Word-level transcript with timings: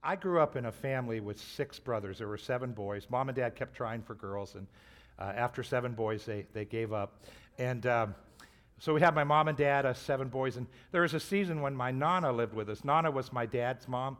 I 0.04 0.14
grew 0.14 0.38
up 0.38 0.54
in 0.54 0.66
a 0.66 0.72
family 0.72 1.18
with 1.18 1.40
six 1.40 1.80
brothers. 1.80 2.18
There 2.18 2.28
were 2.28 2.38
seven 2.38 2.70
boys. 2.70 3.08
Mom 3.10 3.28
and 3.28 3.34
dad 3.34 3.56
kept 3.56 3.74
trying 3.74 4.02
for 4.02 4.14
girls, 4.14 4.54
and 4.54 4.68
uh, 5.18 5.32
after 5.34 5.64
seven 5.64 5.94
boys, 5.94 6.24
they, 6.24 6.46
they 6.52 6.64
gave 6.64 6.92
up. 6.92 7.24
And 7.58 7.84
um, 7.86 8.14
so 8.78 8.94
we 8.94 9.00
had 9.00 9.16
my 9.16 9.24
mom 9.24 9.48
and 9.48 9.58
dad, 9.58 9.84
us 9.84 9.98
seven 9.98 10.28
boys, 10.28 10.58
and 10.58 10.68
there 10.92 11.02
was 11.02 11.14
a 11.14 11.18
season 11.18 11.60
when 11.60 11.74
my 11.74 11.90
Nana 11.90 12.30
lived 12.30 12.54
with 12.54 12.68
us. 12.68 12.84
Nana 12.84 13.10
was 13.10 13.32
my 13.32 13.46
dad's 13.46 13.88
mom. 13.88 14.16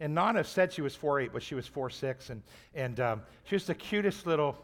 And 0.00 0.14
Nana 0.14 0.44
said 0.44 0.72
she 0.72 0.82
was 0.82 0.96
4'8, 0.96 1.30
but 1.32 1.42
she 1.42 1.54
was 1.54 1.68
4'6. 1.68 2.30
And, 2.30 2.42
and 2.74 3.00
um, 3.00 3.22
she 3.44 3.54
was 3.54 3.66
the 3.66 3.74
cutest 3.74 4.26
little 4.26 4.56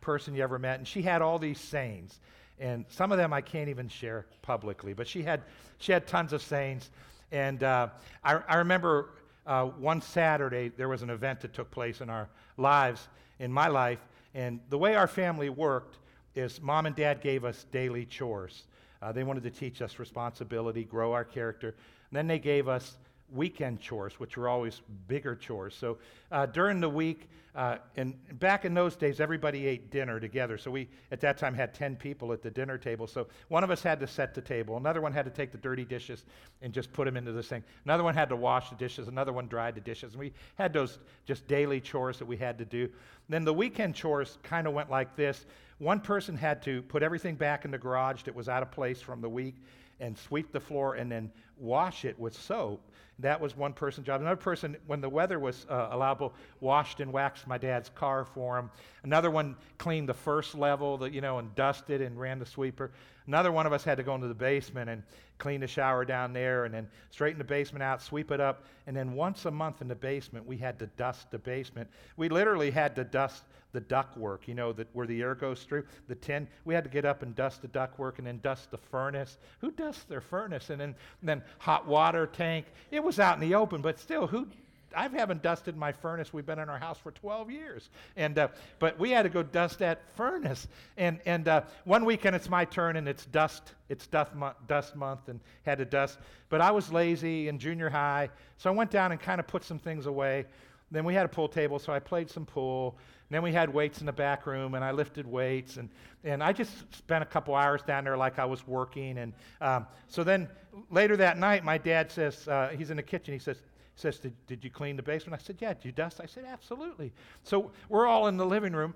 person 0.00 0.34
you 0.34 0.42
ever 0.42 0.58
met. 0.58 0.78
And 0.78 0.86
she 0.86 1.02
had 1.02 1.22
all 1.22 1.38
these 1.38 1.60
sayings. 1.60 2.20
And 2.58 2.84
some 2.88 3.12
of 3.12 3.18
them 3.18 3.32
I 3.32 3.40
can't 3.40 3.68
even 3.68 3.88
share 3.88 4.26
publicly, 4.42 4.94
but 4.94 5.06
she 5.06 5.22
had, 5.22 5.42
she 5.78 5.92
had 5.92 6.06
tons 6.06 6.32
of 6.32 6.42
sayings. 6.42 6.90
And 7.32 7.62
uh, 7.62 7.88
I, 8.24 8.40
I 8.48 8.56
remember 8.56 9.10
uh, 9.46 9.66
one 9.66 10.00
Saturday, 10.00 10.68
there 10.68 10.88
was 10.88 11.02
an 11.02 11.10
event 11.10 11.40
that 11.40 11.52
took 11.52 11.70
place 11.70 12.00
in 12.00 12.08
our 12.08 12.28
lives, 12.56 13.08
in 13.38 13.52
my 13.52 13.68
life. 13.68 13.98
And 14.34 14.60
the 14.70 14.78
way 14.78 14.94
our 14.94 15.06
family 15.06 15.50
worked 15.50 15.98
is 16.34 16.60
mom 16.60 16.86
and 16.86 16.94
dad 16.94 17.20
gave 17.20 17.44
us 17.44 17.66
daily 17.72 18.04
chores. 18.04 18.64
Uh, 19.02 19.12
they 19.12 19.24
wanted 19.24 19.42
to 19.42 19.50
teach 19.50 19.82
us 19.82 19.98
responsibility, 19.98 20.84
grow 20.84 21.12
our 21.12 21.24
character. 21.24 21.74
And 22.10 22.16
then 22.16 22.26
they 22.26 22.38
gave 22.38 22.68
us 22.68 22.96
weekend 23.32 23.80
chores, 23.80 24.18
which 24.20 24.36
were 24.36 24.48
always 24.48 24.82
bigger 25.08 25.34
chores. 25.34 25.74
So 25.74 25.98
uh, 26.30 26.46
during 26.46 26.80
the 26.80 26.88
week, 26.88 27.28
uh, 27.56 27.78
and 27.96 28.14
back 28.38 28.66
in 28.66 28.74
those 28.74 28.96
days, 28.96 29.18
everybody 29.18 29.66
ate 29.66 29.90
dinner 29.90 30.20
together. 30.20 30.58
So 30.58 30.70
we, 30.70 30.88
at 31.10 31.20
that 31.22 31.38
time, 31.38 31.54
had 31.54 31.72
10 31.72 31.96
people 31.96 32.30
at 32.34 32.42
the 32.42 32.50
dinner 32.50 32.76
table. 32.76 33.06
So 33.06 33.28
one 33.48 33.64
of 33.64 33.70
us 33.70 33.82
had 33.82 33.98
to 34.00 34.06
set 34.06 34.34
the 34.34 34.42
table. 34.42 34.76
Another 34.76 35.00
one 35.00 35.10
had 35.10 35.24
to 35.24 35.30
take 35.30 35.52
the 35.52 35.58
dirty 35.58 35.84
dishes 35.84 36.24
and 36.60 36.70
just 36.70 36.92
put 36.92 37.06
them 37.06 37.16
into 37.16 37.32
the 37.32 37.42
sink. 37.42 37.64
Another 37.86 38.04
one 38.04 38.14
had 38.14 38.28
to 38.28 38.36
wash 38.36 38.68
the 38.68 38.76
dishes. 38.76 39.08
Another 39.08 39.32
one 39.32 39.48
dried 39.48 39.74
the 39.74 39.80
dishes. 39.80 40.12
And 40.12 40.20
we 40.20 40.34
had 40.56 40.74
those 40.74 40.98
just 41.24 41.48
daily 41.48 41.80
chores 41.80 42.18
that 42.18 42.26
we 42.26 42.36
had 42.36 42.58
to 42.58 42.66
do. 42.66 42.90
Then 43.30 43.44
the 43.44 43.54
weekend 43.54 43.94
chores 43.94 44.36
kind 44.42 44.66
of 44.66 44.74
went 44.74 44.90
like 44.90 45.16
this. 45.16 45.46
One 45.78 46.00
person 46.00 46.36
had 46.36 46.62
to 46.64 46.82
put 46.82 47.02
everything 47.02 47.36
back 47.36 47.64
in 47.64 47.70
the 47.70 47.78
garage 47.78 48.22
that 48.24 48.34
was 48.34 48.50
out 48.50 48.62
of 48.62 48.70
place 48.70 49.00
from 49.00 49.22
the 49.22 49.30
week 49.30 49.56
and 50.00 50.16
sweep 50.16 50.52
the 50.52 50.60
floor 50.60 50.94
and 50.94 51.10
then 51.10 51.30
wash 51.58 52.04
it 52.04 52.18
with 52.18 52.34
soap. 52.34 52.82
That 53.18 53.40
was 53.40 53.56
one 53.56 53.72
person's 53.72 54.06
job. 54.06 54.20
Another 54.20 54.36
person, 54.36 54.76
when 54.86 55.00
the 55.00 55.08
weather 55.08 55.38
was 55.38 55.64
uh, 55.70 55.88
allowable, 55.90 56.34
washed 56.60 57.00
and 57.00 57.10
waxed 57.10 57.46
my 57.46 57.56
dad's 57.56 57.88
car 57.88 58.26
for 58.26 58.58
him. 58.58 58.70
Another 59.04 59.30
one 59.30 59.56
cleaned 59.78 60.08
the 60.08 60.14
first 60.14 60.54
level, 60.54 60.98
the, 60.98 61.10
you 61.10 61.22
know, 61.22 61.38
and 61.38 61.54
dusted 61.54 62.02
and 62.02 62.20
ran 62.20 62.38
the 62.38 62.44
sweeper. 62.44 62.90
Another 63.26 63.52
one 63.52 63.64
of 63.64 63.72
us 63.72 63.84
had 63.84 63.96
to 63.96 64.02
go 64.02 64.14
into 64.14 64.28
the 64.28 64.34
basement 64.34 64.90
and 64.90 65.02
clean 65.38 65.60
the 65.60 65.66
shower 65.66 66.04
down 66.04 66.32
there 66.32 66.64
and 66.64 66.74
then 66.74 66.88
straighten 67.10 67.38
the 67.38 67.44
basement 67.44 67.82
out, 67.82 68.02
sweep 68.02 68.30
it 68.30 68.40
up. 68.40 68.64
And 68.86 68.96
then 68.96 69.12
once 69.12 69.44
a 69.44 69.50
month 69.50 69.80
in 69.80 69.88
the 69.88 69.94
basement, 69.94 70.46
we 70.46 70.56
had 70.56 70.78
to 70.78 70.86
dust 70.96 71.30
the 71.30 71.38
basement. 71.38 71.88
We 72.16 72.28
literally 72.28 72.70
had 72.70 72.96
to 72.96 73.04
dust 73.04 73.44
the 73.72 73.80
ductwork, 73.80 74.46
you 74.46 74.54
know, 74.54 74.72
that 74.72 74.88
where 74.94 75.06
the 75.06 75.20
air 75.20 75.34
goes 75.34 75.64
through, 75.64 75.84
the 76.08 76.14
tin. 76.14 76.48
We 76.64 76.72
had 76.72 76.84
to 76.84 76.90
get 76.90 77.04
up 77.04 77.22
and 77.22 77.34
dust 77.34 77.60
the 77.60 77.68
ductwork 77.68 78.18
and 78.18 78.26
then 78.26 78.40
dust 78.42 78.70
the 78.70 78.78
furnace. 78.78 79.38
Who 79.60 79.70
dusts 79.70 80.04
their 80.04 80.22
furnace? 80.22 80.70
And 80.70 80.80
then, 80.80 80.94
and 81.20 81.28
then 81.28 81.42
hot 81.58 81.86
water 81.86 82.26
tank. 82.26 82.66
It 82.90 83.02
was 83.02 83.20
out 83.20 83.34
in 83.34 83.46
the 83.46 83.54
open, 83.54 83.82
but 83.82 83.98
still, 83.98 84.26
who 84.26 84.46
I 84.94 85.08
haven't 85.08 85.42
dusted 85.42 85.76
my 85.76 85.92
furnace. 85.92 86.32
We've 86.32 86.46
been 86.46 86.58
in 86.58 86.68
our 86.68 86.78
house 86.78 86.98
for 86.98 87.10
12 87.10 87.50
years, 87.50 87.90
and 88.16 88.38
uh, 88.38 88.48
but 88.78 88.98
we 88.98 89.10
had 89.10 89.22
to 89.22 89.28
go 89.28 89.42
dust 89.42 89.78
that 89.80 90.08
furnace. 90.16 90.68
And 90.96 91.20
and 91.26 91.48
uh, 91.48 91.62
one 91.84 92.04
weekend 92.04 92.36
it's 92.36 92.48
my 92.48 92.64
turn, 92.64 92.96
and 92.96 93.08
it's 93.08 93.26
dust. 93.26 93.72
It's 93.88 94.06
dust 94.06 94.34
month, 94.34 94.56
dust 94.68 94.96
month, 94.96 95.28
and 95.28 95.40
had 95.64 95.78
to 95.78 95.84
dust. 95.84 96.18
But 96.48 96.60
I 96.60 96.70
was 96.70 96.92
lazy 96.92 97.48
in 97.48 97.58
junior 97.58 97.90
high, 97.90 98.30
so 98.58 98.70
I 98.70 98.74
went 98.74 98.90
down 98.90 99.12
and 99.12 99.20
kind 99.20 99.40
of 99.40 99.46
put 99.46 99.64
some 99.64 99.78
things 99.78 100.06
away. 100.06 100.46
Then 100.90 101.04
we 101.04 101.14
had 101.14 101.26
a 101.26 101.28
pool 101.28 101.48
table, 101.48 101.78
so 101.78 101.92
I 101.92 101.98
played 101.98 102.30
some 102.30 102.46
pool. 102.46 102.96
And 103.28 103.34
then 103.34 103.42
we 103.42 103.52
had 103.52 103.74
weights 103.74 103.98
in 103.98 104.06
the 104.06 104.12
back 104.12 104.46
room, 104.46 104.74
and 104.74 104.84
I 104.84 104.92
lifted 104.92 105.26
weights, 105.26 105.78
and, 105.78 105.88
and 106.22 106.44
I 106.44 106.52
just 106.52 106.94
spent 106.94 107.22
a 107.24 107.26
couple 107.26 107.56
hours 107.56 107.82
down 107.82 108.04
there 108.04 108.16
like 108.16 108.38
I 108.38 108.44
was 108.44 108.64
working. 108.68 109.18
And 109.18 109.32
um, 109.60 109.86
so 110.06 110.22
then 110.22 110.48
later 110.90 111.16
that 111.16 111.36
night, 111.36 111.64
my 111.64 111.76
dad 111.76 112.12
says, 112.12 112.46
uh, 112.46 112.68
he's 112.76 112.90
in 112.90 112.96
the 112.96 113.02
kitchen, 113.02 113.34
he 113.34 113.40
says, 113.40 113.62
says 113.96 114.18
did, 114.18 114.34
did 114.46 114.62
you 114.62 114.70
clean 114.70 114.96
the 114.96 115.02
basement? 115.02 115.40
I 115.40 115.44
said, 115.44 115.56
yeah. 115.58 115.74
Did 115.74 115.84
you 115.84 115.92
dust? 115.92 116.20
I 116.22 116.26
said, 116.26 116.44
absolutely. 116.46 117.12
So 117.42 117.70
we're 117.88 118.06
all 118.06 118.28
in 118.28 118.36
the 118.36 118.46
living 118.46 118.74
room, 118.74 118.94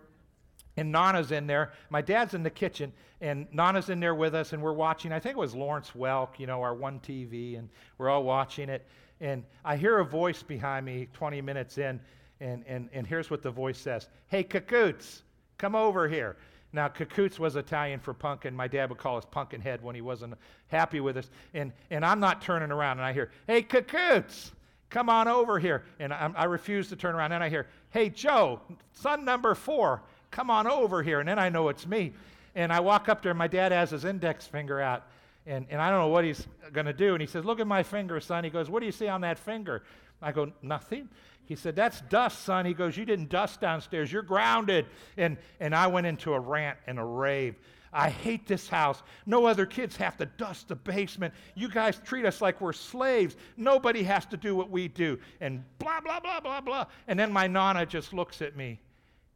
and 0.76 0.92
Nana's 0.92 1.32
in 1.32 1.46
there. 1.46 1.72
My 1.88 2.02
dad's 2.02 2.34
in 2.34 2.42
the 2.42 2.50
kitchen, 2.50 2.92
and 3.20 3.46
Nana's 3.50 3.88
in 3.88 3.98
there 3.98 4.14
with 4.14 4.34
us, 4.34 4.52
and 4.52 4.62
we're 4.62 4.72
watching. 4.72 5.10
I 5.10 5.18
think 5.18 5.36
it 5.36 5.38
was 5.38 5.54
Lawrence 5.54 5.92
Welk, 5.96 6.38
you 6.38 6.46
know, 6.46 6.62
our 6.62 6.74
one 6.74 7.00
TV, 7.00 7.58
and 7.58 7.68
we're 7.98 8.10
all 8.10 8.22
watching 8.22 8.68
it. 8.68 8.86
And 9.20 9.42
I 9.64 9.76
hear 9.76 9.98
a 9.98 10.04
voice 10.04 10.42
behind 10.42 10.86
me 10.86 11.08
20 11.14 11.40
minutes 11.40 11.78
in, 11.78 11.98
and, 12.40 12.64
and, 12.66 12.88
and 12.92 13.06
here's 13.06 13.30
what 13.30 13.42
the 13.42 13.50
voice 13.50 13.78
says 13.78 14.08
Hey, 14.28 14.44
Cacoots, 14.44 15.22
come 15.56 15.74
over 15.74 16.08
here. 16.08 16.36
Now, 16.72 16.88
Cacoots 16.88 17.38
was 17.38 17.56
Italian 17.56 17.98
for 17.98 18.14
pumpkin. 18.14 18.54
My 18.54 18.68
dad 18.68 18.90
would 18.90 18.98
call 18.98 19.16
us 19.16 19.24
Pumpkinhead 19.28 19.82
when 19.82 19.96
he 19.96 20.02
wasn't 20.02 20.34
happy 20.68 21.00
with 21.00 21.16
us. 21.16 21.28
And, 21.52 21.72
and 21.90 22.04
I'm 22.04 22.20
not 22.20 22.42
turning 22.42 22.70
around, 22.70 22.98
and 22.98 23.06
I 23.06 23.12
hear, 23.12 23.32
Hey, 23.46 23.62
Cacoots, 23.62 24.52
come 24.90 25.08
on 25.08 25.28
over 25.28 25.58
here. 25.58 25.84
And 25.98 26.12
I, 26.12 26.30
I 26.36 26.44
refuse 26.44 26.88
to 26.88 26.96
turn 26.96 27.14
around. 27.14 27.32
And 27.32 27.42
I 27.42 27.48
hear, 27.48 27.66
Hey, 27.90 28.10
Joe, 28.10 28.60
son 28.92 29.24
number 29.24 29.54
four, 29.54 30.02
come 30.30 30.50
on 30.50 30.66
over 30.66 31.02
here. 31.02 31.20
And 31.20 31.28
then 31.28 31.38
I 31.38 31.48
know 31.48 31.68
it's 31.68 31.86
me. 31.86 32.12
And 32.54 32.72
I 32.72 32.80
walk 32.80 33.08
up 33.08 33.22
there, 33.22 33.30
and 33.30 33.38
my 33.38 33.46
dad 33.46 33.72
has 33.72 33.90
his 33.90 34.04
index 34.04 34.46
finger 34.46 34.80
out. 34.80 35.04
And, 35.46 35.66
and 35.70 35.80
I 35.80 35.90
don't 35.90 36.00
know 36.00 36.08
what 36.08 36.24
he's 36.24 36.46
going 36.72 36.86
to 36.86 36.92
do. 36.92 37.14
And 37.14 37.20
he 37.20 37.26
says, 37.26 37.44
Look 37.44 37.60
at 37.60 37.66
my 37.66 37.82
finger, 37.82 38.20
son. 38.20 38.44
He 38.44 38.50
goes, 38.50 38.68
What 38.68 38.80
do 38.80 38.86
you 38.86 38.92
see 38.92 39.08
on 39.08 39.22
that 39.22 39.38
finger? 39.38 39.82
I 40.20 40.32
go, 40.32 40.52
Nothing. 40.62 41.08
He 41.46 41.56
said, 41.56 41.74
That's 41.74 42.00
dust, 42.02 42.42
son. 42.44 42.66
He 42.66 42.74
goes, 42.74 42.96
You 42.96 43.04
didn't 43.04 43.28
dust 43.30 43.60
downstairs. 43.60 44.12
You're 44.12 44.22
grounded. 44.22 44.86
And, 45.16 45.36
and 45.58 45.74
I 45.74 45.86
went 45.86 46.06
into 46.06 46.32
a 46.32 46.40
rant 46.40 46.78
and 46.86 46.98
a 46.98 47.04
rave. 47.04 47.56
I 47.92 48.08
hate 48.08 48.46
this 48.46 48.68
house. 48.68 49.02
No 49.26 49.46
other 49.46 49.66
kids 49.66 49.96
have 49.96 50.16
to 50.18 50.26
dust 50.26 50.68
the 50.68 50.76
basement. 50.76 51.34
You 51.56 51.68
guys 51.68 52.00
treat 52.04 52.24
us 52.24 52.40
like 52.40 52.60
we're 52.60 52.72
slaves. 52.72 53.36
Nobody 53.56 54.02
has 54.04 54.26
to 54.26 54.36
do 54.36 54.54
what 54.54 54.70
we 54.70 54.86
do. 54.86 55.18
And 55.40 55.64
blah, 55.78 56.00
blah, 56.00 56.20
blah, 56.20 56.40
blah, 56.40 56.60
blah. 56.60 56.86
And 57.08 57.18
then 57.18 57.32
my 57.32 57.46
Nana 57.46 57.84
just 57.86 58.12
looks 58.12 58.42
at 58.42 58.56
me, 58.56 58.80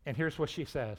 and 0.06 0.16
here's 0.16 0.38
what 0.38 0.50
she 0.50 0.64
says 0.64 0.98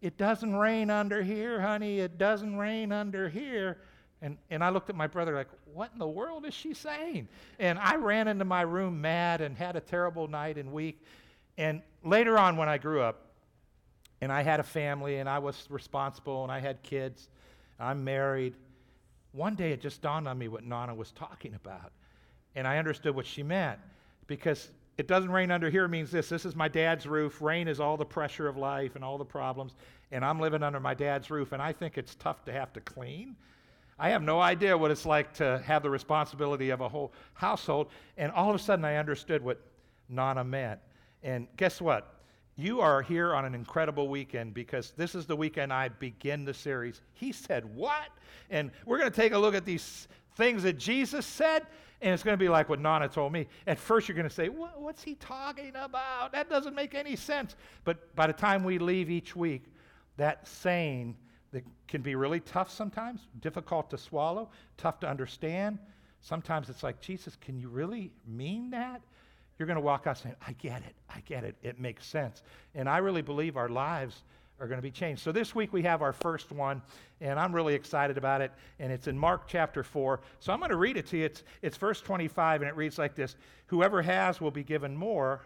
It 0.00 0.16
doesn't 0.16 0.54
rain 0.56 0.88
under 0.90 1.22
here, 1.22 1.60
honey. 1.60 2.00
It 2.00 2.16
doesn't 2.16 2.56
rain 2.56 2.90
under 2.90 3.28
here. 3.28 3.78
And, 4.22 4.36
and 4.50 4.62
I 4.62 4.68
looked 4.68 4.90
at 4.90 4.96
my 4.96 5.06
brother 5.06 5.34
like, 5.34 5.48
what 5.72 5.90
in 5.92 5.98
the 5.98 6.06
world 6.06 6.44
is 6.44 6.52
she 6.52 6.74
saying? 6.74 7.28
And 7.58 7.78
I 7.78 7.96
ran 7.96 8.28
into 8.28 8.44
my 8.44 8.62
room 8.62 9.00
mad 9.00 9.40
and 9.40 9.56
had 9.56 9.76
a 9.76 9.80
terrible 9.80 10.28
night 10.28 10.58
and 10.58 10.72
week. 10.72 11.02
And 11.56 11.80
later 12.04 12.38
on, 12.38 12.58
when 12.58 12.68
I 12.68 12.76
grew 12.76 13.00
up, 13.00 13.29
and 14.20 14.32
I 14.32 14.42
had 14.42 14.60
a 14.60 14.64
family 14.64 15.18
and 15.18 15.28
I 15.28 15.38
was 15.38 15.66
responsible 15.70 16.42
and 16.42 16.52
I 16.52 16.60
had 16.60 16.82
kids, 16.82 17.28
I'm 17.78 18.04
married, 18.04 18.54
one 19.32 19.54
day 19.54 19.72
it 19.72 19.80
just 19.80 20.02
dawned 20.02 20.26
on 20.26 20.38
me 20.38 20.48
what 20.48 20.64
Nana 20.64 20.94
was 20.94 21.12
talking 21.12 21.54
about. 21.54 21.92
And 22.54 22.66
I 22.66 22.78
understood 22.78 23.14
what 23.14 23.26
she 23.26 23.42
meant 23.42 23.78
because 24.26 24.70
it 24.98 25.06
doesn't 25.06 25.30
rain 25.30 25.50
under 25.50 25.70
here 25.70 25.88
means 25.88 26.10
this. 26.10 26.28
This 26.28 26.44
is 26.44 26.56
my 26.56 26.68
dad's 26.68 27.06
roof. 27.06 27.40
Rain 27.40 27.68
is 27.68 27.80
all 27.80 27.96
the 27.96 28.04
pressure 28.04 28.48
of 28.48 28.56
life 28.56 28.96
and 28.96 29.04
all 29.04 29.18
the 29.18 29.24
problems. 29.24 29.74
And 30.10 30.24
I'm 30.24 30.40
living 30.40 30.62
under 30.62 30.80
my 30.80 30.94
dad's 30.94 31.30
roof. 31.30 31.52
And 31.52 31.62
I 31.62 31.72
think 31.72 31.96
it's 31.96 32.16
tough 32.16 32.44
to 32.46 32.52
have 32.52 32.72
to 32.74 32.80
clean. 32.80 33.36
I 33.98 34.10
have 34.10 34.22
no 34.22 34.40
idea 34.40 34.76
what 34.76 34.90
it's 34.90 35.06
like 35.06 35.32
to 35.34 35.62
have 35.64 35.82
the 35.82 35.90
responsibility 35.90 36.70
of 36.70 36.80
a 36.80 36.88
whole 36.88 37.12
household. 37.34 37.88
And 38.16 38.32
all 38.32 38.50
of 38.50 38.56
a 38.56 38.58
sudden, 38.58 38.84
I 38.84 38.96
understood 38.96 39.42
what 39.42 39.60
Nana 40.08 40.42
meant. 40.42 40.80
And 41.22 41.46
guess 41.56 41.80
what? 41.80 42.19
You 42.60 42.82
are 42.82 43.00
here 43.00 43.34
on 43.34 43.46
an 43.46 43.54
incredible 43.54 44.08
weekend 44.08 44.52
because 44.52 44.92
this 44.94 45.14
is 45.14 45.24
the 45.24 45.34
weekend 45.34 45.72
I 45.72 45.88
begin 45.88 46.44
the 46.44 46.52
series. 46.52 47.00
He 47.14 47.32
said, 47.32 47.64
What? 47.74 48.08
And 48.50 48.70
we're 48.84 48.98
going 48.98 49.10
to 49.10 49.16
take 49.16 49.32
a 49.32 49.38
look 49.38 49.54
at 49.54 49.64
these 49.64 50.08
things 50.36 50.62
that 50.64 50.78
Jesus 50.78 51.24
said, 51.24 51.66
and 52.02 52.12
it's 52.12 52.22
going 52.22 52.34
to 52.34 52.42
be 52.42 52.50
like 52.50 52.68
what 52.68 52.78
Nana 52.78 53.08
told 53.08 53.32
me. 53.32 53.46
At 53.66 53.78
first, 53.78 54.08
you're 54.08 54.16
going 54.16 54.28
to 54.28 54.34
say, 54.34 54.48
What's 54.48 55.02
he 55.02 55.14
talking 55.14 55.72
about? 55.74 56.32
That 56.32 56.50
doesn't 56.50 56.74
make 56.74 56.94
any 56.94 57.16
sense. 57.16 57.56
But 57.84 58.14
by 58.14 58.26
the 58.26 58.34
time 58.34 58.62
we 58.62 58.78
leave 58.78 59.08
each 59.08 59.34
week, 59.34 59.64
that 60.18 60.46
saying 60.46 61.16
that 61.52 61.64
can 61.88 62.02
be 62.02 62.14
really 62.14 62.40
tough 62.40 62.70
sometimes, 62.70 63.22
difficult 63.40 63.88
to 63.88 63.96
swallow, 63.96 64.50
tough 64.76 65.00
to 65.00 65.08
understand. 65.08 65.78
Sometimes 66.20 66.68
it's 66.68 66.82
like, 66.82 67.00
Jesus, 67.00 67.36
can 67.36 67.58
you 67.58 67.70
really 67.70 68.12
mean 68.26 68.68
that? 68.70 69.00
You're 69.60 69.66
going 69.66 69.76
to 69.76 69.82
walk 69.82 70.06
out 70.06 70.16
saying, 70.16 70.36
I 70.48 70.52
get 70.52 70.80
it, 70.88 70.94
I 71.14 71.20
get 71.26 71.44
it, 71.44 71.54
it 71.62 71.78
makes 71.78 72.06
sense. 72.06 72.42
And 72.74 72.88
I 72.88 72.96
really 72.96 73.20
believe 73.20 73.58
our 73.58 73.68
lives 73.68 74.22
are 74.58 74.66
going 74.66 74.78
to 74.78 74.82
be 74.82 74.90
changed. 74.90 75.20
So 75.20 75.32
this 75.32 75.54
week 75.54 75.70
we 75.70 75.82
have 75.82 76.00
our 76.00 76.14
first 76.14 76.50
one, 76.50 76.80
and 77.20 77.38
I'm 77.38 77.54
really 77.54 77.74
excited 77.74 78.16
about 78.16 78.40
it. 78.40 78.52
And 78.78 78.90
it's 78.90 79.06
in 79.06 79.18
Mark 79.18 79.46
chapter 79.46 79.82
4. 79.82 80.22
So 80.38 80.54
I'm 80.54 80.60
going 80.60 80.70
to 80.70 80.78
read 80.78 80.96
it 80.96 81.06
to 81.08 81.18
you. 81.18 81.26
It's, 81.26 81.44
it's 81.60 81.76
verse 81.76 82.00
25, 82.00 82.62
and 82.62 82.70
it 82.70 82.74
reads 82.74 82.96
like 82.96 83.14
this 83.14 83.36
Whoever 83.66 84.00
has 84.00 84.40
will 84.40 84.50
be 84.50 84.64
given 84.64 84.96
more, 84.96 85.42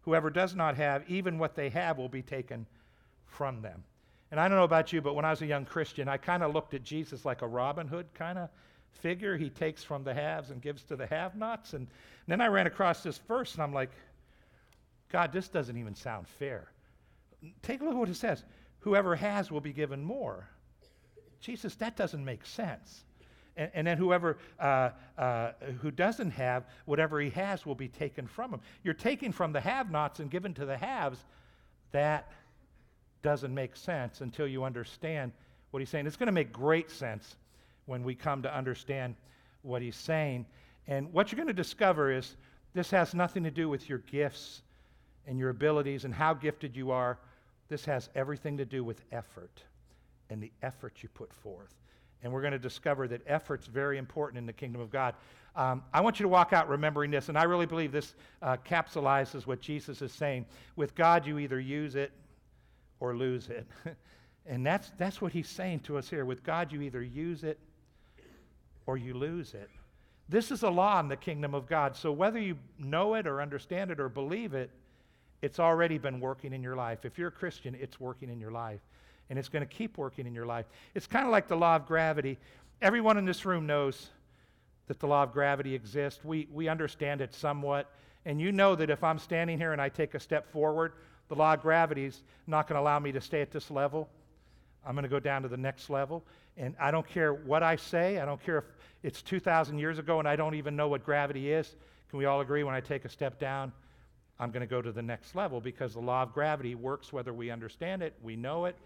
whoever 0.00 0.30
does 0.30 0.54
not 0.54 0.74
have, 0.76 1.04
even 1.06 1.38
what 1.38 1.54
they 1.54 1.68
have 1.68 1.98
will 1.98 2.08
be 2.08 2.22
taken 2.22 2.66
from 3.26 3.60
them. 3.60 3.84
And 4.30 4.40
I 4.40 4.48
don't 4.48 4.56
know 4.56 4.64
about 4.64 4.94
you, 4.94 5.02
but 5.02 5.14
when 5.14 5.26
I 5.26 5.30
was 5.30 5.42
a 5.42 5.46
young 5.46 5.66
Christian, 5.66 6.08
I 6.08 6.16
kind 6.16 6.42
of 6.42 6.54
looked 6.54 6.72
at 6.72 6.82
Jesus 6.82 7.26
like 7.26 7.42
a 7.42 7.46
Robin 7.46 7.86
Hood 7.86 8.06
kind 8.14 8.38
of 8.38 8.48
figure. 8.96 9.36
He 9.36 9.50
takes 9.50 9.82
from 9.82 10.04
the 10.04 10.14
haves 10.14 10.50
and 10.50 10.60
gives 10.60 10.82
to 10.84 10.96
the 10.96 11.06
have 11.06 11.36
nots. 11.36 11.74
And 11.74 11.86
then 12.26 12.40
I 12.40 12.48
ran 12.48 12.66
across 12.66 13.02
this 13.02 13.18
verse, 13.18 13.54
and 13.54 13.62
I'm 13.62 13.72
like, 13.72 13.90
God, 15.10 15.32
this 15.32 15.48
doesn't 15.48 15.76
even 15.76 15.94
sound 15.94 16.26
fair. 16.26 16.70
Take 17.62 17.80
a 17.80 17.84
look 17.84 17.94
at 17.94 17.98
what 17.98 18.08
it 18.08 18.16
says. 18.16 18.42
Whoever 18.80 19.14
has 19.16 19.50
will 19.50 19.60
be 19.60 19.72
given 19.72 20.02
more. 20.02 20.48
Jesus, 21.40 21.74
that 21.76 21.96
doesn't 21.96 22.24
make 22.24 22.44
sense. 22.44 23.04
And, 23.56 23.70
and 23.74 23.86
then 23.86 23.98
whoever 23.98 24.38
uh, 24.58 24.90
uh, 25.16 25.52
who 25.80 25.90
doesn't 25.90 26.32
have, 26.32 26.64
whatever 26.84 27.20
he 27.20 27.30
has 27.30 27.64
will 27.64 27.74
be 27.74 27.88
taken 27.88 28.26
from 28.26 28.52
him. 28.52 28.60
You're 28.82 28.94
taking 28.94 29.32
from 29.32 29.52
the 29.52 29.60
have-nots 29.60 30.20
and 30.20 30.30
given 30.30 30.54
to 30.54 30.66
the 30.66 30.76
haves. 30.76 31.24
That 31.92 32.32
doesn't 33.22 33.54
make 33.54 33.76
sense 33.76 34.20
until 34.20 34.46
you 34.46 34.64
understand 34.64 35.32
what 35.70 35.80
he's 35.80 35.88
saying. 35.88 36.06
It's 36.06 36.16
going 36.16 36.26
to 36.26 36.32
make 36.32 36.52
great 36.52 36.90
sense 36.90 37.36
when 37.86 38.02
we 38.04 38.14
come 38.14 38.42
to 38.42 38.54
understand 38.54 39.14
what 39.62 39.82
he's 39.82 39.96
saying. 39.96 40.46
And 40.86 41.12
what 41.12 41.32
you're 41.32 41.36
going 41.36 41.48
to 41.48 41.54
discover 41.54 42.12
is 42.12 42.36
this 42.74 42.90
has 42.90 43.14
nothing 43.14 43.42
to 43.44 43.50
do 43.50 43.68
with 43.68 43.88
your 43.88 43.98
gifts 43.98 44.62
and 45.26 45.38
your 45.38 45.50
abilities 45.50 46.04
and 46.04 46.14
how 46.14 46.34
gifted 46.34 46.76
you 46.76 46.90
are. 46.90 47.18
This 47.68 47.84
has 47.86 48.10
everything 48.14 48.56
to 48.58 48.64
do 48.64 48.84
with 48.84 49.00
effort 49.10 49.62
and 50.30 50.42
the 50.42 50.52
effort 50.62 51.02
you 51.02 51.08
put 51.08 51.32
forth. 51.32 51.74
And 52.22 52.32
we're 52.32 52.40
going 52.40 52.52
to 52.52 52.58
discover 52.58 53.08
that 53.08 53.22
effort's 53.26 53.66
very 53.66 53.98
important 53.98 54.38
in 54.38 54.46
the 54.46 54.52
kingdom 54.52 54.80
of 54.80 54.90
God. 54.90 55.14
Um, 55.54 55.82
I 55.92 56.00
want 56.00 56.18
you 56.18 56.24
to 56.24 56.28
walk 56.28 56.52
out 56.52 56.68
remembering 56.68 57.10
this, 57.10 57.28
and 57.28 57.38
I 57.38 57.44
really 57.44 57.66
believe 57.66 57.92
this 57.92 58.14
uh, 58.42 58.56
capsulizes 58.68 59.46
what 59.46 59.60
Jesus 59.60 60.02
is 60.02 60.12
saying. 60.12 60.46
With 60.76 60.94
God, 60.94 61.26
you 61.26 61.38
either 61.38 61.60
use 61.60 61.94
it 61.94 62.12
or 63.00 63.16
lose 63.16 63.48
it. 63.48 63.66
and 64.46 64.66
that's, 64.66 64.92
that's 64.98 65.20
what 65.20 65.32
he's 65.32 65.48
saying 65.48 65.80
to 65.80 65.96
us 65.98 66.08
here. 66.08 66.24
With 66.24 66.42
God, 66.42 66.72
you 66.72 66.82
either 66.82 67.02
use 67.02 67.42
it 67.42 67.58
or 68.86 68.96
you 68.96 69.14
lose 69.14 69.54
it. 69.54 69.68
This 70.28 70.50
is 70.50 70.62
a 70.62 70.70
law 70.70 70.98
in 71.00 71.08
the 71.08 71.16
kingdom 71.16 71.54
of 71.54 71.68
God. 71.68 71.94
So 71.94 72.10
whether 72.10 72.38
you 72.38 72.58
know 72.78 73.14
it 73.14 73.26
or 73.26 73.40
understand 73.40 73.90
it 73.90 74.00
or 74.00 74.08
believe 74.08 74.54
it, 74.54 74.70
it's 75.42 75.60
already 75.60 75.98
been 75.98 76.18
working 76.18 76.52
in 76.52 76.62
your 76.62 76.74
life. 76.74 77.04
If 77.04 77.18
you're 77.18 77.28
a 77.28 77.32
Christian, 77.32 77.76
it's 77.80 78.00
working 78.00 78.30
in 78.30 78.40
your 78.40 78.50
life. 78.50 78.80
And 79.28 79.38
it's 79.38 79.48
going 79.48 79.66
to 79.66 79.72
keep 79.72 79.98
working 79.98 80.26
in 80.26 80.34
your 80.34 80.46
life. 80.46 80.66
It's 80.94 81.06
kind 81.06 81.24
of 81.26 81.32
like 81.32 81.48
the 81.48 81.56
law 81.56 81.76
of 81.76 81.86
gravity. 81.86 82.38
Everyone 82.80 83.18
in 83.18 83.24
this 83.24 83.44
room 83.44 83.66
knows 83.66 84.08
that 84.86 84.98
the 85.00 85.06
law 85.06 85.22
of 85.22 85.32
gravity 85.32 85.74
exists. 85.74 86.24
We, 86.24 86.48
we 86.52 86.68
understand 86.68 87.20
it 87.20 87.34
somewhat. 87.34 87.90
And 88.24 88.40
you 88.40 88.52
know 88.52 88.74
that 88.76 88.90
if 88.90 89.04
I'm 89.04 89.18
standing 89.18 89.58
here 89.58 89.72
and 89.72 89.80
I 89.80 89.88
take 89.88 90.14
a 90.14 90.20
step 90.20 90.50
forward, 90.50 90.92
the 91.28 91.34
law 91.34 91.54
of 91.54 91.62
gravity 91.62 92.04
is 92.04 92.22
not 92.46 92.68
going 92.68 92.76
to 92.76 92.80
allow 92.80 92.98
me 92.98 93.12
to 93.12 93.20
stay 93.20 93.40
at 93.40 93.50
this 93.50 93.70
level. 93.70 94.08
I'm 94.86 94.94
going 94.94 95.02
to 95.02 95.08
go 95.08 95.20
down 95.20 95.42
to 95.42 95.48
the 95.48 95.56
next 95.56 95.90
level. 95.90 96.24
And 96.56 96.74
I 96.80 96.90
don't 96.90 97.06
care 97.06 97.34
what 97.34 97.62
I 97.62 97.76
say. 97.76 98.18
I 98.18 98.24
don't 98.24 98.42
care 98.42 98.58
if 98.58 98.64
it's 99.02 99.22
2,000 99.22 99.78
years 99.78 99.98
ago 99.98 100.18
and 100.18 100.28
I 100.28 100.36
don't 100.36 100.54
even 100.54 100.76
know 100.76 100.88
what 100.88 101.04
gravity 101.04 101.52
is. 101.52 101.74
Can 102.08 102.18
we 102.18 102.24
all 102.24 102.40
agree 102.40 102.62
when 102.62 102.74
I 102.74 102.80
take 102.80 103.04
a 103.04 103.08
step 103.08 103.38
down, 103.38 103.72
I'm 104.38 104.50
going 104.50 104.60
to 104.60 104.66
go 104.66 104.80
to 104.80 104.92
the 104.92 105.02
next 105.02 105.34
level 105.34 105.60
because 105.60 105.94
the 105.94 106.00
law 106.00 106.22
of 106.22 106.32
gravity 106.32 106.74
works 106.74 107.12
whether 107.12 107.32
we 107.32 107.50
understand 107.50 108.02
it, 108.02 108.14
we 108.22 108.36
know 108.36 108.66
it. 108.66 108.76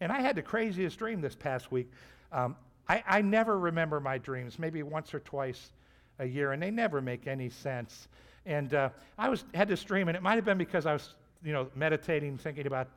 And 0.00 0.10
I 0.10 0.20
had 0.20 0.34
the 0.34 0.42
craziest 0.42 0.98
dream 0.98 1.20
this 1.20 1.34
past 1.34 1.70
week. 1.70 1.90
Um, 2.32 2.56
I, 2.88 3.04
I 3.06 3.22
never 3.22 3.58
remember 3.58 4.00
my 4.00 4.18
dreams, 4.18 4.58
maybe 4.58 4.82
once 4.82 5.12
or 5.12 5.20
twice 5.20 5.72
a 6.18 6.26
year, 6.26 6.52
and 6.52 6.62
they 6.62 6.70
never 6.70 7.00
make 7.00 7.26
any 7.26 7.50
sense. 7.50 8.08
And 8.46 8.72
uh, 8.72 8.90
I 9.18 9.28
was 9.28 9.44
had 9.54 9.68
this 9.68 9.82
dream, 9.84 10.08
and 10.08 10.16
it 10.16 10.22
might 10.22 10.36
have 10.36 10.44
been 10.44 10.58
because 10.58 10.86
I 10.86 10.94
was, 10.94 11.14
you 11.44 11.52
know, 11.52 11.68
meditating, 11.74 12.38
thinking 12.38 12.66
about 12.66 12.88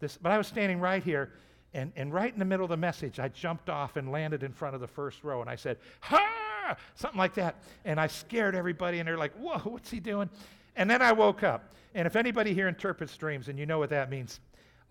this. 0.00 0.16
But 0.16 0.32
I 0.32 0.38
was 0.38 0.46
standing 0.46 0.80
right 0.80 1.02
here, 1.02 1.32
and, 1.74 1.92
and 1.96 2.12
right 2.12 2.32
in 2.32 2.38
the 2.38 2.44
middle 2.44 2.64
of 2.64 2.70
the 2.70 2.76
message, 2.76 3.18
I 3.18 3.28
jumped 3.28 3.68
off 3.68 3.96
and 3.96 4.10
landed 4.10 4.42
in 4.42 4.52
front 4.52 4.74
of 4.74 4.80
the 4.80 4.86
first 4.86 5.24
row, 5.24 5.40
and 5.40 5.50
I 5.50 5.56
said, 5.56 5.78
"Ha!" 6.00 6.76
Something 6.94 7.18
like 7.18 7.34
that, 7.34 7.56
and 7.84 8.00
I 8.00 8.06
scared 8.06 8.54
everybody, 8.54 9.00
and 9.00 9.08
they're 9.08 9.18
like, 9.18 9.34
"Whoa, 9.34 9.58
what's 9.58 9.90
he 9.90 10.00
doing?" 10.00 10.30
And 10.76 10.88
then 10.88 11.02
I 11.02 11.12
woke 11.12 11.42
up. 11.42 11.74
And 11.94 12.06
if 12.06 12.16
anybody 12.16 12.54
here 12.54 12.68
interprets 12.68 13.16
dreams 13.16 13.48
and 13.48 13.58
you 13.58 13.66
know 13.66 13.78
what 13.78 13.90
that 13.90 14.10
means, 14.10 14.40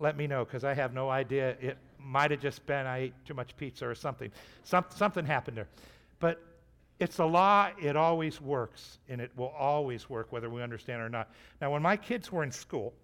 let 0.00 0.16
me 0.16 0.26
know 0.26 0.44
because 0.44 0.64
I 0.64 0.74
have 0.74 0.94
no 0.94 1.10
idea. 1.10 1.56
It 1.60 1.76
might 1.98 2.30
have 2.30 2.40
just 2.40 2.64
been 2.66 2.86
I 2.86 2.98
ate 2.98 3.14
too 3.24 3.34
much 3.34 3.56
pizza 3.56 3.86
or 3.86 3.94
something. 3.94 4.30
Some, 4.62 4.84
something 4.94 5.24
happened 5.26 5.56
there. 5.56 5.68
But 6.20 6.42
it's 7.00 7.18
a 7.18 7.24
law, 7.24 7.70
it 7.80 7.96
always 7.96 8.40
works, 8.40 8.98
and 9.08 9.20
it 9.20 9.30
will 9.36 9.52
always 9.58 10.08
work 10.08 10.32
whether 10.32 10.48
we 10.48 10.62
understand 10.62 11.02
it 11.02 11.04
or 11.04 11.08
not. 11.08 11.30
Now, 11.60 11.72
when 11.72 11.82
my 11.82 11.96
kids 11.96 12.32
were 12.32 12.42
in 12.42 12.50
school, 12.50 12.94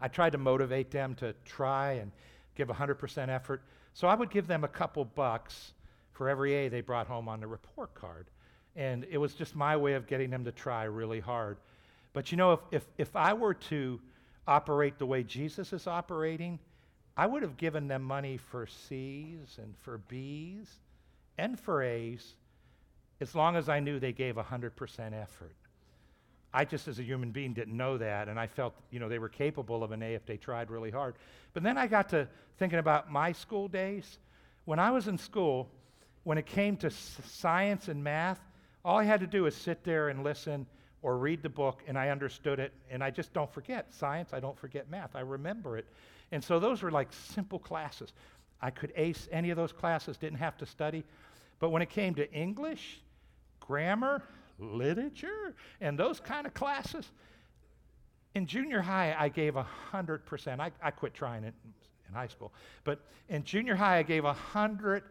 I 0.00 0.08
tried 0.08 0.32
to 0.32 0.38
motivate 0.38 0.90
them 0.90 1.14
to 1.16 1.34
try 1.44 1.92
and 1.92 2.12
give 2.58 2.68
100% 2.68 3.28
effort. 3.28 3.62
So 3.94 4.06
I 4.06 4.14
would 4.14 4.30
give 4.30 4.46
them 4.46 4.64
a 4.64 4.68
couple 4.68 5.04
bucks 5.06 5.72
for 6.12 6.28
every 6.28 6.54
A 6.54 6.68
they 6.68 6.82
brought 6.82 7.06
home 7.06 7.28
on 7.28 7.40
the 7.40 7.46
report 7.46 7.94
card. 7.94 8.26
And 8.76 9.06
it 9.10 9.16
was 9.16 9.32
just 9.32 9.56
my 9.56 9.76
way 9.76 9.94
of 9.94 10.06
getting 10.06 10.28
them 10.28 10.44
to 10.44 10.52
try 10.52 10.84
really 10.84 11.20
hard. 11.20 11.56
But 12.12 12.30
you 12.30 12.36
know, 12.36 12.52
if, 12.52 12.60
if, 12.70 12.86
if 12.98 13.16
I 13.16 13.32
were 13.32 13.54
to 13.54 14.00
operate 14.46 14.98
the 14.98 15.06
way 15.06 15.22
Jesus 15.22 15.72
is 15.72 15.86
operating, 15.86 16.58
I 17.16 17.26
would 17.26 17.42
have 17.42 17.56
given 17.56 17.88
them 17.88 18.02
money 18.02 18.36
for 18.36 18.66
C's 18.66 19.58
and 19.62 19.74
for 19.78 19.98
B's 20.08 20.68
and 21.38 21.58
for 21.58 21.82
A's 21.82 22.34
as 23.20 23.34
long 23.34 23.56
as 23.56 23.68
I 23.68 23.80
knew 23.80 23.98
they 23.98 24.12
gave 24.12 24.36
100% 24.36 25.12
effort. 25.12 25.56
I 26.52 26.64
just, 26.64 26.88
as 26.88 26.98
a 26.98 27.02
human 27.02 27.30
being, 27.30 27.52
didn't 27.52 27.76
know 27.76 27.98
that, 27.98 28.28
and 28.28 28.40
I 28.40 28.46
felt, 28.46 28.74
you 28.90 28.98
know, 28.98 29.08
they 29.08 29.18
were 29.18 29.28
capable 29.28 29.84
of 29.84 29.92
an 29.92 30.02
A 30.02 30.14
if 30.14 30.24
they 30.24 30.36
tried 30.36 30.70
really 30.70 30.90
hard. 30.90 31.16
But 31.52 31.62
then 31.62 31.76
I 31.76 31.86
got 31.86 32.08
to 32.10 32.26
thinking 32.58 32.78
about 32.78 33.12
my 33.12 33.32
school 33.32 33.68
days. 33.68 34.18
When 34.64 34.78
I 34.78 34.90
was 34.90 35.08
in 35.08 35.18
school, 35.18 35.68
when 36.24 36.38
it 36.38 36.46
came 36.46 36.76
to 36.78 36.90
science 36.90 37.88
and 37.88 38.02
math, 38.02 38.40
all 38.84 38.98
I 38.98 39.04
had 39.04 39.20
to 39.20 39.26
do 39.26 39.44
was 39.44 39.54
sit 39.54 39.84
there 39.84 40.08
and 40.08 40.24
listen 40.24 40.66
or 41.02 41.16
read 41.16 41.42
the 41.42 41.48
book 41.48 41.82
and 41.86 41.98
I 41.98 42.08
understood 42.08 42.58
it 42.58 42.72
and 42.90 43.02
I 43.02 43.10
just 43.10 43.32
don't 43.32 43.52
forget 43.52 43.92
science, 43.94 44.32
I 44.32 44.40
don't 44.40 44.58
forget 44.58 44.90
math, 44.90 45.14
I 45.14 45.20
remember 45.20 45.78
it. 45.78 45.86
And 46.32 46.42
so 46.42 46.58
those 46.58 46.82
were 46.82 46.90
like 46.90 47.08
simple 47.12 47.58
classes. 47.58 48.12
I 48.60 48.70
could 48.70 48.92
ace 48.96 49.28
any 49.30 49.50
of 49.50 49.56
those 49.56 49.72
classes, 49.72 50.16
didn't 50.16 50.38
have 50.38 50.56
to 50.58 50.66
study. 50.66 51.04
But 51.60 51.70
when 51.70 51.82
it 51.82 51.90
came 51.90 52.14
to 52.16 52.30
English, 52.32 53.00
grammar, 53.60 54.22
literature, 54.58 55.54
and 55.80 55.98
those 55.98 56.20
kind 56.20 56.46
of 56.46 56.54
classes, 56.54 57.10
in 58.34 58.46
junior 58.46 58.80
high, 58.80 59.16
I 59.18 59.28
gave 59.28 59.54
100%. 59.54 60.60
I, 60.60 60.70
I 60.82 60.90
quit 60.90 61.14
trying 61.14 61.44
it 61.44 61.54
in 62.08 62.14
high 62.14 62.26
school. 62.28 62.52
But 62.84 63.00
in 63.28 63.44
junior 63.44 63.74
high, 63.74 63.98
I 63.98 64.02
gave 64.02 64.24
100%. 64.24 65.02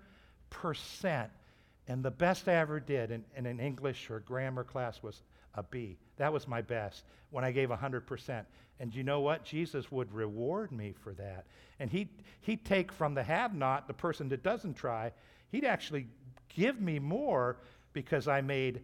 And 1.90 2.04
the 2.04 2.12
best 2.12 2.48
I 2.48 2.56
ever 2.56 2.80
did 2.80 3.12
in, 3.12 3.24
in 3.36 3.46
an 3.46 3.60
English 3.60 4.10
or 4.10 4.20
grammar 4.20 4.64
class 4.64 5.02
was 5.02 5.24
a 5.56 5.64
B. 5.64 5.98
That 6.18 6.32
was 6.32 6.48
my 6.48 6.62
best 6.62 7.04
when 7.32 7.44
I 7.44 7.52
gave 7.52 7.70
100%. 7.70 8.46
And 8.80 8.94
you 8.94 9.04
know 9.04 9.22
what? 9.22 9.44
Jesus 9.44 9.92
would 9.92 10.14
reward 10.14 10.72
me 10.72 10.94
for 11.04 11.14
that. 11.14 11.46
And 11.80 11.90
he'd, 11.90 12.10
he'd 12.42 12.64
take 12.64 12.92
from 12.92 13.14
the 13.14 13.24
have 13.24 13.56
not, 13.56 13.88
the 13.88 13.94
person 13.94 14.30
that 14.30 14.44
doesn't 14.44 14.76
try, 14.76 15.12
he'd 15.50 15.66
actually 15.66 16.08
give 16.50 16.80
me 16.80 17.00
more 17.00 17.58
because 17.94 18.28
I 18.28 18.42
made 18.42 18.82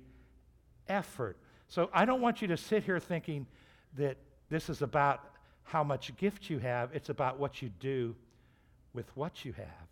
effort. 0.87 1.37
So 1.67 1.89
I 1.93 2.05
don't 2.05 2.21
want 2.21 2.41
you 2.41 2.47
to 2.49 2.57
sit 2.57 2.83
here 2.83 2.99
thinking 2.99 3.47
that 3.97 4.17
this 4.49 4.69
is 4.69 4.81
about 4.81 5.21
how 5.63 5.83
much 5.83 6.15
gift 6.17 6.49
you 6.49 6.59
have, 6.59 6.89
it's 6.93 7.09
about 7.09 7.39
what 7.39 7.61
you 7.61 7.69
do 7.79 8.15
with 8.93 9.05
what 9.15 9.45
you 9.45 9.53
have. 9.53 9.87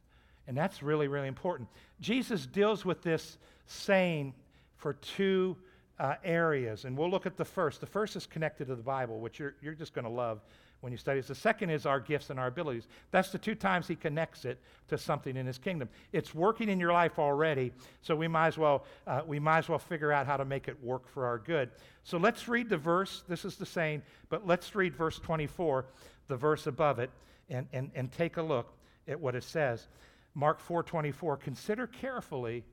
And 0.47 0.57
that's 0.57 0.83
really, 0.83 1.07
really 1.07 1.27
important. 1.27 1.69
Jesus 1.99 2.45
deals 2.45 2.83
with 2.83 3.01
this 3.01 3.37
saying 3.65 4.33
for 4.75 4.93
two 4.93 5.55
uh, 5.99 6.15
areas, 6.23 6.85
and 6.85 6.97
we'll 6.97 7.09
look 7.09 7.25
at 7.25 7.37
the 7.37 7.45
first. 7.45 7.79
The 7.79 7.87
first 7.87 8.15
is 8.15 8.25
connected 8.25 8.67
to 8.67 8.75
the 8.75 8.83
Bible, 8.83 9.19
which 9.19 9.39
you're, 9.39 9.55
you're 9.61 9.73
just 9.73 9.93
going 9.93 10.05
to 10.05 10.11
love 10.11 10.41
when 10.81 10.91
you 10.91 10.97
study 10.97 11.19
it. 11.19 11.27
The 11.27 11.35
second 11.35 11.69
is 11.69 11.85
our 11.85 11.99
gifts 11.99 12.29
and 12.29 12.39
our 12.39 12.47
abilities. 12.47 12.87
That's 13.11 13.31
the 13.31 13.37
two 13.37 13.55
times 13.55 13.87
he 13.87 13.95
connects 13.95 14.45
it 14.45 14.59
to 14.89 14.97
something 14.97 15.37
in 15.37 15.45
his 15.45 15.57
kingdom. 15.57 15.89
It's 16.11 16.35
working 16.35 16.69
in 16.69 16.79
your 16.79 16.91
life 16.91 17.17
already, 17.17 17.71
so 18.01 18.15
we 18.15 18.27
might 18.27 18.47
as 18.47 18.57
well 18.57 18.85
uh, 19.07 19.21
we 19.25 19.39
might 19.39 19.59
as 19.59 19.69
well 19.69 19.79
figure 19.79 20.11
out 20.11 20.27
how 20.27 20.37
to 20.37 20.45
make 20.45 20.67
it 20.67 20.83
work 20.83 21.07
for 21.07 21.25
our 21.25 21.37
good. 21.37 21.69
So 22.03 22.17
let's 22.17 22.47
read 22.47 22.69
the 22.69 22.77
verse. 22.77 23.23
This 23.27 23.45
is 23.45 23.55
the 23.55 23.65
saying, 23.65 24.01
but 24.29 24.45
let's 24.45 24.75
read 24.75 24.95
verse 24.95 25.19
24, 25.19 25.85
the 26.27 26.35
verse 26.35 26.67
above 26.67 26.99
it, 26.99 27.11
and, 27.49 27.67
and, 27.73 27.91
and 27.95 28.11
take 28.11 28.37
a 28.37 28.41
look 28.41 28.73
at 29.07 29.19
what 29.19 29.35
it 29.35 29.43
says. 29.43 29.87
Mark 30.33 30.65
4:24. 30.65 31.39
Consider 31.39 31.87
carefully 31.87 32.63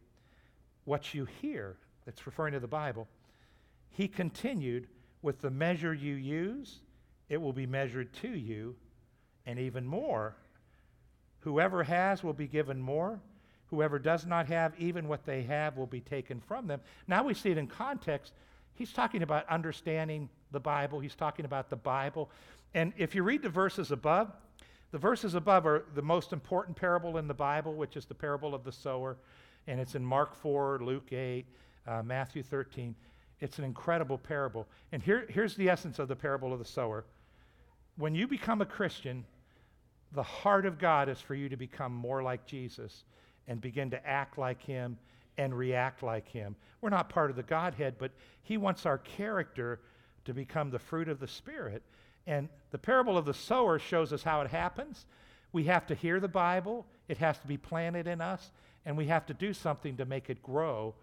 what 0.85 1.15
you 1.15 1.27
hear. 1.41 1.77
It's 2.07 2.27
referring 2.27 2.55
to 2.55 2.61
the 2.61 2.67
Bible 2.67 3.07
he 3.99 4.07
continued, 4.07 4.87
With 5.23 5.41
the 5.41 5.50
measure 5.50 5.93
you 5.93 6.15
use, 6.15 6.79
it 7.28 7.40
will 7.40 7.52
be 7.52 7.66
measured 7.66 8.12
to 8.14 8.28
you, 8.28 8.76
and 9.47 9.58
even 9.58 9.87
more. 9.87 10.37
Whoever 11.40 11.82
has 11.85 12.23
will 12.23 12.32
be 12.32 12.47
given 12.47 12.80
more. 12.80 13.20
Whoever 13.66 13.99
does 13.99 14.26
not 14.26 14.47
have, 14.47 14.73
even 14.78 15.08
what 15.08 15.25
they 15.25 15.42
have 15.42 15.76
will 15.76 15.87
be 15.87 16.00
taken 16.00 16.40
from 16.40 16.66
them. 16.66 16.80
Now 17.06 17.23
we 17.23 17.35
see 17.35 17.50
it 17.50 17.58
in 17.58 17.66
context. 17.66 18.32
He's 18.75 18.92
talking 18.92 19.23
about 19.23 19.49
understanding 19.49 20.28
the 20.52 20.61
Bible, 20.61 21.00
he's 21.00 21.14
talking 21.14 21.44
about 21.44 21.68
the 21.68 21.76
Bible. 21.76 22.30
And 22.75 22.92
if 22.97 23.14
you 23.14 23.23
read 23.23 23.42
the 23.42 23.49
verses 23.49 23.92
above, 23.92 24.32
the 24.90 24.99
verses 24.99 25.35
above 25.35 25.66
are 25.66 25.85
the 25.94 26.02
most 26.02 26.32
important 26.32 26.76
parable 26.76 27.18
in 27.18 27.28
the 27.28 27.35
Bible, 27.35 27.75
which 27.75 27.97
is 27.97 28.06
the 28.06 28.14
parable 28.14 28.54
of 28.54 28.64
the 28.64 28.73
sower. 28.73 29.18
And 29.66 29.78
it's 29.80 29.94
in 29.94 30.04
Mark 30.04 30.35
4, 30.35 30.80
Luke 30.82 31.12
8, 31.12 31.44
uh, 31.87 32.02
Matthew 32.02 32.42
13. 32.42 32.94
It's 33.40 33.59
an 33.59 33.64
incredible 33.64 34.18
parable. 34.18 34.66
And 34.92 35.02
here, 35.02 35.26
here's 35.28 35.54
the 35.54 35.68
essence 35.68 35.99
of 35.99 36.09
the 36.09 36.16
parable 36.16 36.52
of 36.52 36.59
the 36.59 36.64
sower. 36.64 37.04
When 37.97 38.14
you 38.14 38.26
become 38.26 38.61
a 38.61 38.66
Christian, 38.66 39.25
the 40.12 40.23
heart 40.23 40.66
of 40.66 40.78
God 40.78 41.09
is 41.09 41.21
for 41.21 41.35
you 41.35 41.49
to 41.49 41.57
become 41.57 41.92
more 41.92 42.23
like 42.23 42.47
Jesus 42.47 43.04
and 43.47 43.61
begin 43.61 43.90
to 43.90 44.07
act 44.07 44.38
like 44.38 44.62
Him 44.62 44.99
and 45.37 45.57
react 45.57 46.02
like 46.02 46.28
Him. 46.28 46.57
We're 46.80 46.90
not 46.90 47.09
part 47.09 47.30
of 47.30 47.37
the 47.37 47.42
Godhead, 47.42 47.97
but 47.99 48.11
He 48.42 48.57
wants 48.57 48.87
our 48.87 48.99
character 48.99 49.80
to 50.25 50.35
become 50.35 50.71
the 50.71 50.78
fruit 50.78 51.09
of 51.09 51.21
the 51.21 51.28
Spirit. 51.28 51.83
And 52.26 52.49
the 52.71 52.78
parable 52.78 53.16
of 53.16 53.25
the 53.25 53.35
sower 53.35 53.78
shows 53.78 54.12
us 54.12 54.23
how 54.23 54.40
it 54.42 54.50
happens. 54.50 55.07
We 55.52 55.64
have 55.64 55.87
to 55.87 55.95
hear 55.95 56.21
the 56.21 56.28
Bible, 56.28 56.87
it 57.09 57.18
has 57.18 57.38
to 57.38 57.47
be 57.47 57.57
planted 57.57 58.07
in 58.07 58.21
us, 58.21 58.50
and 58.85 58.97
we 58.97 59.07
have 59.07 59.26
to 59.26 59.35
do 59.35 59.54
something 59.54 59.97
to 59.97 60.04
make 60.04 60.28
it 60.28 60.42
grow 60.42 60.95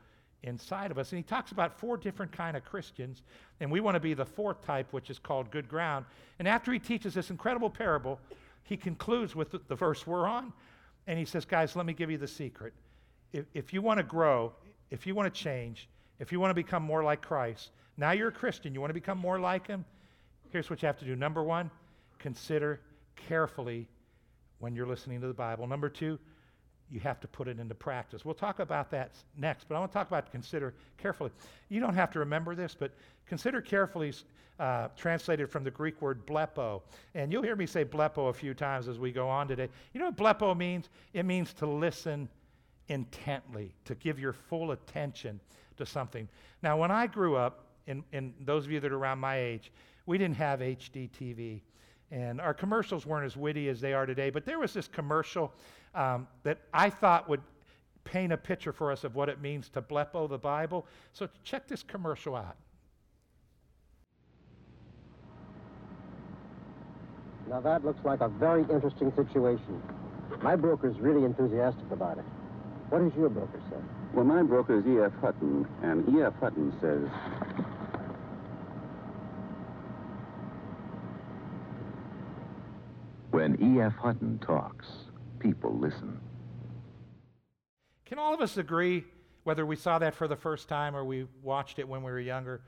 inside 0.46 0.92
of 0.92 0.98
us. 0.98 1.12
And 1.12 1.18
he 1.18 1.24
talks 1.24 1.52
about 1.52 1.78
four 1.78 1.98
different 1.98 2.32
kind 2.32 2.56
of 2.56 2.64
Christians, 2.64 3.24
and 3.60 3.70
we 3.70 3.80
want 3.80 3.96
to 3.96 4.00
be 4.00 4.14
the 4.14 4.25
fourth 4.25 4.62
type, 4.62 4.88
which 4.92 5.10
is 5.10 5.20
called 5.20 5.52
good 5.52 5.68
ground. 5.68 6.06
And 6.40 6.48
after 6.48 6.72
he 6.72 6.80
teaches 6.80 7.14
this 7.14 7.30
incredible 7.30 7.70
parable, 7.70 8.20
he 8.64 8.78
concludes 8.78 9.36
with 9.36 9.52
the, 9.52 9.60
the 9.68 9.75
verse 9.75 10.08
we're 10.08 10.28
on, 10.28 10.54
and 11.08 11.20
he 11.20 11.25
says, 11.25 11.46
Guys, 11.46 11.75
let 11.75 11.86
me 11.86 11.94
give 11.94 12.10
you 12.10 12.18
the 12.18 12.28
secret. 12.28 12.74
If, 13.34 13.46
if 13.54 13.74
you 13.74 13.82
want 13.82 13.98
to 13.98 14.04
grow, 14.04 14.54
if 14.92 15.06
you 15.06 15.14
want 15.16 15.34
to 15.34 15.42
change, 15.42 15.90
if 16.20 16.32
you 16.32 16.40
want 16.40 16.52
to 16.52 16.56
become 16.56 16.84
more 16.84 17.04
like 17.04 17.22
Christ, 17.22 17.72
now 17.98 18.12
you're 18.12 18.30
a 18.30 18.32
Christian, 18.32 18.74
you 18.74 18.80
want 18.80 18.90
to 18.90 18.96
become 18.96 19.18
more 19.18 19.40
like 19.40 19.68
him, 19.68 19.84
Here's 20.56 20.70
what 20.70 20.82
you 20.82 20.86
have 20.86 20.98
to 21.00 21.06
do. 21.06 21.18
Number 21.18 21.44
one, 21.44 21.70
consider 22.18 22.80
carefully 23.18 23.90
when 24.60 24.74
you're 24.74 24.88
listening 24.88 25.20
to 25.20 25.28
the 25.28 25.34
Bible. 25.34 25.68
Number 25.68 25.90
two, 25.90 26.18
you 26.96 27.02
have 27.02 27.20
to 27.20 27.28
put 27.28 27.50
it 27.50 27.60
into 27.60 27.75
practice. 27.75 28.24
We'll 28.24 28.34
talk 28.34 28.60
about 28.60 28.90
that 28.92 29.12
next, 29.38 29.68
but 29.68 29.75
I 29.75 29.80
want 29.80 29.92
to 29.92 29.98
talk 29.98 30.08
about 30.08 30.32
consider 30.32 30.74
carefully. 30.98 31.30
You 31.68 31.82
don't 31.82 31.94
have 31.94 32.10
to 32.12 32.20
remember 32.20 32.56
this, 32.56 32.74
but 32.74 32.92
consider 33.28 33.60
carefully 33.60 34.14
uh, 34.62 34.88
translated 34.96 35.50
from 35.52 35.66
the 35.66 35.72
Greek 35.72 36.02
word 36.02 36.25
blepo. 36.25 36.82
And 37.14 37.34
you'll 37.34 37.44
hear 37.44 37.58
me 37.58 37.66
say 37.66 37.84
blepo 37.84 38.30
a 38.30 38.34
few 38.34 38.54
times 38.54 38.88
as 38.88 38.98
we 38.98 39.12
go 39.12 39.28
on 39.28 39.50
today. 39.50 39.68
You 39.94 40.00
know 40.00 40.06
what 40.06 40.16
blepo 40.16 40.56
means? 40.56 40.88
It 41.12 41.25
means 41.25 41.54
to 41.56 41.66
listen 41.66 42.30
intently, 42.88 43.75
to 43.84 43.96
give 43.96 44.18
your 44.18 44.32
full 44.32 44.72
attention 44.72 45.42
to 45.75 45.86
something. 45.86 46.30
Now, 46.64 46.78
when 46.78 46.92
I 46.92 47.08
grew 47.08 47.36
up, 47.36 47.66
and, 47.88 48.04
and 48.14 48.34
those 48.40 48.64
of 48.64 48.72
you 48.72 48.80
that 48.80 48.90
are 48.90 48.98
around 48.98 49.20
my 49.20 49.38
age, 49.38 49.70
we 50.06 50.18
didn't 50.18 50.38
have 50.38 50.62
HD 50.62 51.10
TV. 51.10 51.60
And 52.12 52.40
our 52.40 52.54
commercials 52.54 53.06
weren't 53.06 53.25
as 53.25 53.36
witty 53.36 53.68
as 53.68 53.82
they 53.82 53.94
are 53.94 54.06
today, 54.06 54.30
but 54.30 54.46
there 54.46 54.60
was 54.60 54.74
this 54.74 54.88
commercial 54.88 55.52
um, 55.96 56.28
that 56.44 56.60
I 56.74 56.90
thought 56.90 57.28
would 57.30 57.42
paint 58.04 58.32
a 58.32 58.38
picture 58.38 58.72
for 58.72 58.92
us 58.92 59.04
of 59.04 59.16
what 59.16 59.30
it 59.30 59.42
means 59.42 59.70
to 59.70 59.82
blepo 59.82 60.30
the 60.30 60.38
Bible. 60.38 60.86
So 61.14 61.28
check 61.44 61.68
this 61.68 61.82
commercial 61.82 62.36
out. 62.36 62.58
Now 67.50 67.62
that 67.62 67.86
looks 67.86 68.04
like 68.04 68.22
a 68.22 68.28
very 68.28 68.62
interesting 68.62 69.12
situation. 69.16 69.82
My 70.42 70.56
broker's 70.56 70.98
really 71.00 71.24
enthusiastic 71.24 71.90
about 71.92 72.18
it. 72.18 72.25
What 72.90 73.00
does 73.00 73.14
your 73.18 73.30
broker 73.30 73.62
say? 73.70 73.78
Well, 74.14 74.25
my 74.25 74.44
broker 74.44 74.80
is 74.80 74.86
E.F. 74.86 75.12
Hutton, 75.22 75.68
and 75.84 76.08
E.F. 76.18 76.34
Hutton 76.40 76.74
says 76.80 77.10
When 83.32 83.62
E.F. 83.62 83.94
Hutton 83.96 84.40
talks, 84.40 84.88
people 85.39 85.75
listen. 85.77 86.20
Can 88.06 88.20
all 88.20 88.34
of 88.34 88.42
us 88.42 88.58
agree, 88.58 89.04
whether 89.44 89.65
we 89.65 89.75
saw 89.75 90.00
that 90.00 90.15
for 90.15 90.27
the 90.27 90.36
first 90.36 90.68
time 90.68 90.96
or 90.96 91.04
we 91.04 91.27
watched 91.42 91.80
it 91.80 91.88
when 91.88 92.04
we 92.04 92.12
were 92.12 92.20
younger, 92.20 92.62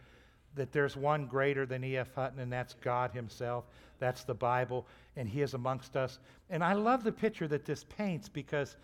that 0.55 0.71
there's 0.71 0.95
one 0.95 1.27
greater 1.27 1.65
than 1.65 1.83
E.F. 1.83 2.13
Hutton, 2.15 2.39
and 2.39 2.51
that's 2.51 2.73
God 2.75 3.11
Himself? 3.11 3.65
That's 3.99 4.23
the 4.23 4.33
Bible, 4.33 4.87
and 5.15 5.29
He 5.29 5.41
is 5.41 5.53
amongst 5.53 5.95
us. 5.95 6.19
And 6.49 6.63
I 6.63 6.73
love 6.73 7.03
the 7.03 7.11
picture 7.11 7.47
that 7.47 7.65
this 7.65 7.83
paints 7.83 8.27
because 8.27 8.75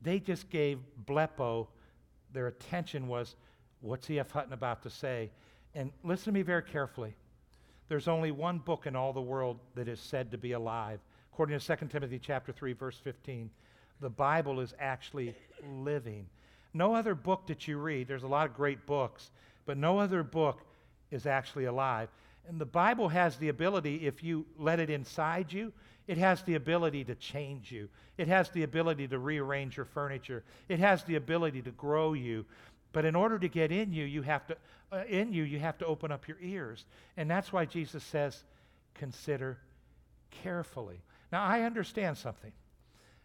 they 0.00 0.18
just 0.18 0.48
gave 0.48 0.78
Blepo, 1.04 1.66
their 2.32 2.46
attention 2.46 3.08
was, 3.08 3.36
what's 3.80 4.08
E.F. 4.08 4.30
Hutton 4.30 4.52
about 4.52 4.82
to 4.82 4.90
say? 4.90 5.30
And 5.74 5.90
listen 6.02 6.24
to 6.26 6.32
me 6.32 6.42
very 6.42 6.62
carefully. 6.62 7.14
There's 7.88 8.08
only 8.08 8.30
one 8.30 8.58
book 8.58 8.86
in 8.86 8.96
all 8.96 9.12
the 9.12 9.20
world 9.20 9.58
that 9.74 9.88
is 9.88 10.00
said 10.00 10.30
to 10.30 10.38
be 10.38 10.52
alive. 10.52 11.00
According 11.36 11.58
to 11.58 11.76
2 11.76 11.88
Timothy 11.88 12.18
chapter 12.18 12.50
3 12.50 12.72
verse 12.72 12.96
15, 12.96 13.50
the 14.00 14.08
Bible 14.08 14.58
is 14.58 14.72
actually 14.80 15.34
living. 15.82 16.24
No 16.72 16.94
other 16.94 17.14
book 17.14 17.46
that 17.48 17.68
you 17.68 17.76
read, 17.76 18.08
there's 18.08 18.22
a 18.22 18.26
lot 18.26 18.48
of 18.48 18.56
great 18.56 18.86
books, 18.86 19.30
but 19.66 19.76
no 19.76 19.98
other 19.98 20.22
book 20.22 20.62
is 21.10 21.26
actually 21.26 21.66
alive. 21.66 22.08
And 22.48 22.58
the 22.58 22.64
Bible 22.64 23.10
has 23.10 23.36
the 23.36 23.50
ability, 23.50 24.06
if 24.06 24.24
you 24.24 24.46
let 24.58 24.80
it 24.80 24.88
inside 24.88 25.52
you, 25.52 25.74
it 26.06 26.16
has 26.16 26.40
the 26.40 26.54
ability 26.54 27.04
to 27.04 27.14
change 27.16 27.70
you. 27.70 27.90
It 28.16 28.28
has 28.28 28.48
the 28.48 28.62
ability 28.62 29.06
to 29.08 29.18
rearrange 29.18 29.76
your 29.76 29.84
furniture. 29.84 30.42
It 30.70 30.78
has 30.78 31.04
the 31.04 31.16
ability 31.16 31.60
to 31.60 31.70
grow 31.72 32.14
you. 32.14 32.46
But 32.94 33.04
in 33.04 33.14
order 33.14 33.38
to 33.38 33.48
get 33.48 33.70
in 33.70 33.92
you, 33.92 34.06
you 34.06 34.22
have 34.22 34.46
to 34.46 34.56
uh, 34.90 35.02
in 35.06 35.34
you, 35.34 35.42
you 35.42 35.58
have 35.58 35.76
to 35.78 35.84
open 35.84 36.10
up 36.10 36.28
your 36.28 36.38
ears. 36.40 36.86
And 37.18 37.30
that's 37.30 37.52
why 37.52 37.66
Jesus 37.66 38.02
says, 38.04 38.42
consider 38.94 39.58
carefully. 40.30 41.02
Now, 41.36 41.44
I 41.44 41.64
understand 41.64 42.16
something. 42.16 42.52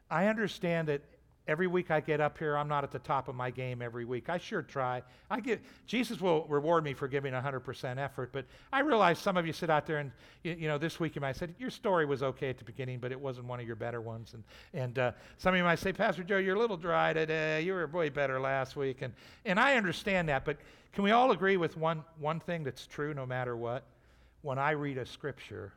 I 0.10 0.28
understand 0.28 0.90
that 0.90 1.00
every 1.48 1.68
week 1.68 1.92
I 1.92 2.02
get 2.02 2.20
up 2.20 2.38
here, 2.38 2.58
I'm 2.58 2.68
not 2.68 2.84
at 2.84 2.92
the 2.92 3.00
top 3.00 3.30
of 3.30 3.36
my 3.36 3.50
game 3.50 3.82
every 3.82 4.04
week. 4.04 4.28
I 4.28 4.38
sure 4.38 4.62
try. 4.62 5.02
I 5.30 5.40
get 5.40 5.62
Jesus 5.88 6.20
will 6.20 6.44
reward 6.50 6.84
me 6.84 6.94
for 6.94 7.08
giving 7.08 7.32
100% 7.32 7.98
effort, 7.98 8.32
but 8.34 8.44
I 8.74 8.82
realize 8.82 9.18
some 9.18 9.38
of 9.38 9.48
you 9.48 9.54
sit 9.54 9.70
out 9.70 9.86
there 9.86 10.00
and 10.00 10.12
you, 10.44 10.58
you, 10.60 10.68
know 10.68 10.78
this 10.78 11.00
week 11.00 11.16
you 11.16 11.22
might 11.22 11.38
say 11.38 11.48
your 11.58 11.70
story 11.70 12.06
was 12.06 12.22
okay 12.22 12.50
at 12.50 12.58
the 12.58 12.66
beginning, 12.66 13.00
but 13.00 13.14
it 13.14 13.20
wasn't 13.22 13.48
one 13.48 13.62
of 13.62 13.66
your 13.66 13.78
better 13.78 14.02
ones, 14.02 14.34
and 14.34 14.44
and 14.74 15.00
uh, 15.00 15.12
some 15.38 15.54
of 15.54 15.58
you 15.58 15.64
might 15.64 15.80
say, 15.80 15.94
Pastor 15.94 16.26
Joe, 16.26 16.36
you're 16.36 16.58
a 16.58 16.60
little 16.60 16.76
dry 16.76 17.14
today. 17.14 17.62
You 17.62 17.72
were 17.72 17.88
way 17.88 18.10
better 18.10 18.42
last 18.42 18.76
week, 18.76 19.04
and 19.04 19.14
and 19.46 19.58
I 19.58 19.78
understand 19.78 20.28
that, 20.28 20.44
but 20.44 20.58
can 20.92 21.06
we 21.06 21.12
all 21.12 21.32
agree 21.32 21.56
with 21.56 21.78
one 21.78 22.04
one 22.20 22.42
thing 22.42 22.66
that's 22.66 22.86
true 22.86 23.14
no 23.14 23.26
matter 23.26 23.56
what? 23.56 23.86
When 24.42 24.60
I 24.60 24.72
read 24.72 24.98
a 24.98 25.06
scripture, 25.06 25.72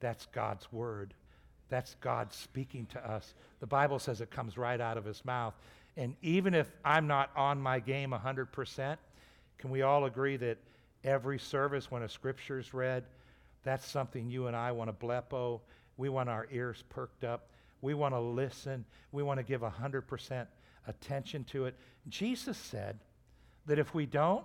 that's 0.00 0.26
God's 0.26 0.70
word. 0.72 1.14
That's 1.68 1.96
God 2.00 2.32
speaking 2.32 2.86
to 2.86 3.10
us. 3.10 3.34
The 3.60 3.66
Bible 3.66 3.98
says 3.98 4.20
it 4.20 4.30
comes 4.30 4.56
right 4.56 4.80
out 4.80 4.96
of 4.96 5.04
his 5.04 5.24
mouth. 5.24 5.54
And 5.96 6.14
even 6.22 6.54
if 6.54 6.70
I'm 6.84 7.06
not 7.06 7.30
on 7.34 7.60
my 7.60 7.80
game 7.80 8.10
100%, 8.10 8.96
can 9.58 9.70
we 9.70 9.82
all 9.82 10.04
agree 10.04 10.36
that 10.36 10.58
every 11.02 11.38
service 11.38 11.90
when 11.90 12.02
a 12.02 12.08
scripture 12.08 12.58
is 12.58 12.74
read, 12.74 13.04
that's 13.64 13.86
something 13.86 14.28
you 14.28 14.46
and 14.46 14.54
I 14.54 14.72
want 14.72 14.88
to 14.90 15.06
blepo. 15.06 15.60
We 15.96 16.08
want 16.08 16.28
our 16.28 16.46
ears 16.52 16.84
perked 16.88 17.24
up. 17.24 17.48
We 17.80 17.94
want 17.94 18.14
to 18.14 18.20
listen. 18.20 18.84
We 19.12 19.22
want 19.22 19.38
to 19.38 19.44
give 19.44 19.62
100% 19.62 20.46
attention 20.86 21.44
to 21.44 21.64
it. 21.66 21.74
Jesus 22.08 22.56
said 22.56 22.98
that 23.66 23.78
if 23.78 23.94
we 23.94 24.06
don't, 24.06 24.44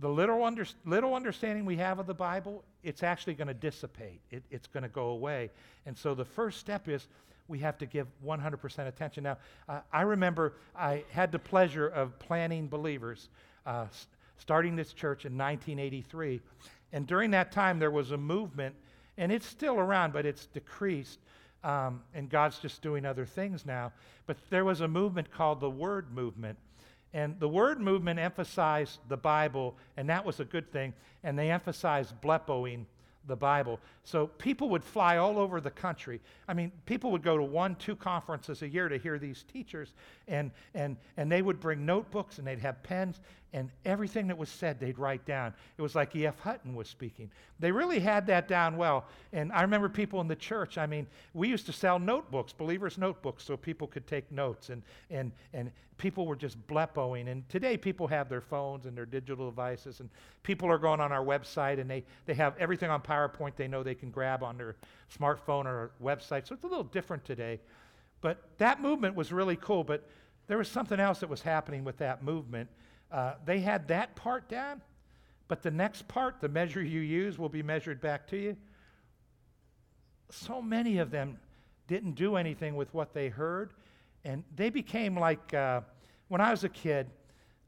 the 0.00 0.08
little, 0.08 0.42
under, 0.42 0.66
little 0.84 1.14
understanding 1.14 1.64
we 1.64 1.76
have 1.76 1.98
of 1.98 2.06
the 2.06 2.14
Bible, 2.14 2.64
it's 2.82 3.02
actually 3.02 3.34
going 3.34 3.48
to 3.48 3.54
dissipate. 3.54 4.20
It, 4.30 4.42
it's 4.50 4.66
going 4.66 4.82
to 4.82 4.88
go 4.88 5.08
away. 5.08 5.50
And 5.86 5.96
so 5.96 6.14
the 6.14 6.24
first 6.24 6.58
step 6.58 6.88
is 6.88 7.06
we 7.46 7.58
have 7.60 7.78
to 7.78 7.86
give 7.86 8.06
100% 8.24 8.88
attention. 8.88 9.24
Now, 9.24 9.38
uh, 9.68 9.80
I 9.92 10.02
remember 10.02 10.54
I 10.74 11.04
had 11.10 11.30
the 11.30 11.38
pleasure 11.38 11.86
of 11.86 12.18
planning 12.18 12.68
believers 12.68 13.28
uh, 13.66 13.86
s- 13.88 14.06
starting 14.38 14.76
this 14.76 14.92
church 14.92 15.26
in 15.26 15.36
1983. 15.36 16.40
And 16.92 17.06
during 17.06 17.30
that 17.32 17.52
time, 17.52 17.78
there 17.78 17.90
was 17.90 18.12
a 18.12 18.16
movement, 18.16 18.74
and 19.18 19.30
it's 19.30 19.46
still 19.46 19.78
around, 19.78 20.12
but 20.12 20.26
it's 20.26 20.46
decreased. 20.46 21.20
Um, 21.62 22.02
and 22.14 22.28
God's 22.28 22.58
just 22.58 22.82
doing 22.82 23.06
other 23.06 23.24
things 23.24 23.64
now. 23.64 23.92
But 24.26 24.36
there 24.50 24.64
was 24.64 24.80
a 24.80 24.88
movement 24.88 25.30
called 25.30 25.60
the 25.60 25.70
Word 25.70 26.12
Movement. 26.12 26.58
And 27.14 27.38
the 27.38 27.48
word 27.48 27.80
movement 27.80 28.18
emphasized 28.18 28.98
the 29.08 29.16
Bible, 29.16 29.76
and 29.96 30.10
that 30.10 30.24
was 30.24 30.40
a 30.40 30.44
good 30.44 30.70
thing. 30.70 30.92
And 31.22 31.38
they 31.38 31.50
emphasized 31.50 32.20
blepoing 32.20 32.84
the 33.26 33.36
Bible. 33.36 33.80
So 34.02 34.26
people 34.26 34.68
would 34.70 34.84
fly 34.84 35.16
all 35.16 35.38
over 35.38 35.60
the 35.60 35.70
country. 35.70 36.20
I 36.46 36.54
mean, 36.54 36.72
people 36.86 37.10
would 37.12 37.22
go 37.22 37.36
to 37.36 37.42
one, 37.42 37.76
two 37.76 37.96
conferences 37.96 38.62
a 38.62 38.68
year 38.68 38.88
to 38.88 38.98
hear 38.98 39.18
these 39.18 39.44
teachers, 39.50 39.94
and, 40.28 40.50
and, 40.74 40.96
and 41.16 41.30
they 41.30 41.40
would 41.40 41.60
bring 41.60 41.86
notebooks 41.86 42.38
and 42.38 42.46
they'd 42.46 42.58
have 42.58 42.82
pens, 42.82 43.20
and 43.54 43.70
everything 43.84 44.26
that 44.26 44.36
was 44.36 44.48
said 44.48 44.80
they'd 44.80 44.98
write 44.98 45.24
down. 45.24 45.54
It 45.78 45.82
was 45.82 45.94
like 45.94 46.14
E.F. 46.16 46.38
Hutton 46.40 46.74
was 46.74 46.88
speaking. 46.88 47.30
They 47.60 47.70
really 47.70 48.00
had 48.00 48.26
that 48.26 48.48
down 48.48 48.76
well. 48.76 49.06
And 49.32 49.52
I 49.52 49.62
remember 49.62 49.88
people 49.88 50.20
in 50.20 50.26
the 50.26 50.34
church, 50.34 50.76
I 50.76 50.86
mean, 50.86 51.06
we 51.34 51.48
used 51.48 51.64
to 51.66 51.72
sell 51.72 52.00
notebooks, 52.00 52.52
believers' 52.52 52.98
notebooks, 52.98 53.44
so 53.44 53.56
people 53.56 53.86
could 53.86 54.08
take 54.08 54.30
notes, 54.32 54.70
and, 54.70 54.82
and, 55.08 55.30
and 55.52 55.70
people 55.98 56.26
were 56.26 56.34
just 56.34 56.58
blepoing. 56.66 57.28
And 57.28 57.48
today 57.48 57.76
people 57.76 58.08
have 58.08 58.28
their 58.28 58.40
phones 58.40 58.86
and 58.86 58.96
their 58.96 59.06
digital 59.06 59.48
devices, 59.48 60.00
and 60.00 60.10
people 60.42 60.68
are 60.68 60.78
going 60.78 61.00
on 61.00 61.12
our 61.12 61.24
website 61.24 61.80
and 61.80 61.88
they, 61.88 62.04
they 62.26 62.34
have 62.34 62.56
everything 62.58 62.90
on 62.90 63.00
PowerPoint 63.00 63.54
they 63.54 63.68
know 63.68 63.84
they 63.84 63.94
can 63.94 64.10
grab 64.10 64.42
on 64.42 64.58
their 64.58 64.74
smartphone 65.16 65.66
or 65.66 65.92
website. 66.02 66.48
So 66.48 66.54
it's 66.54 66.64
a 66.64 66.66
little 66.66 66.82
different 66.82 67.24
today. 67.24 67.60
But 68.20 68.42
that 68.58 68.80
movement 68.80 69.14
was 69.14 69.32
really 69.32 69.56
cool. 69.56 69.84
But 69.84 70.08
there 70.48 70.58
was 70.58 70.68
something 70.68 70.98
else 70.98 71.20
that 71.20 71.28
was 71.28 71.42
happening 71.42 71.84
with 71.84 71.98
that 71.98 72.24
movement. 72.24 72.68
Uh, 73.14 73.34
they 73.44 73.60
had 73.60 73.86
that 73.86 74.16
part 74.16 74.48
down, 74.48 74.82
but 75.46 75.62
the 75.62 75.70
next 75.70 76.08
part, 76.08 76.40
the 76.40 76.48
measure 76.48 76.82
you 76.82 76.98
use, 76.98 77.38
will 77.38 77.48
be 77.48 77.62
measured 77.62 78.00
back 78.00 78.26
to 78.26 78.36
you. 78.36 78.56
So 80.30 80.60
many 80.60 80.98
of 80.98 81.12
them 81.12 81.38
didn't 81.86 82.16
do 82.16 82.34
anything 82.34 82.74
with 82.74 82.92
what 82.92 83.14
they 83.14 83.28
heard, 83.28 83.72
and 84.24 84.42
they 84.56 84.68
became 84.68 85.16
like 85.16 85.54
uh, 85.54 85.82
when 86.26 86.40
I 86.40 86.50
was 86.50 86.64
a 86.64 86.68
kid, 86.68 87.06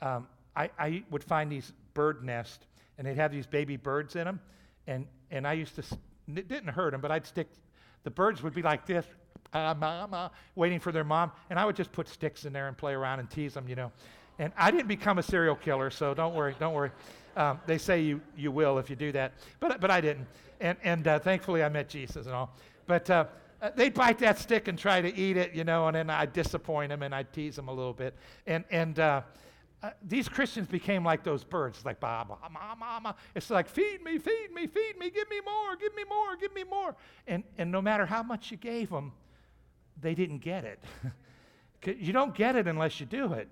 um, 0.03 0.27
I, 0.57 0.69
I, 0.81 1.05
would 1.13 1.23
find 1.23 1.53
these 1.53 1.73
bird 1.95 2.25
nests, 2.25 2.67
and 2.99 3.07
they'd 3.07 3.15
have 3.15 3.31
these 3.31 3.47
baby 3.47 3.77
birds 3.77 4.17
in 4.17 4.25
them, 4.25 4.41
and, 4.89 5.07
and 5.31 5.47
I 5.47 5.53
used 5.53 5.77
to, 5.77 5.83
it 6.35 6.49
didn't 6.49 6.71
hurt 6.71 6.91
them, 6.91 7.01
but 7.01 7.13
I'd 7.13 7.25
stick, 7.25 7.47
the 8.03 8.11
birds 8.11 8.43
would 8.43 8.55
be 8.55 8.63
like 8.63 8.85
this, 8.85 9.07
uh, 9.53 9.75
mama, 9.79 10.33
waiting 10.57 10.81
for 10.81 10.91
their 10.91 11.05
mom, 11.05 11.31
and 11.51 11.59
I 11.59 11.65
would 11.65 11.77
just 11.77 11.93
put 11.93 12.09
sticks 12.09 12.47
in 12.47 12.53
there 12.53 12.67
and 12.67 12.77
play 12.77 12.95
around 12.95 13.21
and 13.21 13.31
tease 13.31 13.55
them, 13.55 13.69
you 13.69 13.77
know. 13.77 13.93
And 14.39 14.53
I 14.57 14.71
didn't 14.71 14.89
become 14.89 15.19
a 15.19 15.23
serial 15.23 15.57
killer, 15.57 15.91
so 15.91 16.15
don't 16.15 16.35
worry, 16.35 16.55
don't 16.59 16.75
worry. 16.75 16.91
Um, 17.37 17.61
they 17.67 17.79
say 17.79 18.01
you, 18.01 18.21
you 18.37 18.51
will 18.51 18.79
if 18.79 18.89
you 18.89 18.97
do 18.97 19.13
that, 19.13 19.33
but, 19.61 19.81
but 19.81 19.91
I 19.91 20.01
didn't. 20.01 20.27
And, 20.61 20.79
and 20.83 21.07
uh, 21.07 21.19
thankfully, 21.19 21.63
I 21.63 21.69
met 21.69 21.89
Jesus 21.89 22.27
and 22.27 22.35
all. 22.35 22.55
But 22.87 23.11
uh, 23.11 23.27
they'd 23.75 23.95
bite 23.95 24.19
that 24.21 24.39
stick 24.39 24.69
and 24.69 24.79
try 24.79 25.01
to 25.01 25.15
eat 25.15 25.37
it, 25.37 25.55
you 25.55 25.65
know, 25.65 25.87
and 25.87 25.97
then 25.97 26.11
I'd 26.11 26.33
disappoint 26.33 26.91
them 26.91 27.03
and 27.03 27.15
I'd 27.15 27.33
tease 27.33 27.57
them 27.57 27.69
a 27.69 27.73
little 27.73 27.93
bit. 27.93 28.15
And, 28.47 28.65
and 28.71 28.99
uh, 28.99 29.23
uh, 29.83 29.91
these 30.07 30.29
Christians 30.29 30.67
became 30.67 31.05
like 31.05 31.23
those 31.23 31.45
birds, 31.45 31.85
like, 31.85 32.01
bah, 32.01 32.25
bah, 32.25 32.37
mama, 32.51 32.77
mama. 32.79 33.17
It's 33.35 33.51
like, 33.51 33.69
feed 33.69 34.03
me, 34.03 34.19
feed 34.19 34.49
me, 34.55 34.67
feed 34.67 34.99
me, 34.99 35.11
give 35.11 35.29
me 35.29 35.41
more, 35.45 35.77
give 35.77 35.95
me 35.95 36.05
more, 36.09 36.37
give 36.37 36.55
me 36.55 36.65
more. 36.65 36.97
And, 37.27 37.45
and 37.59 37.71
no 37.71 37.83
matter 37.83 38.07
how 38.07 38.23
much 38.23 38.51
you 38.51 38.57
gave 38.57 38.91
them, 38.91 39.13
they 40.01 40.15
didn't 40.15 40.39
get 40.39 40.65
it. 40.65 40.83
you 42.01 42.13
don't 42.13 42.35
get 42.35 42.57
it 42.57 42.67
unless 42.67 43.01
you 43.01 43.07
do 43.07 43.33
it. 43.35 43.49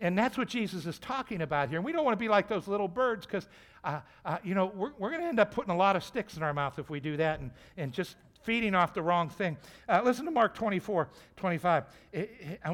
And 0.00 0.16
that's 0.16 0.36
what 0.36 0.48
Jesus 0.48 0.84
is 0.84 0.98
talking 0.98 1.40
about 1.40 1.68
here. 1.68 1.78
And 1.78 1.84
we 1.84 1.92
don't 1.92 2.04
want 2.04 2.18
to 2.18 2.22
be 2.22 2.28
like 2.28 2.48
those 2.48 2.68
little 2.68 2.88
birds 2.88 3.24
because, 3.24 3.48
uh, 3.82 4.00
uh, 4.24 4.38
you 4.44 4.54
know, 4.54 4.66
we're, 4.66 4.92
we're 4.98 5.10
going 5.10 5.22
to 5.22 5.26
end 5.26 5.40
up 5.40 5.54
putting 5.54 5.70
a 5.70 5.76
lot 5.76 5.96
of 5.96 6.04
sticks 6.04 6.36
in 6.36 6.42
our 6.42 6.52
mouth 6.52 6.78
if 6.78 6.90
we 6.90 7.00
do 7.00 7.16
that 7.16 7.40
and, 7.40 7.50
and 7.78 7.92
just 7.92 8.16
feeding 8.42 8.74
off 8.74 8.92
the 8.94 9.02
wrong 9.02 9.28
thing. 9.28 9.56
Uh, 9.88 10.02
listen 10.04 10.24
to 10.24 10.30
Mark 10.30 10.54
24, 10.54 11.08
25. 11.36 11.84
I, 12.14 12.28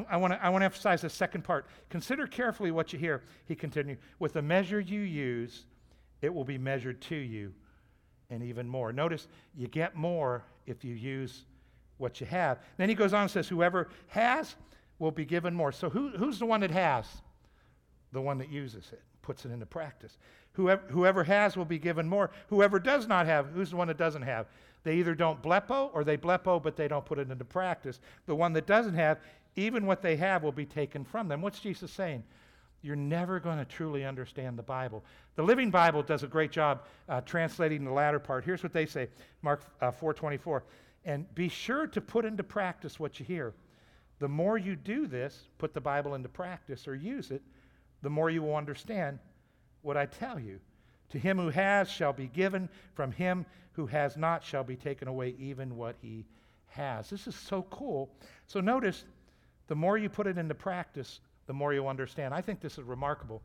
I 0.09 0.17
want 0.17 0.33
to 0.33 0.45
emphasize 0.45 1.01
the 1.01 1.09
second 1.09 1.43
part. 1.43 1.65
Consider 1.89 2.27
carefully 2.27 2.71
what 2.71 2.93
you 2.93 2.99
hear, 2.99 3.23
he 3.45 3.55
continued. 3.55 3.97
With 4.19 4.33
the 4.33 4.41
measure 4.41 4.79
you 4.79 5.01
use, 5.01 5.65
it 6.21 6.33
will 6.33 6.45
be 6.45 6.57
measured 6.57 7.01
to 7.01 7.15
you 7.15 7.53
and 8.29 8.43
even 8.43 8.67
more. 8.67 8.93
Notice 8.93 9.27
you 9.55 9.67
get 9.67 9.95
more 9.95 10.43
if 10.67 10.83
you 10.83 10.93
use 10.93 11.45
what 11.97 12.19
you 12.19 12.27
have. 12.27 12.59
Then 12.77 12.89
he 12.89 12.95
goes 12.95 13.13
on 13.13 13.23
and 13.23 13.31
says, 13.31 13.47
Whoever 13.47 13.89
has 14.07 14.55
will 15.03 15.11
be 15.11 15.25
given 15.25 15.53
more. 15.53 15.73
So 15.73 15.89
who, 15.89 16.09
who's 16.11 16.39
the 16.39 16.45
one 16.45 16.61
that 16.61 16.71
has? 16.71 17.05
The 18.13 18.21
one 18.21 18.37
that 18.37 18.49
uses 18.49 18.89
it, 18.93 19.01
puts 19.21 19.43
it 19.43 19.51
into 19.51 19.65
practice. 19.65 20.17
Whoever, 20.53 20.81
whoever 20.87 21.25
has 21.25 21.57
will 21.57 21.65
be 21.65 21.77
given 21.77 22.07
more. 22.07 22.31
Whoever 22.47 22.79
does 22.79 23.05
not 23.05 23.25
have, 23.25 23.47
who's 23.47 23.71
the 23.71 23.75
one 23.75 23.89
that 23.89 23.97
doesn't 23.97 24.21
have? 24.21 24.45
They 24.83 24.95
either 24.95 25.13
don't 25.13 25.41
blepo 25.43 25.89
or 25.93 26.05
they 26.05 26.15
blepo, 26.15 26.63
but 26.63 26.77
they 26.77 26.87
don't 26.87 27.05
put 27.05 27.19
it 27.19 27.29
into 27.29 27.43
practice. 27.43 27.99
The 28.27 28.35
one 28.35 28.53
that 28.53 28.65
doesn't 28.65 28.93
have, 28.93 29.19
even 29.57 29.85
what 29.85 30.01
they 30.01 30.15
have 30.15 30.41
will 30.41 30.53
be 30.53 30.65
taken 30.65 31.03
from 31.03 31.27
them. 31.27 31.41
What's 31.41 31.59
Jesus 31.59 31.91
saying? 31.91 32.23
You're 32.81 32.95
never 32.95 33.41
going 33.41 33.57
to 33.57 33.65
truly 33.65 34.05
understand 34.05 34.57
the 34.57 34.63
Bible. 34.63 35.03
The 35.35 35.43
Living 35.43 35.69
Bible 35.69 36.01
does 36.01 36.23
a 36.23 36.27
great 36.27 36.51
job 36.51 36.83
uh, 37.09 37.19
translating 37.21 37.83
the 37.83 37.91
latter 37.91 38.19
part. 38.19 38.45
Here's 38.45 38.63
what 38.63 38.71
they 38.71 38.85
say, 38.85 39.09
Mark 39.41 39.63
uh, 39.81 39.91
4:24, 39.91 40.61
and 41.03 41.33
be 41.35 41.49
sure 41.49 41.87
to 41.87 41.99
put 41.99 42.23
into 42.23 42.43
practice 42.43 42.99
what 42.99 43.19
you 43.19 43.25
hear. 43.25 43.53
The 44.19 44.27
more 44.27 44.57
you 44.57 44.75
do 44.75 45.07
this, 45.07 45.47
put 45.57 45.73
the 45.73 45.81
Bible 45.81 46.15
into 46.15 46.29
practice 46.29 46.87
or 46.87 46.95
use 46.95 47.31
it, 47.31 47.41
the 48.01 48.09
more 48.09 48.29
you 48.29 48.41
will 48.41 48.55
understand 48.55 49.19
what 49.81 49.97
I 49.97 50.05
tell 50.05 50.39
you. 50.39 50.59
To 51.09 51.19
him 51.19 51.37
who 51.37 51.49
has 51.49 51.89
shall 51.89 52.13
be 52.13 52.27
given, 52.27 52.69
from 52.95 53.11
him 53.11 53.45
who 53.73 53.85
has 53.87 54.17
not 54.17 54.43
shall 54.43 54.63
be 54.63 54.75
taken 54.75 55.07
away 55.07 55.35
even 55.39 55.75
what 55.75 55.95
he 56.01 56.25
has. 56.67 57.09
This 57.09 57.27
is 57.27 57.35
so 57.35 57.63
cool. 57.69 58.09
So 58.47 58.59
notice, 58.59 59.03
the 59.67 59.75
more 59.75 59.97
you 59.97 60.09
put 60.09 60.27
it 60.27 60.37
into 60.37 60.55
practice, 60.55 61.19
the 61.47 61.53
more 61.53 61.73
you 61.73 61.87
understand. 61.87 62.33
I 62.33 62.41
think 62.41 62.61
this 62.61 62.77
is 62.77 62.83
remarkable. 62.83 63.41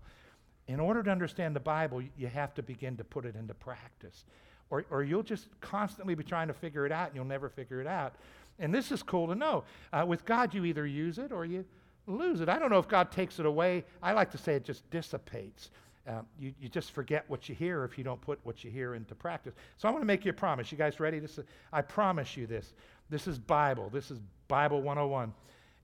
In 0.66 0.80
order 0.80 1.02
to 1.02 1.10
understand 1.10 1.56
the 1.56 1.60
Bible, 1.60 2.02
you 2.16 2.26
have 2.26 2.54
to 2.54 2.62
begin 2.62 2.96
to 2.98 3.04
put 3.04 3.24
it 3.24 3.36
into 3.36 3.54
practice. 3.54 4.24
Or, 4.70 4.84
or 4.90 5.02
you'll 5.02 5.22
just 5.22 5.48
constantly 5.60 6.14
be 6.14 6.24
trying 6.24 6.48
to 6.48 6.54
figure 6.54 6.84
it 6.84 6.92
out 6.92 7.08
and 7.08 7.16
you'll 7.16 7.24
never 7.24 7.48
figure 7.48 7.80
it 7.80 7.86
out. 7.86 8.14
And 8.58 8.74
this 8.74 8.90
is 8.90 9.02
cool 9.02 9.28
to 9.28 9.34
know. 9.34 9.64
Uh, 9.92 10.04
with 10.06 10.24
God, 10.24 10.54
you 10.54 10.64
either 10.64 10.86
use 10.86 11.18
it 11.18 11.32
or 11.32 11.44
you 11.44 11.64
lose 12.06 12.40
it. 12.40 12.48
I 12.48 12.58
don't 12.58 12.70
know 12.70 12.78
if 12.78 12.88
God 12.88 13.12
takes 13.12 13.38
it 13.38 13.46
away. 13.46 13.84
I 14.02 14.12
like 14.12 14.30
to 14.32 14.38
say 14.38 14.54
it 14.54 14.64
just 14.64 14.88
dissipates. 14.90 15.70
Um, 16.06 16.26
you, 16.40 16.54
you 16.60 16.68
just 16.68 16.92
forget 16.92 17.24
what 17.28 17.48
you 17.48 17.54
hear 17.54 17.84
if 17.84 17.98
you 17.98 18.04
don't 18.04 18.20
put 18.20 18.40
what 18.42 18.64
you 18.64 18.70
hear 18.70 18.94
into 18.94 19.14
practice. 19.14 19.54
So 19.76 19.88
I 19.88 19.90
want 19.90 20.00
to 20.02 20.06
make 20.06 20.24
you 20.24 20.30
a 20.30 20.34
promise. 20.34 20.72
You 20.72 20.78
guys 20.78 21.00
ready? 21.00 21.18
This 21.18 21.38
is, 21.38 21.44
I 21.72 21.82
promise 21.82 22.36
you 22.36 22.46
this. 22.46 22.72
This 23.10 23.26
is 23.26 23.38
Bible. 23.38 23.90
This 23.92 24.10
is 24.10 24.18
Bible 24.48 24.80
101. 24.80 25.34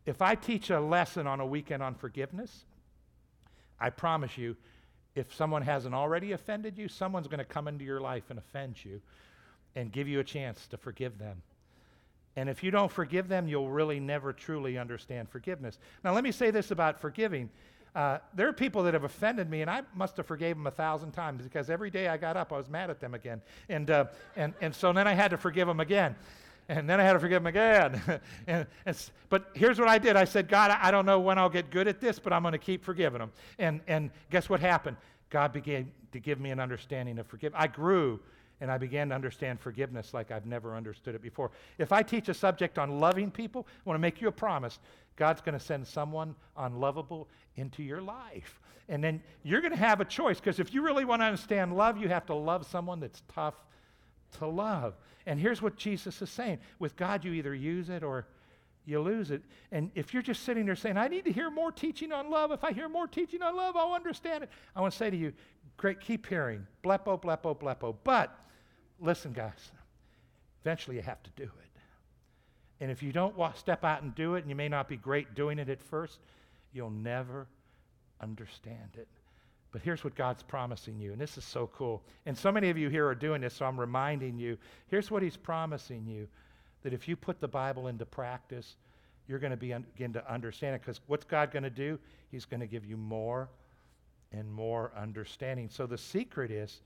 If 0.07 0.23
I 0.23 0.35
teach 0.35 0.71
a 0.71 0.81
lesson 0.81 1.27
on 1.27 1.41
a 1.41 1.47
weekend 1.47 1.83
on 1.83 1.95
forgiveness, 1.95 2.65
I 3.79 3.91
promise 3.91 4.39
you, 4.39 4.57
if 5.15 5.33
someone 5.35 5.63
hasn't 5.63 5.95
already 5.95 6.33
offended 6.33 6.77
you, 6.77 6.89
someone's 6.89 7.29
going 7.29 7.39
to 7.39 7.45
come 7.45 7.69
into 7.69 7.85
your 7.85 8.01
life 8.01 8.25
and 8.31 8.39
offend 8.39 8.83
you 8.85 9.01
and 9.77 9.93
give 9.93 10.09
you 10.09 10.21
a 10.21 10.25
chance 10.25 10.67
to 10.69 10.77
forgive 10.77 11.19
them. 11.19 11.43
And 12.37 12.49
if 12.49 12.63
you 12.63 12.71
don't 12.71 12.91
forgive 12.91 13.29
them, 13.29 13.47
you'll 13.47 13.71
really 13.71 14.01
never 14.01 14.33
truly 14.33 14.77
understand 14.77 15.29
forgiveness. 15.29 15.79
Now, 16.03 16.13
let 16.15 16.25
me 16.25 16.33
say 16.33 16.51
this 16.51 16.71
about 16.71 17.01
forgiving. 17.01 17.49
Uh, 17.95 18.19
there 18.35 18.49
are 18.49 18.53
people 18.53 18.83
that 18.83 18.95
have 18.95 19.05
offended 19.05 19.49
me, 19.49 19.63
and 19.63 19.71
I 19.71 19.83
must 19.95 20.17
have 20.17 20.27
forgave 20.27 20.57
them 20.57 20.67
a 20.67 20.71
thousand 20.71 21.13
times 21.13 21.43
because 21.43 21.71
every 21.71 21.91
day 21.91 22.09
I 22.09 22.17
got 22.17 22.37
up, 22.37 22.53
I 22.53 22.57
was 22.57 22.69
mad 22.69 22.91
at 22.91 22.99
them 22.99 23.15
again. 23.15 23.41
And, 23.69 23.89
uh, 23.89 24.07
and, 24.35 24.53
and 24.61 24.75
so 24.75 24.93
then 24.93 25.07
I 25.07 25.15
had 25.15 25.31
to 25.31 25.37
forgive 25.37 25.69
them 25.69 25.79
again. 25.79 26.17
And 26.69 26.91
then 26.91 26.99
I 26.99 27.05
had 27.05 27.13
to 27.13 27.21
forgive 27.21 27.43
them 27.43 27.47
again. 27.47 28.03
and, 28.49 28.67
and, 28.85 29.11
but 29.29 29.51
here's 29.55 29.79
what 29.79 29.89
I 29.89 29.99
did 29.99 30.17
I 30.17 30.25
said, 30.25 30.49
God, 30.49 30.77
I 30.81 30.91
don't 30.91 31.07
know 31.07 31.21
when 31.21 31.39
I'll 31.39 31.51
get 31.51 31.71
good 31.71 31.87
at 31.87 32.01
this, 32.01 32.19
but 32.19 32.33
I'm 32.33 32.43
going 32.43 32.53
to 32.53 32.59
keep 32.59 32.85
forgiving 32.85 33.21
them. 33.21 33.31
And, 33.59 33.81
and 33.87 34.11
guess 34.31 34.49
what 34.49 34.61
happened? 34.61 34.97
God 35.31 35.53
began 35.53 35.93
to 36.13 36.21
give 36.21 36.41
me 36.41 36.51
an 36.51 36.59
understanding 36.59 37.19
of 37.19 37.27
forgiveness. 37.27 37.61
I 37.63 37.69
grew 37.69 38.19
and 38.65 38.73
I 38.73 38.79
began 38.79 39.11
to 39.11 39.15
understand 39.15 39.61
forgiveness 39.61 40.15
like 40.15 40.31
I've 40.31 40.47
never 40.47 40.75
understood 40.75 41.15
it 41.15 41.21
before. 41.21 41.51
If 41.77 41.93
I 41.93 42.03
teach 42.03 42.31
a 42.31 42.35
subject 42.35 42.79
on 42.79 42.99
loving 42.99 43.31
people, 43.31 43.67
I 43.69 43.83
want 43.85 43.97
to 43.97 44.01
make 44.01 44.23
you 44.23 44.29
a 44.29 44.33
promise. 44.33 44.79
God's 45.17 45.43
going 45.43 45.53
to 45.53 45.63
send 45.63 45.87
someone 45.87 46.35
unlovable 46.57 47.29
into 47.57 47.83
your 47.83 48.01
life. 48.01 48.59
And 48.89 49.05
then 49.05 49.23
you're 49.43 49.61
going 49.61 49.75
to 49.75 49.79
have 49.79 50.01
a 50.01 50.05
choice 50.07 50.41
because 50.41 50.61
if 50.61 50.73
you 50.73 50.81
really 50.81 51.05
want 51.05 51.21
to 51.21 51.27
understand 51.27 51.77
love, 51.77 51.99
you 51.99 52.09
have 52.09 52.25
to 52.25 52.35
love 52.35 52.67
someone 52.67 53.01
that's 53.01 53.23
tough 53.35 53.53
to 54.39 54.47
love. 54.47 54.95
And 55.27 55.39
here's 55.39 55.61
what 55.61 55.77
Jesus 55.77 56.23
is 56.23 56.31
saying 56.31 56.59
with 56.79 56.97
God, 56.97 57.23
you 57.23 57.35
either 57.35 57.55
use 57.55 57.91
it 57.91 58.03
or 58.03 58.27
you 58.87 58.99
lose 58.99 59.31
it. 59.31 59.43
And 59.73 59.91
if 59.95 60.15
you're 60.15 60.23
just 60.23 60.43
sitting 60.45 60.65
there 60.65 60.75
saying, 60.75 60.97
I 60.97 61.09
need 61.09 61.27
to 61.27 61.33
hear 61.33 61.51
more 61.51 61.71
teaching 61.71 62.13
on 62.13 62.31
love, 62.31 62.51
if 62.51 62.65
I 62.65 62.73
hear 62.73 62.89
more 62.89 63.07
teaching 63.07 63.43
on 63.43 63.55
love, 63.55 63.77
I'll 63.77 63.93
understand 63.93 64.45
it. 64.45 64.49
I 64.75 64.81
want 64.81 64.95
to 64.95 64.99
say 64.99 65.11
to 65.11 65.17
you, 65.19 65.35
great, 65.77 66.01
keep 66.01 66.27
hearing. 66.27 66.67
Blepo, 66.83 67.21
blepo, 67.21 67.55
blepo. 67.55 67.95
But 68.05 68.35
listen, 69.05 69.33
guys, 69.33 69.71
eventually 70.63 70.97
you 70.97 71.03
have 71.03 71.23
to 71.23 71.31
do 71.37 71.45
it. 71.45 71.51
And 72.81 72.91
if 72.91 73.03
you 73.03 73.13
don't 73.13 73.37
walk, 73.37 73.57
step 73.57 73.85
out 73.85 74.03
and 74.03 74.15
do 74.15 74.35
it, 74.35 74.41
and 74.41 74.51
you 74.51 74.57
may 74.57 74.69
not 74.69 74.89
be 74.89 74.97
great 74.97 75.35
doing 75.35 75.59
it 75.59 75.69
at 75.69 75.81
first, 75.81 76.19
you'll 76.73 76.91
never 76.91 77.47
understand 78.21 78.91
it. 78.95 79.07
But 79.71 79.83
here's 79.83 80.05
what 80.05 80.15
God's 80.15 80.43
promising 80.43 81.01
you, 81.01 81.13
and 81.13 81.21
this 81.21 81.37
is 81.37 81.45
so 81.45 81.69
cool. 81.75 82.03
And 82.27 82.37
so 82.37 82.53
many 82.53 82.71
of 82.71 82.79
you 82.79 82.89
here 82.89 83.07
are 83.07 83.15
doing 83.15 83.41
this, 83.41 83.55
so 83.55 83.67
I'm 83.67 83.79
reminding 83.79 84.39
you. 84.39 84.57
Here's 84.89 85.11
what 85.11 85.23
He's 85.23 85.37
promising 85.37 86.07
you 86.07 86.29
that 86.83 86.93
if 86.93 87.09
you 87.09 87.17
put 87.17 87.41
the 87.41 87.49
Bible 87.49 87.89
into 87.89 88.05
practice, 88.05 88.77
you're 89.27 89.39
going 89.39 89.51
to 89.51 89.57
begin 89.57 90.13
to 90.13 90.33
understand 90.33 90.77
it. 90.77 90.83
Because 90.83 91.01
what's 91.07 91.25
God 91.25 91.51
going 91.51 91.63
to 91.63 91.71
do? 91.71 91.99
He's 92.31 92.45
going 92.45 92.61
to 92.61 92.67
give 92.67 92.85
you 92.85 92.97
more 92.97 93.49
and 94.33 94.53
more 94.53 94.93
understanding. 94.97 95.69
So 95.71 95.87
the 95.87 95.99
secret 95.99 96.51
is 96.51 96.81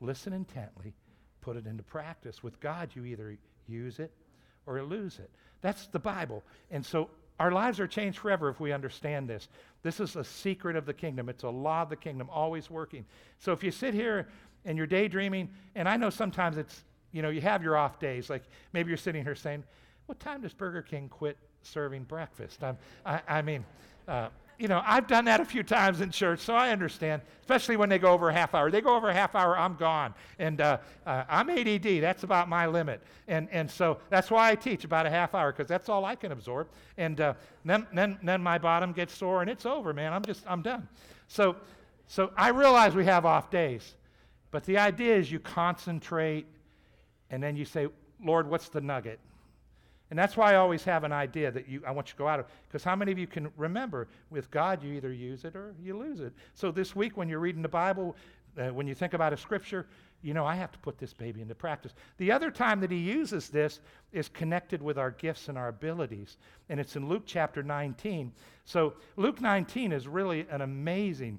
listen 0.00 0.32
intently, 0.32 0.94
put 1.40 1.56
it 1.56 1.66
into 1.66 1.82
practice. 1.82 2.42
With 2.42 2.60
God, 2.60 2.90
you 2.94 3.04
either 3.04 3.36
use 3.68 3.98
it 3.98 4.12
or 4.66 4.82
lose 4.82 5.18
it. 5.18 5.30
That's 5.60 5.86
the 5.86 5.98
Bible. 5.98 6.42
And 6.70 6.84
so 6.84 7.10
our 7.38 7.50
lives 7.50 7.80
are 7.80 7.86
changed 7.86 8.18
forever 8.18 8.50
if 8.50 8.60
we 8.60 8.72
understand 8.72 9.28
this. 9.28 9.48
This 9.82 9.98
is 9.98 10.16
a 10.16 10.24
secret 10.24 10.76
of 10.76 10.84
the 10.86 10.92
kingdom, 10.92 11.28
it's 11.28 11.42
a 11.42 11.48
law 11.48 11.82
of 11.82 11.88
the 11.88 11.96
kingdom, 11.96 12.28
always 12.30 12.70
working. 12.70 13.04
So 13.38 13.52
if 13.52 13.64
you 13.64 13.70
sit 13.70 13.94
here 13.94 14.28
and 14.64 14.76
you're 14.76 14.86
daydreaming, 14.86 15.48
and 15.74 15.88
I 15.88 15.96
know 15.96 16.10
sometimes 16.10 16.58
it's, 16.58 16.84
you 17.12 17.22
know, 17.22 17.30
you 17.30 17.40
have 17.40 17.62
your 17.62 17.76
off 17.76 17.98
days, 17.98 18.28
like 18.28 18.42
maybe 18.72 18.88
you're 18.88 18.98
sitting 18.98 19.24
here 19.24 19.34
saying, 19.34 19.64
What 20.06 20.20
time 20.20 20.42
does 20.42 20.52
Burger 20.52 20.82
King 20.82 21.08
quit 21.08 21.38
serving 21.62 22.04
breakfast? 22.04 22.62
I'm, 22.62 22.76
I, 23.06 23.22
I 23.26 23.42
mean, 23.42 23.64
uh, 24.06 24.28
you 24.60 24.68
know, 24.68 24.82
I've 24.84 25.06
done 25.06 25.24
that 25.24 25.40
a 25.40 25.44
few 25.44 25.62
times 25.62 26.02
in 26.02 26.10
church, 26.10 26.40
so 26.40 26.54
I 26.54 26.68
understand, 26.68 27.22
especially 27.40 27.78
when 27.78 27.88
they 27.88 27.98
go 27.98 28.12
over 28.12 28.28
a 28.28 28.32
half 28.32 28.54
hour. 28.54 28.70
They 28.70 28.82
go 28.82 28.94
over 28.94 29.08
a 29.08 29.14
half 29.14 29.34
hour, 29.34 29.58
I'm 29.58 29.74
gone. 29.74 30.12
And 30.38 30.60
uh, 30.60 30.78
uh, 31.06 31.24
I'm 31.30 31.48
ADD, 31.48 32.02
that's 32.02 32.24
about 32.24 32.46
my 32.46 32.66
limit. 32.66 33.02
And, 33.26 33.48
and 33.50 33.70
so 33.70 33.98
that's 34.10 34.30
why 34.30 34.50
I 34.50 34.54
teach 34.54 34.84
about 34.84 35.06
a 35.06 35.10
half 35.10 35.34
hour, 35.34 35.50
because 35.50 35.66
that's 35.66 35.88
all 35.88 36.04
I 36.04 36.14
can 36.14 36.30
absorb. 36.30 36.68
And 36.98 37.22
uh, 37.22 37.34
then, 37.64 37.86
then, 37.94 38.18
then 38.22 38.42
my 38.42 38.58
bottom 38.58 38.92
gets 38.92 39.16
sore, 39.16 39.40
and 39.40 39.48
it's 39.48 39.64
over, 39.64 39.94
man. 39.94 40.12
I'm 40.12 40.22
just, 40.22 40.44
I'm 40.46 40.60
done. 40.60 40.86
So, 41.26 41.56
so 42.06 42.30
I 42.36 42.50
realize 42.50 42.94
we 42.94 43.06
have 43.06 43.24
off 43.24 43.50
days, 43.50 43.94
but 44.50 44.64
the 44.64 44.76
idea 44.76 45.16
is 45.16 45.32
you 45.32 45.40
concentrate, 45.40 46.46
and 47.30 47.42
then 47.42 47.56
you 47.56 47.64
say, 47.64 47.88
Lord, 48.22 48.46
what's 48.46 48.68
the 48.68 48.82
nugget? 48.82 49.20
And 50.10 50.18
that's 50.18 50.36
why 50.36 50.52
I 50.52 50.56
always 50.56 50.82
have 50.84 51.04
an 51.04 51.12
idea 51.12 51.52
that 51.52 51.68
you, 51.68 51.82
I 51.86 51.92
want 51.92 52.08
you 52.08 52.12
to 52.12 52.18
go 52.18 52.28
out 52.28 52.40
of. 52.40 52.46
Because 52.68 52.82
how 52.82 52.96
many 52.96 53.12
of 53.12 53.18
you 53.18 53.28
can 53.28 53.50
remember 53.56 54.08
with 54.28 54.50
God, 54.50 54.82
you 54.82 54.92
either 54.92 55.12
use 55.12 55.44
it 55.44 55.54
or 55.54 55.74
you 55.80 55.96
lose 55.96 56.20
it? 56.20 56.32
So 56.54 56.72
this 56.72 56.96
week, 56.96 57.16
when 57.16 57.28
you're 57.28 57.38
reading 57.38 57.62
the 57.62 57.68
Bible, 57.68 58.16
uh, 58.58 58.68
when 58.68 58.88
you 58.88 58.94
think 58.94 59.14
about 59.14 59.32
a 59.32 59.36
scripture, 59.36 59.86
you 60.22 60.34
know, 60.34 60.44
I 60.44 60.54
have 60.54 60.72
to 60.72 60.78
put 60.80 60.98
this 60.98 61.12
baby 61.12 61.40
into 61.40 61.54
practice. 61.54 61.94
The 62.18 62.32
other 62.32 62.50
time 62.50 62.80
that 62.80 62.90
he 62.90 62.98
uses 62.98 63.48
this 63.48 63.80
is 64.12 64.28
connected 64.28 64.82
with 64.82 64.98
our 64.98 65.12
gifts 65.12 65.48
and 65.48 65.56
our 65.56 65.68
abilities. 65.68 66.36
And 66.68 66.78
it's 66.78 66.96
in 66.96 67.08
Luke 67.08 67.22
chapter 67.24 67.62
19. 67.62 68.32
So 68.64 68.94
Luke 69.16 69.40
19 69.40 69.92
is 69.92 70.06
really 70.06 70.46
an 70.50 70.60
amazing, 70.60 71.38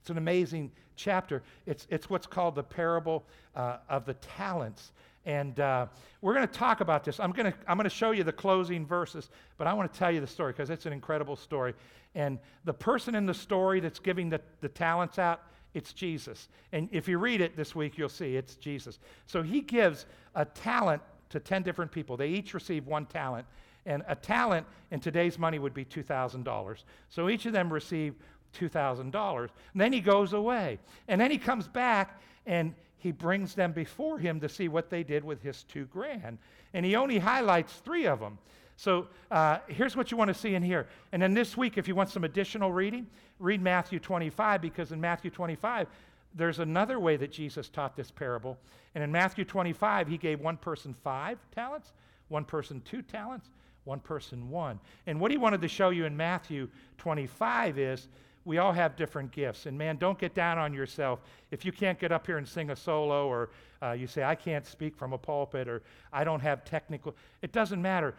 it's 0.00 0.10
an 0.10 0.18
amazing 0.18 0.72
chapter. 0.96 1.42
It's, 1.66 1.86
it's 1.90 2.10
what's 2.10 2.26
called 2.26 2.54
the 2.54 2.62
parable 2.62 3.24
uh, 3.54 3.78
of 3.88 4.06
the 4.06 4.14
talents. 4.14 4.92
And 5.30 5.60
uh, 5.60 5.86
we're 6.22 6.34
going 6.34 6.48
to 6.48 6.52
talk 6.52 6.80
about 6.80 7.04
this. 7.04 7.20
I'm 7.20 7.30
going 7.30 7.52
to 7.52 7.58
I'm 7.68 7.76
going 7.76 7.88
to 7.88 7.94
show 7.94 8.10
you 8.10 8.24
the 8.24 8.32
closing 8.32 8.84
verses, 8.84 9.30
but 9.58 9.68
I 9.68 9.72
want 9.72 9.92
to 9.92 9.96
tell 9.96 10.10
you 10.10 10.20
the 10.20 10.26
story 10.26 10.52
because 10.52 10.70
it's 10.70 10.86
an 10.86 10.92
incredible 10.92 11.36
story. 11.36 11.74
And 12.16 12.40
the 12.64 12.74
person 12.74 13.14
in 13.14 13.26
the 13.26 13.34
story 13.34 13.78
that's 13.78 14.00
giving 14.00 14.28
the, 14.28 14.40
the 14.60 14.68
talents 14.68 15.20
out, 15.20 15.42
it's 15.72 15.92
Jesus. 15.92 16.48
And 16.72 16.88
if 16.90 17.06
you 17.06 17.18
read 17.18 17.40
it 17.40 17.56
this 17.56 17.76
week, 17.76 17.96
you'll 17.96 18.08
see 18.08 18.34
it's 18.34 18.56
Jesus. 18.56 18.98
So 19.26 19.40
he 19.40 19.60
gives 19.60 20.06
a 20.34 20.44
talent 20.44 21.00
to 21.28 21.38
10 21.38 21.62
different 21.62 21.92
people. 21.92 22.16
They 22.16 22.30
each 22.30 22.52
receive 22.52 22.88
one 22.88 23.06
talent. 23.06 23.46
And 23.86 24.02
a 24.08 24.16
talent 24.16 24.66
in 24.90 24.98
today's 24.98 25.38
money 25.38 25.60
would 25.60 25.74
be 25.74 25.84
$2,000. 25.84 26.82
So 27.08 27.28
each 27.28 27.46
of 27.46 27.52
them 27.52 27.72
receive 27.72 28.16
$2,000. 28.58 29.40
And 29.42 29.80
then 29.80 29.92
he 29.92 30.00
goes 30.00 30.32
away. 30.32 30.80
And 31.06 31.20
then 31.20 31.30
he 31.30 31.38
comes 31.38 31.68
back 31.68 32.20
and 32.46 32.74
he 33.00 33.12
brings 33.12 33.54
them 33.54 33.72
before 33.72 34.18
him 34.18 34.40
to 34.40 34.48
see 34.48 34.68
what 34.68 34.90
they 34.90 35.02
did 35.02 35.24
with 35.24 35.42
his 35.42 35.64
two 35.64 35.86
grand. 35.86 36.38
And 36.74 36.84
he 36.84 36.94
only 36.94 37.18
highlights 37.18 37.72
three 37.84 38.06
of 38.06 38.20
them. 38.20 38.38
So 38.76 39.08
uh, 39.30 39.58
here's 39.68 39.96
what 39.96 40.10
you 40.10 40.16
want 40.16 40.28
to 40.28 40.34
see 40.34 40.54
in 40.54 40.62
here. 40.62 40.86
And 41.12 41.20
then 41.20 41.34
this 41.34 41.56
week, 41.56 41.78
if 41.78 41.88
you 41.88 41.94
want 41.94 42.10
some 42.10 42.24
additional 42.24 42.72
reading, 42.72 43.06
read 43.38 43.62
Matthew 43.62 43.98
25, 43.98 44.60
because 44.60 44.92
in 44.92 45.00
Matthew 45.00 45.30
25, 45.30 45.86
there's 46.34 46.58
another 46.60 47.00
way 47.00 47.16
that 47.16 47.32
Jesus 47.32 47.68
taught 47.68 47.96
this 47.96 48.10
parable. 48.10 48.58
And 48.94 49.02
in 49.02 49.10
Matthew 49.10 49.44
25, 49.44 50.06
he 50.06 50.18
gave 50.18 50.40
one 50.40 50.56
person 50.56 50.94
five 51.02 51.38
talents, 51.54 51.92
one 52.28 52.44
person 52.44 52.82
two 52.84 53.02
talents, 53.02 53.48
one 53.84 54.00
person 54.00 54.50
one. 54.50 54.78
And 55.06 55.18
what 55.18 55.30
he 55.30 55.38
wanted 55.38 55.62
to 55.62 55.68
show 55.68 55.88
you 55.88 56.04
in 56.04 56.16
Matthew 56.16 56.68
25 56.98 57.78
is 57.78 58.08
we 58.44 58.58
all 58.58 58.72
have 58.72 58.96
different 58.96 59.30
gifts. 59.32 59.66
And 59.66 59.76
man, 59.76 59.96
don't 59.96 60.18
get 60.18 60.34
down 60.34 60.58
on 60.58 60.72
yourself. 60.72 61.20
If 61.50 61.64
you 61.64 61.72
can't 61.72 61.98
get 61.98 62.12
up 62.12 62.26
here 62.26 62.38
and 62.38 62.46
sing 62.48 62.70
a 62.70 62.76
solo, 62.76 63.28
or 63.28 63.50
uh, 63.82 63.92
you 63.92 64.06
say, 64.06 64.24
I 64.24 64.34
can't 64.34 64.66
speak 64.66 64.96
from 64.96 65.12
a 65.12 65.18
pulpit, 65.18 65.68
or 65.68 65.82
I 66.12 66.24
don't 66.24 66.40
have 66.40 66.64
technical, 66.64 67.14
it 67.42 67.52
doesn't 67.52 67.80
matter. 67.80 68.14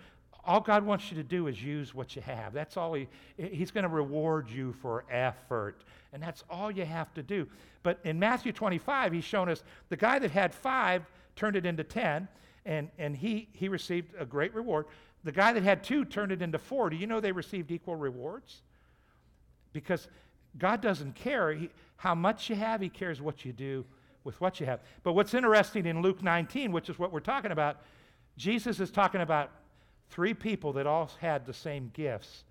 All 0.46 0.60
God 0.60 0.84
wants 0.84 1.12
you 1.12 1.18
to 1.18 1.24
do 1.24 1.48
is 1.48 1.62
use 1.62 1.94
what 1.94 2.16
you 2.16 2.22
have. 2.24 2.54
That's 2.54 2.78
all 2.78 2.94
He, 2.94 3.08
He's 3.38 3.72
going 3.72 3.84
to 3.84 3.90
reward 3.90 4.50
you 4.50 4.74
for 4.74 5.06
effort. 5.10 5.84
And 6.14 6.22
that's 6.22 6.44
all 6.50 6.72
you 6.72 6.86
have 6.86 7.14
to 7.16 7.24
do. 7.24 7.48
But 7.84 8.00
in 8.04 8.20
Matthew 8.20 8.52
25, 8.52 9.14
He's 9.14 9.24
shown 9.24 9.50
us 9.50 9.64
the 9.90 9.98
guy 9.98 10.20
that 10.20 10.32
had 10.32 10.54
five 10.54 11.04
turned 11.36 11.56
it 11.56 11.66
into 11.66 11.84
10, 11.84 12.28
and, 12.66 12.90
and 12.98 13.16
he, 13.16 13.48
he 13.54 13.68
received 13.68 14.14
a 14.20 14.26
great 14.26 14.54
reward. 14.54 14.86
The 15.24 15.32
guy 15.32 15.54
that 15.54 15.64
had 15.64 15.84
two 15.84 16.06
turned 16.06 16.32
it 16.32 16.42
into 16.42 16.58
four. 16.58 16.90
Do 16.90 16.96
you 16.96 17.08
know 17.08 17.20
they 17.20 17.32
received 17.32 17.72
equal 17.72 17.96
rewards? 17.96 18.62
Because 19.74 20.08
God 20.58 20.82
doesn't 20.82 21.16
care 21.16 21.54
he, 21.54 21.70
how 21.98 22.16
much 22.16 22.50
you 22.50 22.56
have, 22.56 22.82
He 22.82 22.90
cares 22.90 23.22
what 23.22 23.46
you 23.46 23.54
do 23.54 23.86
with 24.24 24.40
what 24.42 24.60
you 24.60 24.66
have. 24.66 24.82
But 25.04 25.14
what's 25.14 25.34
interesting 25.34 25.86
in 25.86 26.02
Luke 26.02 26.22
19, 26.22 26.72
which 26.72 26.90
is 26.90 27.00
what 27.00 27.12
we're 27.12 27.20
talking 27.20 27.52
about, 27.52 27.82
Jesus 28.38 28.80
is 28.80 28.92
talking 28.92 29.22
about 29.22 29.52
three 30.10 30.34
people 30.34 30.74
that 30.74 30.88
all 30.88 31.10
had 31.20 31.46
the 31.46 31.54
same 31.54 31.92
gifts, 31.94 32.44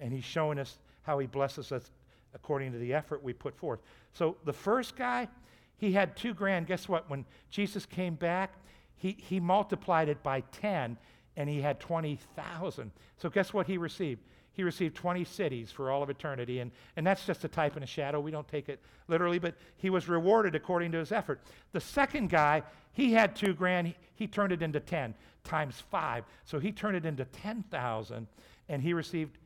and 0.00 0.12
He's 0.12 0.24
showing 0.24 0.58
us 0.58 0.78
how 1.02 1.18
He 1.18 1.26
blesses 1.26 1.72
us 1.72 1.90
according 2.34 2.72
to 2.72 2.78
the 2.78 2.94
effort 2.94 3.22
we 3.22 3.32
put 3.32 3.56
forth. 3.56 3.80
So 4.12 4.36
the 4.44 4.52
first 4.52 4.96
guy, 4.96 5.28
he 5.76 5.92
had 5.92 6.16
two 6.16 6.34
grand. 6.34 6.66
Guess 6.66 6.88
what? 6.88 7.08
When 7.08 7.24
Jesus 7.50 7.86
came 7.86 8.14
back, 8.14 8.52
he, 8.96 9.16
he 9.18 9.40
multiplied 9.40 10.08
it 10.08 10.22
by 10.22 10.40
10 10.52 10.96
and 11.36 11.48
he 11.48 11.60
had 11.60 11.78
20,000. 11.78 12.90
So 13.16 13.30
guess 13.30 13.52
what 13.54 13.66
he 13.66 13.78
received? 13.78 14.20
He 14.58 14.64
received 14.64 14.96
20 14.96 15.22
cities 15.22 15.70
for 15.70 15.88
all 15.88 16.02
of 16.02 16.10
eternity. 16.10 16.58
And, 16.58 16.72
and 16.96 17.06
that's 17.06 17.24
just 17.24 17.44
a 17.44 17.48
type 17.48 17.76
and 17.76 17.84
a 17.84 17.86
shadow. 17.86 18.18
We 18.18 18.32
don't 18.32 18.48
take 18.48 18.68
it 18.68 18.80
literally, 19.06 19.38
but 19.38 19.54
he 19.76 19.88
was 19.88 20.08
rewarded 20.08 20.56
according 20.56 20.90
to 20.92 20.98
his 20.98 21.12
effort. 21.12 21.40
The 21.70 21.80
second 21.80 22.28
guy, 22.28 22.64
he 22.90 23.12
had 23.12 23.36
two 23.36 23.54
grand. 23.54 23.86
He, 23.86 23.96
he 24.16 24.26
turned 24.26 24.50
it 24.50 24.60
into 24.60 24.80
10 24.80 25.14
times 25.44 25.80
five. 25.92 26.24
So 26.44 26.58
he 26.58 26.72
turned 26.72 26.96
it 26.96 27.06
into 27.06 27.24
10,000, 27.24 28.26
and 28.68 28.82
he 28.82 28.94
received 28.94 29.38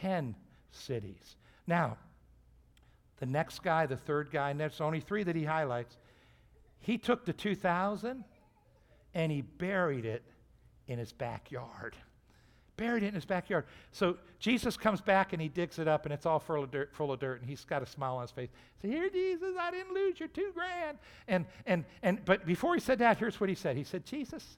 10 0.00 0.36
cities. 0.70 1.34
Now, 1.66 1.96
the 3.18 3.26
next 3.26 3.64
guy, 3.64 3.86
the 3.86 3.96
third 3.96 4.30
guy, 4.30 4.50
and 4.50 4.60
there's 4.60 4.80
only 4.80 5.00
three 5.00 5.24
that 5.24 5.34
he 5.34 5.42
highlights, 5.42 5.96
he 6.78 6.96
took 6.96 7.24
the 7.24 7.32
2,000 7.32 8.22
and 9.14 9.32
he 9.32 9.40
buried 9.40 10.04
it 10.04 10.22
in 10.86 11.00
his 11.00 11.12
backyard 11.12 11.96
buried 12.80 13.02
it 13.02 13.08
in 13.08 13.14
his 13.14 13.26
backyard. 13.26 13.66
So 13.92 14.16
Jesus 14.38 14.78
comes 14.78 15.02
back 15.02 15.34
and 15.34 15.42
he 15.42 15.48
digs 15.48 15.78
it 15.78 15.86
up 15.86 16.06
and 16.06 16.14
it's 16.14 16.24
all 16.24 16.38
full 16.38 16.64
of 16.64 16.70
dirt, 16.70 16.94
full 16.94 17.12
of 17.12 17.20
dirt 17.20 17.42
and 17.42 17.48
he's 17.48 17.62
got 17.62 17.82
a 17.82 17.86
smile 17.86 18.16
on 18.16 18.22
his 18.22 18.30
face. 18.30 18.48
Say, 18.80 18.88
here, 18.88 19.10
Jesus, 19.10 19.54
I 19.60 19.70
didn't 19.70 19.92
lose 19.92 20.18
your 20.18 20.30
two 20.30 20.50
grand. 20.54 20.96
And, 21.28 21.44
and, 21.66 21.84
and, 22.02 22.24
but 22.24 22.46
before 22.46 22.72
he 22.74 22.80
said 22.80 22.98
that, 23.00 23.18
here's 23.18 23.38
what 23.38 23.50
he 23.50 23.54
said. 23.54 23.76
He 23.76 23.84
said, 23.84 24.06
Jesus, 24.06 24.56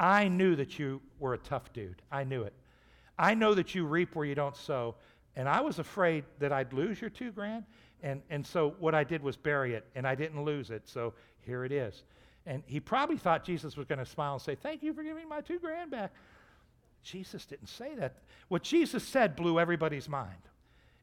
I 0.00 0.26
knew 0.26 0.56
that 0.56 0.80
you 0.80 1.00
were 1.20 1.34
a 1.34 1.38
tough 1.38 1.72
dude. 1.72 2.02
I 2.10 2.24
knew 2.24 2.42
it. 2.42 2.52
I 3.16 3.34
know 3.34 3.54
that 3.54 3.72
you 3.76 3.86
reap 3.86 4.16
where 4.16 4.26
you 4.26 4.34
don't 4.34 4.56
sow. 4.56 4.96
And 5.36 5.48
I 5.48 5.60
was 5.60 5.78
afraid 5.78 6.24
that 6.40 6.50
I'd 6.50 6.72
lose 6.72 7.00
your 7.00 7.10
two 7.10 7.30
grand. 7.30 7.62
And, 8.02 8.20
and 8.30 8.44
so 8.44 8.74
what 8.80 8.96
I 8.96 9.04
did 9.04 9.22
was 9.22 9.36
bury 9.36 9.74
it, 9.74 9.86
and 9.94 10.08
I 10.08 10.16
didn't 10.16 10.44
lose 10.44 10.70
it. 10.70 10.88
So 10.88 11.14
here 11.40 11.64
it 11.64 11.70
is. 11.70 12.02
And 12.46 12.64
he 12.66 12.80
probably 12.80 13.16
thought 13.16 13.44
Jesus 13.44 13.76
was 13.76 13.86
going 13.86 14.00
to 14.00 14.06
smile 14.06 14.34
and 14.34 14.42
say, 14.42 14.56
Thank 14.56 14.82
you 14.82 14.92
for 14.92 15.04
giving 15.04 15.28
my 15.28 15.40
two 15.40 15.60
grand 15.60 15.92
back. 15.92 16.12
Jesus 17.06 17.46
didn't 17.46 17.68
say 17.68 17.94
that. 17.94 18.14
What 18.48 18.62
Jesus 18.62 19.04
said 19.04 19.36
blew 19.36 19.60
everybody's 19.60 20.08
mind. 20.08 20.32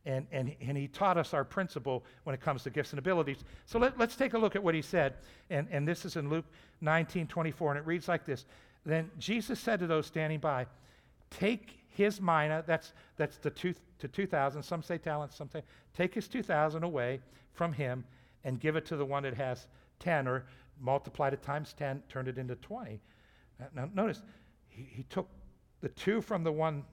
And, 0.06 0.28
and, 0.34 0.54
and 0.60 0.78
he 0.78 0.90
taught 0.90 1.18
us 1.18 1.34
our 1.34 1.46
principle 1.46 2.04
when 2.26 2.34
it 2.34 2.42
comes 2.42 2.64
to 2.64 2.70
gifts 2.70 2.92
and 2.92 3.00
abilities. 3.00 3.38
So 3.66 3.80
let, 3.80 3.98
let's 3.98 4.18
take 4.18 4.34
a 4.34 4.38
look 4.38 4.56
at 4.56 4.62
what 4.62 4.76
he 4.76 4.82
said. 4.82 5.14
And, 5.50 5.66
and 5.72 5.88
this 5.88 6.04
is 6.04 6.18
in 6.18 6.30
Luke 6.30 6.46
19 6.82 7.28
24, 7.28 7.72
and 7.72 7.80
it 7.80 7.88
reads 7.88 8.10
like 8.10 8.26
this 8.26 8.46
Then 8.86 9.10
Jesus 9.18 9.62
said 9.62 9.80
to 9.80 9.88
those 9.88 10.06
standing 10.06 10.40
by, 10.40 10.66
Take 11.30 11.80
his 11.88 12.20
mina, 12.20 12.64
that's, 12.68 12.94
that's 13.16 13.38
the 13.38 13.50
two, 13.50 13.74
to 14.00 14.08
2,000, 14.10 14.62
some 14.62 14.84
say 14.84 14.98
talents, 14.98 15.38
some 15.38 15.50
say, 15.50 15.64
take 15.96 16.14
his 16.14 16.28
2,000 16.28 16.84
away 16.84 17.22
from 17.54 17.72
him 17.72 18.04
and 18.44 18.60
give 18.60 18.76
it 18.76 18.86
to 18.88 18.98
the 18.98 19.06
one 19.06 19.24
that 19.24 19.36
has 19.36 19.68
10, 20.00 20.28
or 20.28 20.46
multiplied 20.82 21.34
it 21.34 21.42
times 21.42 21.74
10, 21.74 22.04
turned 22.10 22.28
it 22.28 22.38
into 22.38 22.56
20. 22.56 23.00
Now, 23.74 23.90
notice, 23.94 24.22
he, 24.68 24.84
he 24.84 25.04
took 25.04 25.30
the 25.84 25.90
two 25.90 26.22
from 26.22 26.46
the 26.46 26.52
one 26.52 26.84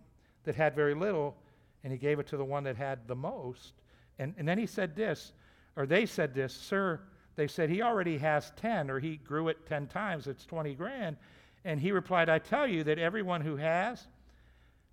that 0.43 0.57
had 0.57 0.75
very 0.75 0.95
little, 0.95 1.37
and 1.85 1.93
he 1.93 1.99
gave 1.99 2.19
it 2.19 2.27
to 2.27 2.37
the 2.37 2.45
one 2.45 2.65
that 2.65 2.77
had 2.77 3.07
the 3.07 3.15
most. 3.15 3.73
And, 4.19 4.35
and 4.37 4.47
then 4.47 4.59
he 4.59 4.67
said 4.67 4.97
this, 4.97 5.33
or 5.77 5.87
they 5.87 6.05
said 6.05 6.35
this, 6.35 6.53
Sir, 6.53 7.01
they 7.37 7.47
said, 7.47 7.71
he 7.71 7.83
already 7.83 8.19
has 8.19 8.53
10, 8.57 8.91
or 8.91 8.99
he 8.99 9.17
grew 9.17 9.47
it 9.47 9.65
10 9.67 9.87
times, 9.87 10.27
it's 10.27 10.45
20 10.45 10.75
grand. 10.75 11.17
And 11.65 11.81
he 11.81 11.93
replied, 11.93 12.29
I 12.29 12.41
tell 12.41 12.67
you 12.67 12.83
that 12.85 12.99
everyone 12.99 13.43
who 13.43 13.57
has 13.57 14.09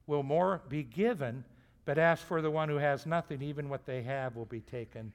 will 0.06 0.24
more 0.24 0.62
be 0.70 0.84
given, 0.84 1.44
but 1.84 1.98
as 1.98 2.22
for 2.22 2.40
the 2.40 2.52
one 2.52 2.70
who 2.70 2.76
has 2.76 3.08
nothing, 3.08 3.42
even 3.42 3.68
what 3.68 3.88
they 3.88 4.04
have 4.04 4.36
will 4.36 4.46
be 4.46 4.62
taken 4.62 5.12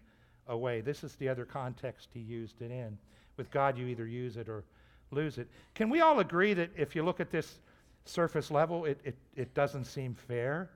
away. 0.48 0.80
This 0.80 1.04
is 1.04 1.14
the 1.14 1.28
other 1.28 1.44
context 1.44 2.08
he 2.12 2.20
used 2.20 2.60
it 2.60 2.72
in. 2.72 2.98
With 3.36 3.48
God, 3.52 3.78
you 3.78 3.86
either 3.86 4.08
use 4.08 4.36
it 4.36 4.48
or 4.48 4.64
lose 5.12 5.38
it. 5.38 5.48
Can 5.74 5.88
we 5.88 6.00
all 6.00 6.18
agree 6.18 6.52
that 6.54 6.70
if 6.76 6.96
you 6.96 7.04
look 7.04 7.20
at 7.20 7.30
this 7.30 7.60
surface 8.04 8.50
level, 8.50 8.84
it, 8.84 9.00
it, 9.04 9.16
it 9.36 9.54
doesn't 9.54 9.84
seem 9.84 10.14
fair? 10.14 10.70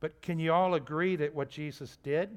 But 0.00 0.20
can 0.22 0.38
you 0.38 0.52
all 0.52 0.74
agree 0.74 1.16
that 1.16 1.34
what 1.34 1.48
Jesus 1.48 1.98
did 2.02 2.36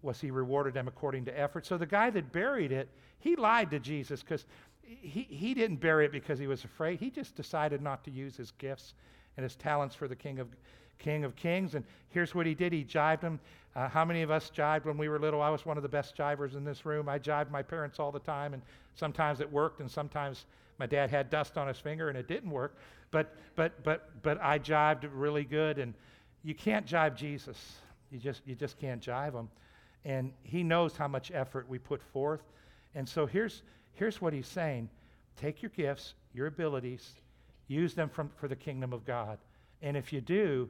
was 0.00 0.20
he 0.20 0.30
rewarded 0.30 0.74
them 0.74 0.88
according 0.88 1.24
to 1.26 1.38
effort? 1.38 1.66
So 1.66 1.76
the 1.76 1.86
guy 1.86 2.10
that 2.10 2.32
buried 2.32 2.72
it, 2.72 2.88
he 3.18 3.36
lied 3.36 3.70
to 3.72 3.78
Jesus 3.78 4.22
because 4.22 4.46
he, 4.82 5.26
he 5.28 5.54
didn't 5.54 5.76
bury 5.76 6.06
it 6.06 6.12
because 6.12 6.38
he 6.38 6.46
was 6.46 6.64
afraid. 6.64 6.98
He 6.98 7.10
just 7.10 7.34
decided 7.34 7.82
not 7.82 8.04
to 8.04 8.10
use 8.10 8.36
his 8.36 8.52
gifts 8.52 8.94
and 9.36 9.44
his 9.44 9.56
talents 9.56 9.94
for 9.94 10.08
the 10.08 10.16
King 10.16 10.38
of, 10.38 10.48
King 10.98 11.24
of 11.24 11.36
Kings. 11.36 11.74
And 11.74 11.84
here's 12.08 12.34
what 12.34 12.46
he 12.46 12.54
did 12.54 12.72
he 12.72 12.84
jived 12.84 13.20
them. 13.20 13.38
Uh, 13.78 13.88
how 13.88 14.04
many 14.04 14.22
of 14.22 14.30
us 14.32 14.50
jived 14.52 14.86
when 14.86 14.98
we 14.98 15.08
were 15.08 15.20
little? 15.20 15.40
I 15.40 15.50
was 15.50 15.64
one 15.64 15.76
of 15.76 15.84
the 15.84 15.88
best 15.88 16.16
jivers 16.16 16.56
in 16.56 16.64
this 16.64 16.84
room. 16.84 17.08
I 17.08 17.16
jived 17.16 17.52
my 17.52 17.62
parents 17.62 18.00
all 18.00 18.10
the 18.10 18.18
time, 18.18 18.52
and 18.52 18.60
sometimes 18.96 19.40
it 19.40 19.52
worked, 19.52 19.78
and 19.78 19.88
sometimes 19.88 20.46
my 20.78 20.86
dad 20.86 21.10
had 21.10 21.30
dust 21.30 21.56
on 21.56 21.68
his 21.68 21.78
finger 21.78 22.08
and 22.08 22.18
it 22.18 22.26
didn't 22.26 22.50
work. 22.50 22.76
But, 23.12 23.36
but, 23.54 23.84
but, 23.84 24.10
but 24.22 24.42
I 24.42 24.58
jived 24.58 25.08
really 25.12 25.44
good, 25.44 25.78
and 25.78 25.94
you 26.42 26.56
can't 26.56 26.86
jive 26.86 27.14
Jesus. 27.14 27.76
You 28.10 28.18
just, 28.18 28.42
you 28.46 28.56
just 28.56 28.80
can't 28.80 29.00
jive 29.00 29.34
him. 29.34 29.48
And 30.04 30.32
he 30.42 30.64
knows 30.64 30.96
how 30.96 31.06
much 31.06 31.30
effort 31.30 31.68
we 31.68 31.78
put 31.78 32.02
forth. 32.02 32.42
And 32.96 33.08
so 33.08 33.26
here's, 33.26 33.62
here's 33.92 34.20
what 34.20 34.32
he's 34.32 34.48
saying 34.48 34.88
take 35.36 35.62
your 35.62 35.70
gifts, 35.70 36.14
your 36.34 36.48
abilities, 36.48 37.12
use 37.68 37.94
them 37.94 38.08
from, 38.08 38.28
for 38.40 38.48
the 38.48 38.56
kingdom 38.56 38.92
of 38.92 39.04
God. 39.04 39.38
And 39.82 39.96
if 39.96 40.12
you 40.12 40.20
do, 40.20 40.68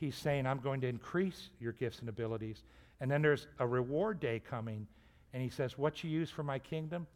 he's 0.00 0.16
saying, 0.16 0.46
I'm 0.46 0.58
going 0.58 0.80
to 0.80 0.88
increase 0.88 1.50
your 1.60 1.72
gifts 1.72 2.00
and 2.00 2.08
abilities. 2.08 2.64
And 3.00 3.10
then 3.10 3.22
there's 3.22 3.46
a 3.58 3.66
reward 3.66 4.18
day 4.18 4.40
coming. 4.40 4.86
And 5.32 5.42
he 5.42 5.50
says, 5.50 5.78
What 5.78 6.02
you 6.02 6.10
use 6.10 6.30
for 6.30 6.42
my 6.42 6.58
kingdom, 6.58 7.06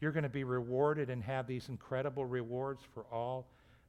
you're 0.00 0.12
going 0.12 0.24
to 0.24 0.28
be 0.28 0.42
rewarded 0.42 1.10
and 1.10 1.22
have 1.22 1.46
these 1.46 1.68
incredible 1.68 2.24
rewards 2.24 2.82
for 2.94 3.04
all 3.12 3.46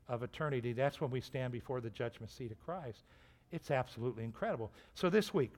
of 0.10 0.22
eternity. 0.22 0.74
That's 0.74 1.02
when 1.02 1.10
we 1.10 1.22
stand 1.22 1.54
before 1.54 1.82
the 1.82 1.90
judgment 1.90 2.32
seat 2.32 2.52
of 2.52 2.64
Christ. 2.64 3.04
It's 3.52 3.72
absolutely 3.72 4.24
incredible. 4.24 4.72
So 4.94 5.10
this 5.10 5.34
week, 5.34 5.54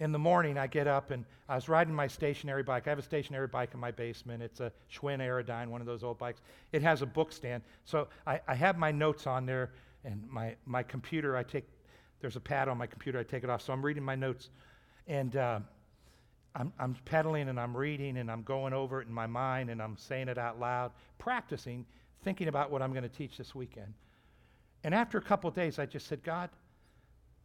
in 0.00 0.12
the 0.12 0.18
morning, 0.18 0.56
I 0.56 0.68
get 0.68 0.86
up 0.86 1.10
and 1.10 1.24
I 1.48 1.56
was 1.56 1.68
riding 1.68 1.92
my 1.92 2.06
stationary 2.06 2.62
bike. 2.62 2.86
I 2.86 2.90
have 2.90 3.00
a 3.00 3.02
stationary 3.02 3.48
bike 3.48 3.70
in 3.74 3.80
my 3.80 3.90
basement. 3.90 4.42
It's 4.42 4.60
a 4.60 4.72
Schwinn 4.92 5.18
Aerodyne, 5.18 5.68
one 5.68 5.80
of 5.80 5.88
those 5.88 6.04
old 6.04 6.18
bikes. 6.18 6.40
It 6.72 6.82
has 6.82 7.02
a 7.02 7.06
book 7.06 7.32
stand. 7.32 7.64
So 7.84 8.06
I, 8.26 8.40
I 8.46 8.54
have 8.54 8.78
my 8.78 8.92
notes 8.92 9.26
on 9.26 9.44
there 9.44 9.72
and 10.08 10.26
my, 10.30 10.56
my 10.64 10.82
computer, 10.82 11.36
I 11.36 11.42
take, 11.42 11.64
there's 12.20 12.36
a 12.36 12.40
pad 12.40 12.68
on 12.68 12.78
my 12.78 12.86
computer, 12.86 13.18
I 13.18 13.24
take 13.24 13.44
it 13.44 13.50
off. 13.50 13.60
So 13.60 13.74
I'm 13.74 13.84
reading 13.84 14.02
my 14.02 14.14
notes 14.14 14.48
and 15.06 15.36
uh, 15.36 15.60
I'm, 16.54 16.72
I'm 16.78 16.96
pedaling 17.04 17.50
and 17.50 17.60
I'm 17.60 17.76
reading 17.76 18.16
and 18.16 18.30
I'm 18.30 18.42
going 18.42 18.72
over 18.72 19.02
it 19.02 19.06
in 19.06 19.12
my 19.12 19.26
mind 19.26 19.68
and 19.68 19.82
I'm 19.82 19.98
saying 19.98 20.28
it 20.28 20.38
out 20.38 20.58
loud, 20.58 20.92
practicing, 21.18 21.84
thinking 22.24 22.48
about 22.48 22.70
what 22.70 22.80
I'm 22.80 22.92
going 22.92 23.02
to 23.02 23.08
teach 23.08 23.36
this 23.36 23.54
weekend. 23.54 23.92
And 24.82 24.94
after 24.94 25.18
a 25.18 25.22
couple 25.22 25.50
days, 25.50 25.78
I 25.78 25.84
just 25.84 26.06
said, 26.06 26.22
God, 26.22 26.48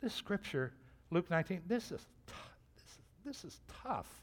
this 0.02 0.13
scripture, 0.13 0.73
Luke 1.12 1.30
19, 1.30 1.63
this 1.67 1.91
is 1.91 2.06
this 2.76 2.84
is 2.86 2.97
this 3.26 3.43
is 3.43 3.60
tough. 3.84 4.21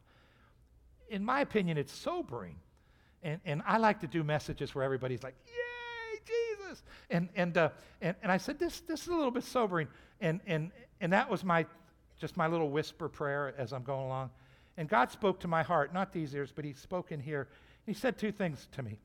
In 1.10 1.24
my 1.24 1.40
opinion, 1.40 1.76
it's 1.76 1.92
sobering. 1.92 2.56
And, 3.22 3.40
and 3.44 3.62
I 3.66 3.76
like 3.76 4.00
to 4.00 4.06
do 4.06 4.24
messages 4.24 4.74
where 4.74 4.84
everybody's 4.84 5.22
like, 5.22 5.34
yay, 5.46 5.52
Jesus. 6.70 6.84
And, 7.10 7.28
and, 7.36 7.56
uh, 7.56 7.70
and, 8.00 8.16
and 8.22 8.32
I 8.32 8.36
said, 8.36 8.58
this, 8.58 8.80
this 8.80 9.02
is 9.02 9.08
a 9.08 9.14
little 9.14 9.30
bit 9.30 9.44
sobering. 9.44 9.88
And, 10.20 10.40
and, 10.46 10.70
and 11.00 11.12
that 11.12 11.28
was 11.30 11.44
my, 11.44 11.66
just 12.18 12.36
my 12.36 12.46
little 12.46 12.70
whisper 12.70 13.08
prayer 13.08 13.54
as 13.58 13.72
I'm 13.72 13.82
going 13.82 14.06
along. 14.06 14.30
And 14.76 14.88
God 14.88 15.10
spoke 15.10 15.40
to 15.40 15.48
my 15.48 15.62
heart, 15.62 15.92
not 15.92 16.12
these 16.12 16.34
ears, 16.34 16.52
but 16.54 16.64
He 16.64 16.72
spoke 16.72 17.12
in 17.12 17.20
here. 17.20 17.48
He 17.86 17.94
said 17.94 18.18
two 18.18 18.32
things 18.32 18.68
to 18.72 18.82
me. 18.82 18.98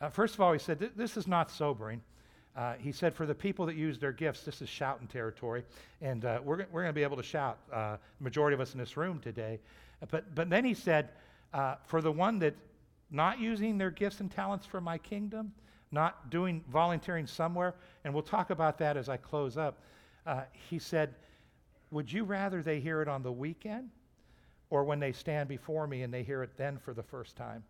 Uh, 0.00 0.08
first 0.08 0.34
of 0.34 0.40
all, 0.40 0.52
He 0.52 0.58
said, 0.58 0.90
This 0.96 1.16
is 1.16 1.26
not 1.26 1.50
sobering. 1.50 2.02
Uh, 2.54 2.74
he 2.74 2.92
said, 2.92 3.14
for 3.14 3.24
the 3.24 3.34
people 3.34 3.64
that 3.64 3.76
use 3.76 3.98
their 3.98 4.12
gifts, 4.12 4.42
this 4.42 4.60
is 4.60 4.68
shouting 4.68 5.06
territory, 5.06 5.64
and 6.02 6.26
uh, 6.26 6.38
we're, 6.44 6.66
we're 6.70 6.82
going 6.82 6.86
to 6.86 6.92
be 6.92 7.02
able 7.02 7.16
to 7.16 7.22
shout, 7.22 7.56
uh, 7.72 7.96
majority 8.20 8.52
of 8.52 8.60
us 8.60 8.74
in 8.74 8.78
this 8.78 8.94
room 8.94 9.18
today. 9.20 9.58
But, 10.10 10.34
but 10.34 10.50
then 10.50 10.62
he 10.62 10.74
said, 10.74 11.08
uh, 11.54 11.76
for 11.86 12.02
the 12.02 12.12
one 12.12 12.40
that 12.40 12.54
not 13.10 13.40
using 13.40 13.78
their 13.78 13.90
gifts 13.90 14.20
and 14.20 14.30
talents 14.30 14.66
for 14.66 14.82
my 14.82 14.98
kingdom, 14.98 15.54
not 15.92 16.30
doing 16.30 16.64
volunteering 16.70 17.26
somewhere, 17.26 17.74
and 18.04 18.12
we'll 18.12 18.22
talk 18.22 18.50
about 18.50 18.78
that 18.78 18.96
as 18.96 19.08
I 19.08 19.16
close 19.18 19.56
up. 19.56 19.78
Uh, 20.26 20.42
he 20.70 20.78
said, 20.78 21.14
would 21.92 22.10
you 22.10 22.24
rather 22.24 22.62
they 22.62 22.80
hear 22.80 23.02
it 23.02 23.08
on 23.08 23.22
the 23.22 23.30
weekend 23.30 23.90
or 24.70 24.82
when 24.82 24.98
they 24.98 25.12
stand 25.12 25.48
before 25.48 25.86
me 25.86 26.02
and 26.02 26.12
they 26.12 26.22
hear 26.22 26.42
it 26.42 26.56
then 26.56 26.78
for 26.78 26.94
the 26.94 27.02
first 27.02 27.36
time? 27.36 27.62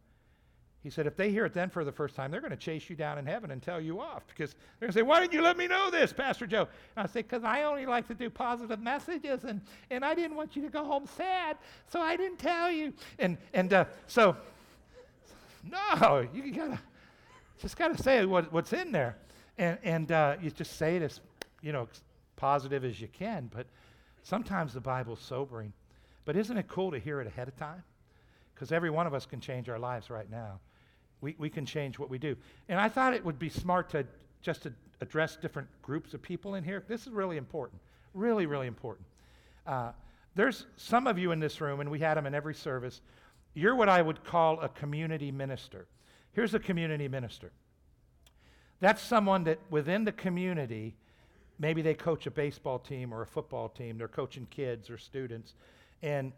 He 0.82 0.90
said, 0.90 1.06
if 1.06 1.16
they 1.16 1.30
hear 1.30 1.44
it 1.44 1.52
then 1.52 1.70
for 1.70 1.84
the 1.84 1.92
first 1.92 2.16
time, 2.16 2.30
they're 2.30 2.40
going 2.40 2.50
to 2.50 2.56
chase 2.56 2.90
you 2.90 2.96
down 2.96 3.18
in 3.18 3.26
heaven 3.26 3.52
and 3.52 3.62
tell 3.62 3.80
you 3.80 4.00
off 4.00 4.26
because 4.26 4.52
they're 4.52 4.88
going 4.88 4.92
to 4.92 4.98
say, 4.98 5.02
Why 5.02 5.20
didn't 5.20 5.32
you 5.32 5.40
let 5.40 5.56
me 5.56 5.68
know 5.68 5.90
this, 5.92 6.12
Pastor 6.12 6.44
Joe? 6.44 6.66
And 6.96 7.06
I 7.06 7.06
say, 7.06 7.22
Because 7.22 7.44
I 7.44 7.62
only 7.62 7.86
like 7.86 8.08
to 8.08 8.14
do 8.14 8.28
positive 8.28 8.80
messages 8.80 9.44
and, 9.44 9.60
and 9.90 10.04
I 10.04 10.14
didn't 10.14 10.36
want 10.36 10.56
you 10.56 10.62
to 10.62 10.68
go 10.68 10.84
home 10.84 11.06
sad, 11.16 11.56
so 11.88 12.00
I 12.00 12.16
didn't 12.16 12.38
tell 12.38 12.70
you. 12.70 12.92
And, 13.20 13.38
and 13.54 13.72
uh, 13.72 13.84
so, 14.08 14.36
no, 15.70 16.26
you 16.34 16.52
got 16.52 16.70
to 16.70 16.78
just 17.60 17.76
got 17.76 17.96
to 17.96 18.02
say 18.02 18.24
what, 18.24 18.52
what's 18.52 18.72
in 18.72 18.92
there. 18.92 19.16
And, 19.58 19.78
and 19.82 20.12
uh, 20.12 20.36
you 20.40 20.50
just 20.50 20.76
say 20.76 20.96
it 20.96 21.02
as, 21.02 21.20
you 21.60 21.72
know, 21.72 21.88
positive 22.36 22.84
as 22.84 23.00
you 23.00 23.08
can. 23.08 23.50
But 23.52 23.66
sometimes 24.22 24.72
the 24.72 24.80
Bible's 24.80 25.20
sobering. 25.20 25.72
But 26.24 26.36
isn't 26.36 26.56
it 26.56 26.68
cool 26.68 26.90
to 26.92 26.98
hear 26.98 27.20
it 27.20 27.26
ahead 27.26 27.48
of 27.48 27.56
time? 27.56 27.82
Because 28.54 28.72
every 28.72 28.90
one 28.90 29.06
of 29.06 29.14
us 29.14 29.26
can 29.26 29.40
change 29.40 29.68
our 29.68 29.78
lives 29.78 30.10
right 30.10 30.30
now 30.30 30.60
we, 31.22 31.34
we 31.38 31.48
can 31.48 31.64
change 31.64 31.98
what 31.98 32.10
we 32.10 32.18
do. 32.18 32.36
And 32.68 32.78
I 32.78 32.90
thought 32.90 33.14
it 33.14 33.24
would 33.24 33.38
be 33.38 33.48
smart 33.48 33.88
to 33.90 34.04
just 34.42 34.64
to 34.64 34.72
address 35.00 35.36
different 35.36 35.68
groups 35.80 36.12
of 36.12 36.20
people 36.20 36.56
in 36.56 36.64
here. 36.64 36.82
This 36.86 37.06
is 37.06 37.12
really 37.12 37.38
important. 37.38 37.80
Really, 38.12 38.44
really 38.44 38.66
important. 38.66 39.06
Uh, 39.66 39.92
there's 40.34 40.66
some 40.76 41.06
of 41.06 41.18
you 41.18 41.30
in 41.30 41.40
this 41.40 41.60
room, 41.60 41.80
and 41.80 41.90
we 41.90 42.00
had 42.00 42.16
them 42.16 42.26
in 42.26 42.34
every 42.34 42.54
service. 42.54 43.00
You're 43.54 43.76
what 43.76 43.88
I 43.88 44.02
would 44.02 44.24
call 44.24 44.60
a 44.60 44.68
community 44.68 45.30
minister. 45.30 45.86
Here's 46.32 46.54
a 46.54 46.58
community 46.58 47.08
minister. 47.08 47.52
That's 48.80 49.02
someone 49.02 49.44
that 49.44 49.58
within 49.70 50.04
the 50.04 50.12
community, 50.12 50.96
maybe 51.58 51.82
they 51.82 51.94
coach 51.94 52.26
a 52.26 52.30
baseball 52.30 52.78
team 52.78 53.12
or 53.12 53.22
a 53.22 53.26
football 53.26 53.68
team, 53.68 53.98
they're 53.98 54.08
coaching 54.08 54.46
kids 54.50 54.90
or 54.90 54.98
students, 54.98 55.54
and 56.02 56.32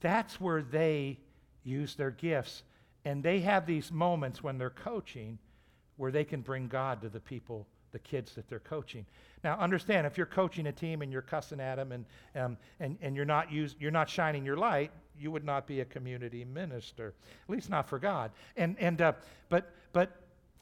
that's 0.00 0.40
where 0.40 0.62
they 0.62 1.18
use 1.64 1.94
their 1.94 2.10
gifts 2.10 2.62
and 3.04 3.22
they 3.22 3.40
have 3.40 3.66
these 3.66 3.90
moments 3.90 4.42
when 4.42 4.58
they're 4.58 4.68
coaching 4.68 5.38
where 5.96 6.10
they 6.10 6.24
can 6.24 6.42
bring 6.42 6.68
God 6.68 7.00
to 7.02 7.08
the 7.08 7.20
people, 7.20 7.66
the 7.92 7.98
kids 7.98 8.34
that 8.34 8.48
they're 8.48 8.58
coaching. 8.58 9.06
Now, 9.42 9.58
understand 9.58 10.06
if 10.06 10.16
you're 10.16 10.26
coaching 10.26 10.66
a 10.66 10.72
team 10.72 11.00
and 11.02 11.10
you're 11.10 11.22
cussing 11.22 11.58
at 11.58 11.76
them 11.76 11.92
and, 11.92 12.04
um, 12.36 12.56
and, 12.80 12.98
and 13.00 13.16
you're, 13.16 13.24
not 13.24 13.50
use, 13.50 13.76
you're 13.80 13.90
not 13.90 14.10
shining 14.10 14.44
your 14.44 14.56
light, 14.56 14.90
you 15.20 15.30
would 15.30 15.44
not 15.44 15.66
be 15.66 15.80
a 15.80 15.84
community 15.84 16.44
minister, 16.44 17.14
at 17.48 17.50
least 17.50 17.70
not 17.70 17.88
for 17.88 17.98
God. 17.98 18.30
And, 18.56 18.76
and, 18.78 19.00
uh, 19.00 19.12
but, 19.48 19.72
but 19.92 20.10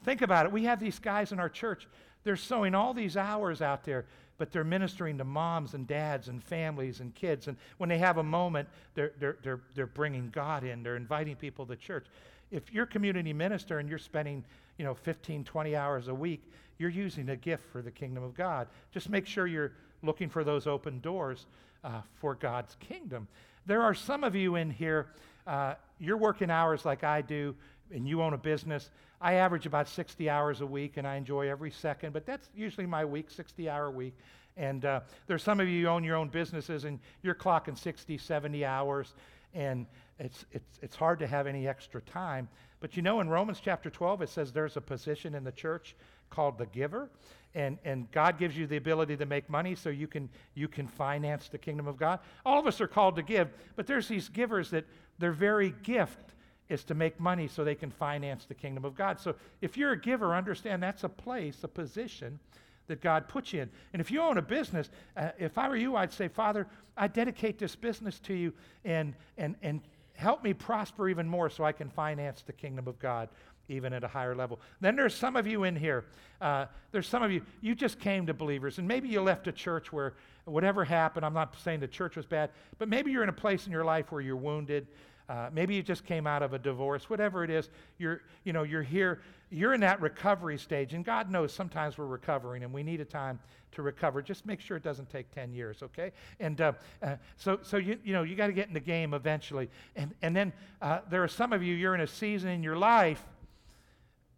think 0.03 0.21
about 0.21 0.45
it. 0.45 0.51
We 0.51 0.63
have 0.63 0.79
these 0.79 0.99
guys 0.99 1.31
in 1.31 1.39
our 1.39 1.49
church, 1.49 1.87
they're 2.23 2.35
sowing 2.35 2.75
all 2.75 2.93
these 2.93 3.15
hours 3.15 3.61
out 3.61 3.83
there 3.83 4.05
but 4.37 4.51
they're 4.51 4.63
ministering 4.63 5.17
to 5.17 5.23
moms 5.23 5.73
and 5.73 5.87
dads 5.87 6.27
and 6.27 6.43
families 6.43 6.99
and 6.99 7.13
kids. 7.15 7.47
And 7.47 7.57
when 7.77 7.89
they 7.89 7.97
have 7.97 8.17
a 8.17 8.23
moment, 8.23 8.69
they're, 8.93 9.13
they're, 9.19 9.37
they're, 9.41 9.59
they're 9.73 9.87
bringing 9.87 10.29
God 10.29 10.63
in, 10.63 10.83
they're 10.83 10.95
inviting 10.95 11.35
people 11.35 11.65
to 11.65 11.75
church. 11.75 12.05
If 12.51 12.71
you're 12.71 12.85
community 12.85 13.33
minister 13.33 13.79
and 13.79 13.89
you're 13.89 13.97
spending, 13.97 14.43
you 14.77 14.85
know, 14.85 14.93
15, 14.93 15.43
20 15.43 15.75
hours 15.75 16.07
a 16.07 16.13
week, 16.13 16.43
you're 16.77 16.89
using 16.89 17.29
a 17.29 17.35
gift 17.35 17.65
for 17.71 17.81
the 17.81 17.91
kingdom 17.91 18.23
of 18.23 18.35
God. 18.35 18.67
Just 18.91 19.09
make 19.09 19.25
sure 19.25 19.47
you're 19.47 19.73
looking 20.03 20.29
for 20.29 20.43
those 20.43 20.67
open 20.67 20.99
doors 20.99 21.47
uh, 21.83 22.01
for 22.15 22.35
God's 22.35 22.75
kingdom. 22.79 23.27
There 23.67 23.81
are 23.81 23.93
some 23.93 24.23
of 24.23 24.33
you 24.33 24.55
in 24.55 24.71
here, 24.71 25.07
uh, 25.45 25.73
you're 25.99 26.15
working 26.15 26.49
hours 26.49 26.85
like 26.85 27.03
I 27.03 27.21
do, 27.21 27.53
and 27.93 28.07
you 28.07 28.21
own 28.21 28.33
a 28.33 28.37
business. 28.37 28.91
I 29.19 29.33
average 29.33 29.65
about 29.65 29.89
60 29.89 30.29
hours 30.29 30.61
a 30.61 30.65
week, 30.65 30.95
and 30.95 31.05
I 31.05 31.17
enjoy 31.17 31.49
every 31.49 31.71
second, 31.71 32.13
but 32.13 32.25
that's 32.25 32.49
usually 32.55 32.85
my 32.85 33.03
week, 33.03 33.29
60 33.29 33.69
hour 33.69 33.91
week. 33.91 34.15
And 34.55 34.85
uh, 34.85 35.01
there's 35.27 35.43
some 35.43 35.59
of 35.59 35.67
you 35.67 35.83
who 35.83 35.89
own 35.89 36.05
your 36.05 36.15
own 36.15 36.29
businesses, 36.29 36.85
and 36.85 36.97
you're 37.23 37.35
clocking 37.35 37.77
60, 37.77 38.17
70 38.17 38.63
hours, 38.63 39.13
and 39.53 39.85
it's, 40.17 40.45
it's, 40.53 40.79
it's 40.81 40.95
hard 40.95 41.19
to 41.19 41.27
have 41.27 41.45
any 41.45 41.67
extra 41.67 41.99
time. 42.01 42.47
But 42.79 42.95
you 42.95 43.01
know, 43.01 43.19
in 43.19 43.27
Romans 43.27 43.59
chapter 43.61 43.89
12, 43.89 44.21
it 44.21 44.29
says 44.29 44.53
there's 44.53 44.77
a 44.77 44.81
position 44.81 45.35
in 45.35 45.43
the 45.43 45.51
church 45.51 45.93
called 46.29 46.57
the 46.57 46.65
giver. 46.67 47.09
And, 47.55 47.77
and 47.83 48.11
God 48.11 48.37
gives 48.37 48.55
you 48.55 48.67
the 48.67 48.77
ability 48.77 49.17
to 49.17 49.25
make 49.25 49.49
money 49.49 49.73
so 49.73 49.89
you 49.89 50.07
can, 50.07 50.29
you 50.53 50.67
can 50.67 50.87
finance 50.87 51.49
the 51.49 51.57
kingdom 51.57 51.87
of 51.87 51.97
God. 51.97 52.19
All 52.45 52.59
of 52.59 52.67
us 52.67 52.79
are 52.81 52.87
called 52.87 53.15
to 53.15 53.23
give, 53.23 53.49
but 53.75 53.87
there's 53.87 54.07
these 54.07 54.29
givers 54.29 54.69
that 54.71 54.85
their 55.17 55.31
very 55.31 55.73
gift 55.81 56.35
is 56.69 56.83
to 56.83 56.93
make 56.93 57.19
money 57.19 57.47
so 57.47 57.63
they 57.63 57.75
can 57.75 57.89
finance 57.89 58.45
the 58.45 58.53
kingdom 58.53 58.85
of 58.85 58.95
God. 58.95 59.19
So 59.19 59.35
if 59.61 59.77
you're 59.77 59.93
a 59.93 59.99
giver, 59.99 60.35
understand 60.35 60.83
that's 60.83 61.03
a 61.03 61.09
place, 61.09 61.63
a 61.63 61.67
position 61.67 62.39
that 62.87 63.01
God 63.01 63.27
put 63.27 63.53
you 63.53 63.61
in. 63.61 63.69
And 63.93 63.99
if 63.99 64.11
you 64.11 64.21
own 64.21 64.37
a 64.37 64.41
business, 64.41 64.89
uh, 65.15 65.29
if 65.37 65.57
I 65.57 65.67
were 65.67 65.75
you, 65.75 65.95
I'd 65.95 66.13
say, 66.13 66.27
Father, 66.27 66.67
I 66.95 67.07
dedicate 67.07 67.57
this 67.57 67.75
business 67.75 68.19
to 68.21 68.33
you 68.33 68.53
and, 68.85 69.13
and, 69.37 69.55
and 69.61 69.81
help 70.15 70.43
me 70.43 70.53
prosper 70.53 71.09
even 71.09 71.27
more 71.27 71.49
so 71.49 71.63
I 71.63 71.71
can 71.71 71.89
finance 71.89 72.43
the 72.43 72.53
kingdom 72.53 72.87
of 72.87 72.99
God 72.99 73.29
even 73.69 73.93
at 73.93 74.03
a 74.03 74.07
higher 74.07 74.35
level. 74.35 74.59
Then 74.81 74.95
there's 74.95 75.15
some 75.15 75.35
of 75.35 75.47
you 75.47 75.63
in 75.63 75.75
here. 75.75 76.05
Uh, 76.39 76.65
there's 76.91 77.07
some 77.07 77.23
of 77.23 77.31
you, 77.31 77.41
you 77.61 77.75
just 77.75 77.99
came 77.99 78.25
to 78.27 78.33
believers, 78.33 78.77
and 78.77 78.87
maybe 78.87 79.07
you 79.09 79.21
left 79.21 79.47
a 79.47 79.51
church 79.51 79.91
where 79.91 80.13
whatever 80.45 80.85
happened, 80.85 81.25
I'm 81.25 81.33
not 81.33 81.55
saying 81.59 81.79
the 81.79 81.87
church 81.87 82.15
was 82.15 82.25
bad, 82.25 82.51
but 82.77 82.87
maybe 82.87 83.11
you're 83.11 83.23
in 83.23 83.29
a 83.29 83.33
place 83.33 83.65
in 83.65 83.71
your 83.71 83.85
life 83.85 84.11
where 84.11 84.21
you're 84.21 84.35
wounded. 84.35 84.87
Uh, 85.29 85.49
maybe 85.51 85.75
you 85.75 85.83
just 85.83 86.05
came 86.05 86.25
out 86.25 86.41
of 86.41 86.53
a 86.53 86.59
divorce, 86.59 87.09
whatever 87.09 87.43
it 87.43 87.49
is, 87.49 87.69
you're, 87.97 88.21
you 88.45 88.53
know, 88.53 88.63
you're 88.63 88.83
here, 88.83 89.19
you're 89.49 89.73
in 89.73 89.81
that 89.81 89.99
recovery 89.99 90.57
stage, 90.57 90.93
and 90.93 91.03
God 91.03 91.29
knows 91.29 91.51
sometimes 91.51 91.97
we're 91.97 92.05
recovering 92.05 92.63
and 92.63 92.71
we 92.71 92.81
need 92.81 93.01
a 93.01 93.05
time 93.05 93.37
to 93.73 93.81
recover. 93.81 94.21
Just 94.21 94.45
make 94.45 94.61
sure 94.61 94.77
it 94.77 94.83
doesn't 94.83 95.09
take 95.09 95.29
10 95.31 95.51
years, 95.51 95.83
okay? 95.83 96.13
And 96.39 96.61
uh, 96.61 96.73
uh, 97.03 97.17
so, 97.35 97.59
so 97.61 97.75
you, 97.75 97.99
you 98.05 98.13
know, 98.13 98.23
you 98.23 98.37
got 98.37 98.47
to 98.47 98.53
get 98.53 98.69
in 98.69 98.73
the 98.73 98.79
game 98.79 99.13
eventually. 99.13 99.69
And, 99.97 100.13
and 100.21 100.33
then 100.33 100.53
uh, 100.81 100.99
there 101.09 101.23
are 101.23 101.27
some 101.27 101.51
of 101.51 101.61
you, 101.61 101.75
you're 101.75 101.95
in 101.95 102.01
a 102.01 102.07
season 102.07 102.49
in 102.49 102.63
your 102.63 102.77
life 102.77 103.21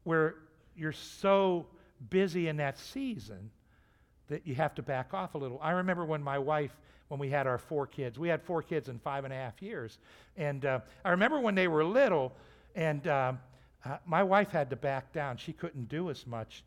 where 0.03 0.35
you're 0.75 0.91
so 0.91 1.65
busy 2.09 2.47
in 2.47 2.57
that 2.57 2.77
season 2.77 3.49
that 4.29 4.47
you 4.47 4.55
have 4.55 4.75
to 4.75 4.81
back 4.81 5.13
off 5.13 5.35
a 5.35 5.37
little. 5.37 5.59
I 5.61 5.71
remember 5.71 6.05
when 6.05 6.21
my 6.23 6.39
wife, 6.39 6.71
when 7.09 7.19
we 7.19 7.29
had 7.29 7.47
our 7.47 7.57
four 7.57 7.87
kids, 7.87 8.17
we 8.17 8.29
had 8.29 8.41
four 8.41 8.61
kids 8.61 8.87
in 8.89 8.99
five 8.99 9.25
and 9.25 9.33
a 9.33 9.35
half 9.35 9.61
years. 9.61 9.97
And 10.37 10.65
uh, 10.65 10.79
I 11.03 11.09
remember 11.09 11.39
when 11.39 11.55
they 11.55 11.67
were 11.67 11.83
little, 11.83 12.33
and 12.75 13.05
uh, 13.07 13.33
uh, 13.85 13.97
my 14.05 14.23
wife 14.23 14.51
had 14.51 14.69
to 14.69 14.75
back 14.75 15.11
down. 15.11 15.37
She 15.37 15.53
couldn't 15.53 15.89
do 15.89 16.09
as 16.09 16.25
much 16.27 16.63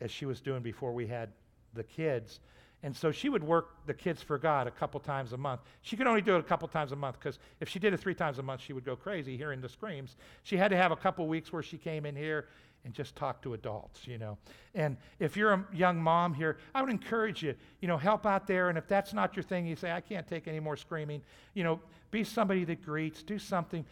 as 0.00 0.10
she 0.10 0.26
was 0.26 0.40
doing 0.40 0.62
before 0.62 0.92
we 0.92 1.06
had 1.06 1.28
the 1.74 1.84
kids. 1.84 2.40
And 2.84 2.96
so 2.96 3.12
she 3.12 3.28
would 3.28 3.44
work 3.44 3.86
the 3.86 3.94
kids 3.94 4.22
for 4.22 4.38
God 4.38 4.66
a 4.66 4.70
couple 4.70 4.98
times 4.98 5.32
a 5.32 5.36
month. 5.36 5.60
She 5.82 5.96
could 5.96 6.08
only 6.08 6.20
do 6.20 6.34
it 6.34 6.40
a 6.40 6.42
couple 6.42 6.66
times 6.66 6.90
a 6.90 6.96
month 6.96 7.16
because 7.18 7.38
if 7.60 7.68
she 7.68 7.78
did 7.78 7.94
it 7.94 8.00
three 8.00 8.14
times 8.14 8.40
a 8.40 8.42
month, 8.42 8.60
she 8.60 8.72
would 8.72 8.84
go 8.84 8.96
crazy 8.96 9.36
hearing 9.36 9.60
the 9.60 9.68
screams. 9.68 10.16
She 10.42 10.56
had 10.56 10.68
to 10.72 10.76
have 10.76 10.90
a 10.90 10.96
couple 10.96 11.28
weeks 11.28 11.52
where 11.52 11.62
she 11.62 11.78
came 11.78 12.04
in 12.04 12.16
here 12.16 12.48
and 12.84 12.92
just 12.92 13.14
talk 13.14 13.42
to 13.42 13.54
adults, 13.54 14.06
you 14.06 14.18
know. 14.18 14.36
And 14.74 14.96
if 15.18 15.36
you're 15.36 15.52
a 15.52 15.64
young 15.72 16.02
mom 16.02 16.34
here, 16.34 16.58
I 16.74 16.82
would 16.82 16.90
encourage 16.90 17.42
you, 17.42 17.54
you 17.80 17.88
know, 17.88 17.96
help 17.96 18.26
out 18.26 18.46
there. 18.46 18.68
And 18.68 18.76
if 18.76 18.88
that's 18.88 19.12
not 19.12 19.36
your 19.36 19.42
thing, 19.42 19.66
you 19.66 19.76
say, 19.76 19.92
I 19.92 20.00
can't 20.00 20.26
take 20.26 20.48
any 20.48 20.60
more 20.60 20.76
screaming, 20.76 21.22
you 21.54 21.64
know, 21.64 21.80
be 22.10 22.24
somebody 22.24 22.64
that 22.64 22.84
greets, 22.84 23.22
do 23.22 23.38
something. 23.38 23.84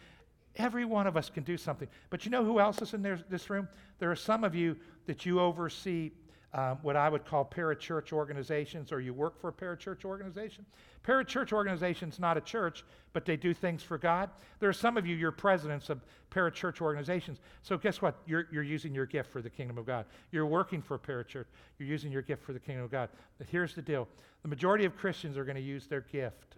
Every 0.57 0.83
one 0.83 1.07
of 1.07 1.15
us 1.15 1.29
can 1.29 1.43
do 1.43 1.55
something. 1.55 1.87
But 2.09 2.25
you 2.25 2.31
know 2.31 2.43
who 2.43 2.59
else 2.59 2.81
is 2.81 2.93
in 2.93 3.01
there, 3.01 3.19
this 3.29 3.49
room? 3.49 3.69
There 3.99 4.11
are 4.11 4.15
some 4.15 4.43
of 4.43 4.53
you 4.53 4.75
that 5.05 5.25
you 5.25 5.39
oversee 5.39 6.11
um, 6.53 6.79
what 6.81 6.97
I 6.97 7.07
would 7.07 7.25
call 7.25 7.45
parachurch 7.45 8.11
organizations, 8.11 8.91
or 8.91 8.99
you 8.99 9.13
work 9.13 9.39
for 9.39 9.49
a 9.49 9.53
parachurch 9.53 10.03
organization. 10.03 10.65
Parachurch 11.05 11.53
organization's 11.53 12.19
not 12.19 12.37
a 12.37 12.41
church, 12.41 12.83
but 13.13 13.25
they 13.25 13.37
do 13.37 13.53
things 13.53 13.81
for 13.81 13.97
God. 13.97 14.29
There 14.59 14.69
are 14.69 14.73
some 14.73 14.97
of 14.97 15.07
you, 15.07 15.15
you're 15.15 15.31
presidents 15.31 15.89
of 15.89 16.01
parachurch 16.29 16.81
organizations. 16.81 17.39
So 17.61 17.77
guess 17.77 18.01
what? 18.01 18.15
You're, 18.25 18.47
you're 18.51 18.63
using 18.63 18.93
your 18.93 19.05
gift 19.05 19.31
for 19.31 19.41
the 19.41 19.49
kingdom 19.49 19.77
of 19.77 19.85
God. 19.85 20.05
You're 20.31 20.45
working 20.45 20.81
for 20.81 20.95
a 20.95 20.99
parachurch. 20.99 21.45
You're 21.79 21.87
using 21.87 22.11
your 22.11 22.21
gift 22.21 22.43
for 22.43 22.51
the 22.51 22.59
kingdom 22.59 22.83
of 22.83 22.91
God. 22.91 23.09
But 23.37 23.47
here's 23.47 23.73
the 23.73 23.81
deal. 23.81 24.07
The 24.41 24.49
majority 24.49 24.83
of 24.83 24.95
Christians 24.97 25.37
are 25.37 25.45
going 25.45 25.55
to 25.55 25.61
use 25.61 25.87
their 25.87 26.01
gift 26.01 26.57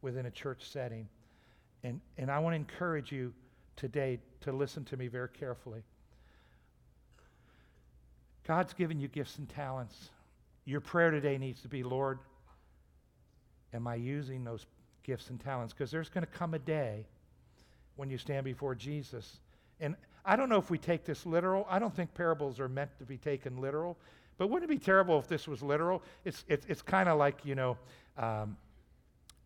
within 0.00 0.26
a 0.26 0.30
church 0.30 0.70
setting. 0.70 1.06
And, 1.84 2.00
and 2.16 2.30
I 2.30 2.38
want 2.38 2.54
to 2.54 2.56
encourage 2.56 3.12
you 3.12 3.34
today 3.76 4.18
to 4.40 4.52
listen 4.52 4.84
to 4.86 4.96
me 4.96 5.08
very 5.08 5.28
carefully. 5.28 5.82
God's 8.46 8.72
given 8.72 8.98
you 8.98 9.08
gifts 9.08 9.38
and 9.38 9.48
talents. 9.48 10.10
Your 10.64 10.80
prayer 10.80 11.10
today 11.10 11.38
needs 11.38 11.62
to 11.62 11.68
be, 11.68 11.82
Lord, 11.82 12.18
am 13.72 13.86
I 13.86 13.94
using 13.96 14.44
those 14.44 14.66
gifts 15.02 15.30
and 15.30 15.40
talents? 15.40 15.72
Because 15.72 15.90
there's 15.90 16.08
going 16.08 16.24
to 16.24 16.32
come 16.32 16.54
a 16.54 16.58
day 16.58 17.06
when 17.96 18.10
you 18.10 18.18
stand 18.18 18.44
before 18.44 18.74
Jesus. 18.74 19.40
And 19.80 19.94
I 20.24 20.36
don't 20.36 20.48
know 20.48 20.58
if 20.58 20.70
we 20.70 20.78
take 20.78 21.04
this 21.04 21.26
literal. 21.26 21.66
I 21.68 21.78
don't 21.78 21.94
think 21.94 22.14
parables 22.14 22.60
are 22.60 22.68
meant 22.68 22.90
to 22.98 23.04
be 23.04 23.16
taken 23.16 23.60
literal. 23.60 23.96
But 24.38 24.48
wouldn't 24.48 24.70
it 24.70 24.74
be 24.74 24.82
terrible 24.82 25.18
if 25.18 25.28
this 25.28 25.46
was 25.46 25.62
literal? 25.62 26.02
It's, 26.24 26.44
it's, 26.48 26.64
it's 26.66 26.82
kind 26.82 27.08
of 27.08 27.18
like, 27.18 27.44
you 27.44 27.54
know, 27.54 27.76
um, 28.16 28.56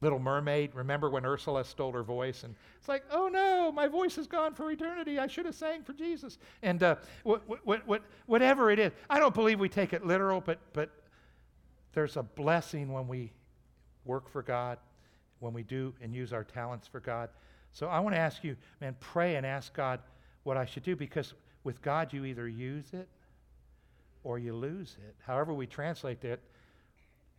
Little 0.04 0.18
Mermaid. 0.18 0.74
Remember 0.74 1.08
when 1.08 1.24
Ursula 1.24 1.64
stole 1.64 1.90
her 1.92 2.02
voice? 2.02 2.44
And 2.44 2.54
it's 2.78 2.88
like, 2.88 3.04
oh 3.10 3.28
no, 3.28 3.72
my 3.72 3.88
voice 3.88 4.18
is 4.18 4.26
gone 4.26 4.54
for 4.54 4.70
eternity. 4.70 5.18
I 5.18 5.26
should 5.26 5.46
have 5.46 5.54
sang 5.54 5.82
for 5.82 5.94
Jesus. 5.94 6.36
And 6.62 6.82
uh, 6.82 6.96
what, 7.22 7.42
what, 7.64 7.86
what, 7.86 8.02
whatever 8.26 8.70
it 8.70 8.78
is, 8.78 8.92
I 9.08 9.18
don't 9.18 9.34
believe 9.34 9.58
we 9.58 9.70
take 9.70 9.94
it 9.94 10.04
literal, 10.04 10.42
but, 10.42 10.58
but 10.74 10.90
there's 11.94 12.18
a 12.18 12.22
blessing 12.22 12.92
when 12.92 13.08
we 13.08 13.32
work 14.04 14.28
for 14.28 14.42
God, 14.42 14.76
when 15.38 15.54
we 15.54 15.62
do 15.62 15.94
and 16.02 16.14
use 16.14 16.34
our 16.34 16.44
talents 16.44 16.86
for 16.86 17.00
God. 17.00 17.30
So 17.72 17.88
I 17.88 17.98
want 17.98 18.14
to 18.14 18.20
ask 18.20 18.44
you, 18.44 18.56
man, 18.82 18.94
pray 19.00 19.36
and 19.36 19.46
ask 19.46 19.72
God 19.72 20.00
what 20.42 20.58
I 20.58 20.66
should 20.66 20.82
do 20.82 20.96
because 20.96 21.32
with 21.64 21.80
God, 21.80 22.12
you 22.12 22.26
either 22.26 22.46
use 22.46 22.92
it 22.92 23.08
or 24.22 24.38
you 24.38 24.54
lose 24.54 24.98
it. 25.08 25.14
However, 25.26 25.54
we 25.54 25.66
translate 25.66 26.24
it, 26.24 26.42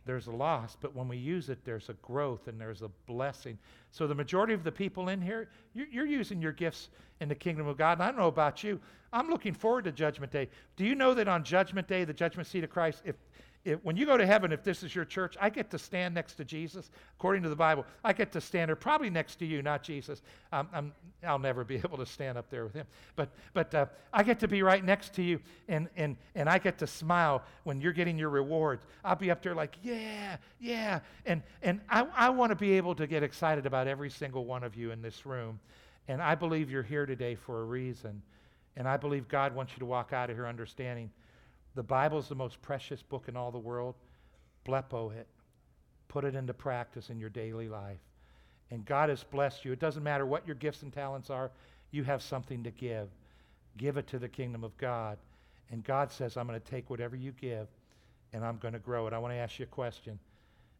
there's 0.06 0.28
a 0.28 0.32
loss, 0.32 0.76
but 0.80 0.94
when 0.94 1.08
we 1.08 1.16
use 1.16 1.50
it, 1.50 1.58
there's 1.64 1.88
a 1.88 1.94
growth 1.94 2.46
and 2.46 2.60
there's 2.60 2.82
a 2.82 2.88
blessing. 3.06 3.58
So, 3.90 4.06
the 4.06 4.14
majority 4.14 4.54
of 4.54 4.62
the 4.62 4.72
people 4.72 5.08
in 5.08 5.20
here, 5.20 5.48
you're, 5.74 5.88
you're, 5.88 6.06
using 6.06 6.40
your 6.40 6.52
gifts 6.52 6.90
in 7.20 7.28
the 7.28 7.34
kingdom 7.34 7.66
of 7.66 7.76
God. 7.76 7.94
And 7.94 8.02
I 8.02 8.06
don't 8.06 8.18
know 8.18 8.28
about 8.28 8.62
you. 8.62 8.80
I'm 9.12 9.28
looking 9.28 9.52
forward 9.52 9.84
to 9.84 9.92
Judgment 9.92 10.32
Day. 10.32 10.48
Do 10.76 10.84
you 10.84 10.94
know 10.94 11.12
that 11.14 11.28
on 11.28 11.42
Judgment 11.42 11.88
Day, 11.88 12.04
the 12.04 12.14
judgment 12.14 12.46
seat 12.46 12.64
of 12.64 12.70
Christ, 12.70 13.02
if 13.04 13.16
if, 13.66 13.84
when 13.84 13.96
you 13.96 14.06
go 14.06 14.16
to 14.16 14.24
heaven, 14.24 14.52
if 14.52 14.62
this 14.62 14.84
is 14.84 14.94
your 14.94 15.04
church, 15.04 15.36
I 15.40 15.50
get 15.50 15.70
to 15.70 15.78
stand 15.78 16.14
next 16.14 16.34
to 16.34 16.44
Jesus. 16.44 16.88
According 17.18 17.42
to 17.42 17.48
the 17.48 17.56
Bible, 17.56 17.84
I 18.04 18.12
get 18.12 18.30
to 18.32 18.40
stand 18.40 18.68
there, 18.68 18.76
probably 18.76 19.10
next 19.10 19.36
to 19.40 19.44
you, 19.44 19.60
not 19.60 19.82
Jesus. 19.82 20.22
Um, 20.52 20.92
i 21.24 21.32
will 21.32 21.40
never 21.40 21.64
be 21.64 21.74
able 21.84 21.98
to 21.98 22.06
stand 22.06 22.38
up 22.38 22.48
there 22.48 22.64
with 22.64 22.74
him. 22.74 22.86
But, 23.16 23.30
but 23.54 23.74
uh, 23.74 23.86
I 24.12 24.22
get 24.22 24.38
to 24.40 24.48
be 24.48 24.62
right 24.62 24.84
next 24.84 25.14
to 25.14 25.22
you, 25.22 25.40
and, 25.68 25.88
and, 25.96 26.16
and 26.36 26.48
I 26.48 26.58
get 26.58 26.78
to 26.78 26.86
smile 26.86 27.42
when 27.64 27.80
you're 27.80 27.92
getting 27.92 28.16
your 28.16 28.30
rewards. 28.30 28.86
I'll 29.04 29.16
be 29.16 29.32
up 29.32 29.42
there 29.42 29.54
like, 29.54 29.76
yeah, 29.82 30.36
yeah. 30.60 31.00
And, 31.26 31.42
and 31.62 31.80
I, 31.90 32.06
I 32.14 32.30
want 32.30 32.50
to 32.50 32.56
be 32.56 32.74
able 32.74 32.94
to 32.94 33.06
get 33.08 33.24
excited 33.24 33.66
about 33.66 33.88
every 33.88 34.10
single 34.10 34.44
one 34.44 34.62
of 34.62 34.76
you 34.76 34.92
in 34.92 35.02
this 35.02 35.26
room. 35.26 35.58
And 36.06 36.22
I 36.22 36.36
believe 36.36 36.70
you're 36.70 36.84
here 36.84 37.04
today 37.04 37.34
for 37.34 37.62
a 37.62 37.64
reason. 37.64 38.22
And 38.76 38.86
I 38.86 38.96
believe 38.96 39.26
God 39.26 39.56
wants 39.56 39.72
you 39.72 39.80
to 39.80 39.86
walk 39.86 40.12
out 40.12 40.30
of 40.30 40.36
here 40.36 40.46
understanding 40.46 41.10
the 41.76 41.82
Bible 41.82 42.18
is 42.18 42.26
the 42.26 42.34
most 42.34 42.60
precious 42.62 43.02
book 43.02 43.26
in 43.28 43.36
all 43.36 43.52
the 43.52 43.58
world. 43.58 43.94
Blepo 44.66 45.14
it. 45.14 45.28
Put 46.08 46.24
it 46.24 46.34
into 46.34 46.54
practice 46.54 47.10
in 47.10 47.20
your 47.20 47.28
daily 47.28 47.68
life. 47.68 47.98
And 48.70 48.84
God 48.84 49.10
has 49.10 49.22
blessed 49.22 49.64
you. 49.64 49.72
It 49.72 49.78
doesn't 49.78 50.02
matter 50.02 50.26
what 50.26 50.46
your 50.46 50.56
gifts 50.56 50.82
and 50.82 50.92
talents 50.92 51.30
are, 51.30 51.50
you 51.92 52.02
have 52.02 52.22
something 52.22 52.64
to 52.64 52.70
give. 52.70 53.08
Give 53.76 53.96
it 53.98 54.06
to 54.08 54.18
the 54.18 54.28
kingdom 54.28 54.64
of 54.64 54.76
God. 54.78 55.18
And 55.70 55.84
God 55.84 56.10
says, 56.10 56.36
I'm 56.36 56.46
going 56.46 56.58
to 56.58 56.66
take 56.66 56.88
whatever 56.88 57.14
you 57.14 57.32
give 57.32 57.68
and 58.32 58.44
I'm 58.44 58.56
going 58.56 58.74
to 58.74 58.80
grow 58.80 59.06
it. 59.06 59.12
I 59.12 59.18
want 59.18 59.34
to 59.34 59.38
ask 59.38 59.58
you 59.58 59.64
a 59.64 59.68
question. 59.68 60.18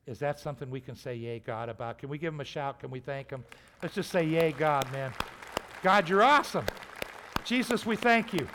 Is 0.07 0.19
that 0.21 0.41
something 0.41 0.71
we 0.71 0.81
can 0.81 0.97
say, 0.97 1.15
Yay, 1.15 1.41
God, 1.41 1.69
about? 1.69 1.99
Can 1.99 2.09
we 2.09 2.17
give 2.17 2.33
him 2.33 2.41
a 2.41 2.45
shout? 2.45 2.81
Can 2.81 2.91
we 2.91 3.01
thank 3.01 3.31
him? 3.31 3.45
Let's 3.83 3.95
just 3.95 4.11
say, 4.11 4.25
Yay, 4.25 4.53
God, 4.53 4.91
man. 4.93 5.13
God, 5.83 6.09
you're 6.09 6.23
awesome. 6.23 6.65
Jesus, 7.45 7.85
we 7.85 7.97
thank 7.97 8.33
you. 8.33 8.47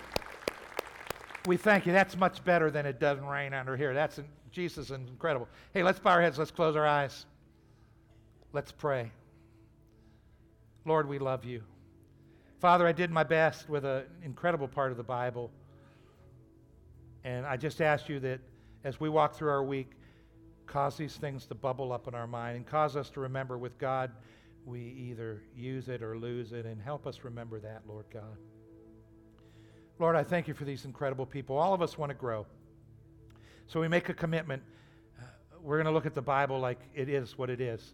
We 1.48 1.58
thank 1.58 1.86
you. 1.86 1.94
That's 1.94 2.16
much 2.16 2.44
better 2.44 2.70
than 2.70 2.86
it 2.86 3.00
doesn't 3.00 3.26
rain 3.26 3.54
under 3.54 3.76
here. 3.76 3.94
That's 3.94 4.20
Jesus 4.52 4.86
is 4.86 4.92
incredible. 4.92 5.48
Hey, 5.74 5.82
let's 5.82 6.00
bow 6.00 6.12
our 6.12 6.22
heads. 6.22 6.38
Let's 6.38 6.52
close 6.52 6.76
our 6.76 6.86
eyes. 6.86 7.26
Let's 8.54 8.72
pray. 8.72 9.12
Lord, 10.86 11.08
we 11.08 11.20
love 11.20 11.46
you. 11.46 11.64
Father, 12.60 12.86
I 12.86 12.92
did 12.92 13.10
my 13.12 13.24
best 13.24 13.70
with 13.70 13.86
an 13.86 14.04
incredible 14.24 14.68
part 14.68 14.92
of 14.92 14.98
the 14.98 15.04
Bible. 15.04 15.52
And 17.24 17.46
I 17.46 17.58
just 17.58 17.82
ask 17.82 18.10
you 18.10 18.20
that 18.20 18.40
as 18.84 19.00
we 19.00 19.10
walk 19.10 19.36
through 19.36 19.50
our 19.50 19.64
week, 19.64 19.92
cause 20.68 20.98
these 20.98 21.16
things 21.16 21.46
to 21.48 21.56
bubble 21.56 21.92
up 21.92 22.08
in 22.08 22.16
our 22.16 22.28
mind 22.28 22.58
and 22.58 22.66
cause 22.66 22.96
us 22.96 23.10
to 23.12 23.20
remember 23.20 23.58
with 23.58 23.78
God, 23.78 24.12
we 24.66 24.82
either 24.82 25.42
use 25.56 25.88
it 25.88 26.04
or 26.04 26.18
lose 26.18 26.52
it. 26.52 26.66
And 26.66 26.82
help 26.82 27.08
us 27.08 27.20
remember 27.24 27.60
that, 27.60 27.82
Lord 27.88 28.06
God. 28.12 28.38
Lord, 30.02 30.16
I 30.16 30.24
thank 30.24 30.48
you 30.48 30.56
for 30.56 30.66
these 30.66 30.86
incredible 30.86 31.28
people. 31.28 31.60
All 31.60 31.76
of 31.76 31.82
us 31.84 31.96
want 31.96 32.10
to 32.10 32.16
grow. 32.16 32.48
So 33.68 33.80
we 33.80 33.88
make 33.88 34.10
a 34.10 34.16
commitment. 34.16 34.64
Uh, 35.16 35.26
we're 35.62 35.78
going 35.78 35.86
to 35.86 35.92
look 35.92 36.08
at 36.08 36.16
the 36.16 36.24
Bible 36.24 36.60
like 36.60 36.80
it 36.96 37.08
is 37.08 37.38
what 37.38 37.52
it 37.52 37.62
is 37.62 37.94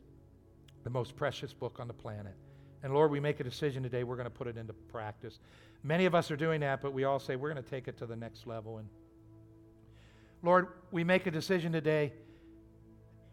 the 0.85 0.89
most 0.89 1.17
precious 1.17 1.51
book 1.51 1.81
on 1.81 1.87
the 1.89 1.93
planet. 1.93 2.33
And 2.81 2.93
Lord, 2.93 3.11
we 3.11 3.19
make 3.19 3.41
a 3.41 3.43
decision 3.43 3.83
today, 3.83 4.05
we're 4.05 4.15
going 4.15 4.23
to 4.23 4.29
put 4.29 4.47
it 4.47 4.55
into 4.55 4.71
practice. 4.71 5.39
Many 5.83 6.05
of 6.05 6.15
us 6.15 6.31
are 6.31 6.37
doing 6.37 6.61
that, 6.61 6.81
but 6.81 6.93
we 6.93 7.03
all 7.03 7.19
say 7.19 7.35
we're 7.35 7.51
going 7.51 7.61
to 7.61 7.69
take 7.69 7.89
it 7.89 7.97
to 7.97 8.05
the 8.05 8.15
next 8.15 8.47
level. 8.47 8.77
And 8.77 8.87
Lord, 10.43 10.69
we 10.91 11.03
make 11.03 11.27
a 11.27 11.31
decision 11.31 11.73
today, 11.73 12.13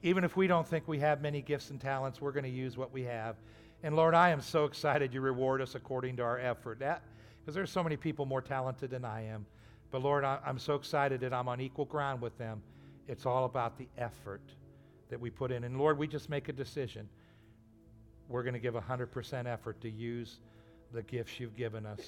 even 0.03 0.25
if 0.25 0.37
we 0.37 0.49
don't 0.49 0.66
think 0.66 0.89
we 0.89 0.99
have 0.99 1.22
many 1.22 1.43
gifts 1.43 1.70
and 1.70 1.81
talents, 1.81 2.20
we're 2.20 2.33
going 2.33 2.43
to 2.43 2.51
use 2.51 2.77
what 2.77 2.93
we 2.93 3.05
have. 3.05 3.37
And 3.85 3.95
Lord, 3.95 4.14
I 4.14 4.31
am 4.31 4.41
so 4.41 4.64
excited 4.64 5.14
you 5.14 5.20
reward 5.20 5.62
us 5.62 5.77
according 5.77 6.16
to 6.16 6.25
our 6.25 6.41
effort. 6.41 6.81
That 6.81 7.05
because 7.45 7.55
there's 7.55 7.70
so 7.70 7.82
many 7.82 7.97
people 7.97 8.24
more 8.24 8.40
talented 8.40 8.88
than 8.88 9.05
I 9.05 9.26
am. 9.26 9.45
But 9.90 10.03
Lord, 10.03 10.24
I, 10.24 10.38
I'm 10.47 10.59
so 10.59 10.74
excited 10.74 11.20
that 11.20 11.34
I'm 11.34 11.47
on 11.47 11.61
equal 11.61 11.84
ground 11.84 12.22
with 12.22 12.36
them. 12.38 12.62
It's 13.07 13.26
all 13.26 13.45
about 13.45 13.76
the 13.76 13.86
effort 13.99 14.40
that 15.11 15.20
we 15.20 15.28
put 15.28 15.53
in. 15.53 15.64
And 15.64 15.78
Lord, 15.78 15.99
we 15.99 16.07
just 16.07 16.30
make 16.30 16.49
a 16.49 16.53
decision. 16.55 17.07
We're 18.30 18.45
going 18.45 18.55
to 18.55 18.61
give 18.61 18.72
100% 18.72 19.47
effort 19.47 19.78
to 19.82 19.90
use 19.90 20.38
the 20.92 21.03
gifts 21.03 21.38
you've 21.38 21.55
given 21.55 21.84
us 21.84 22.01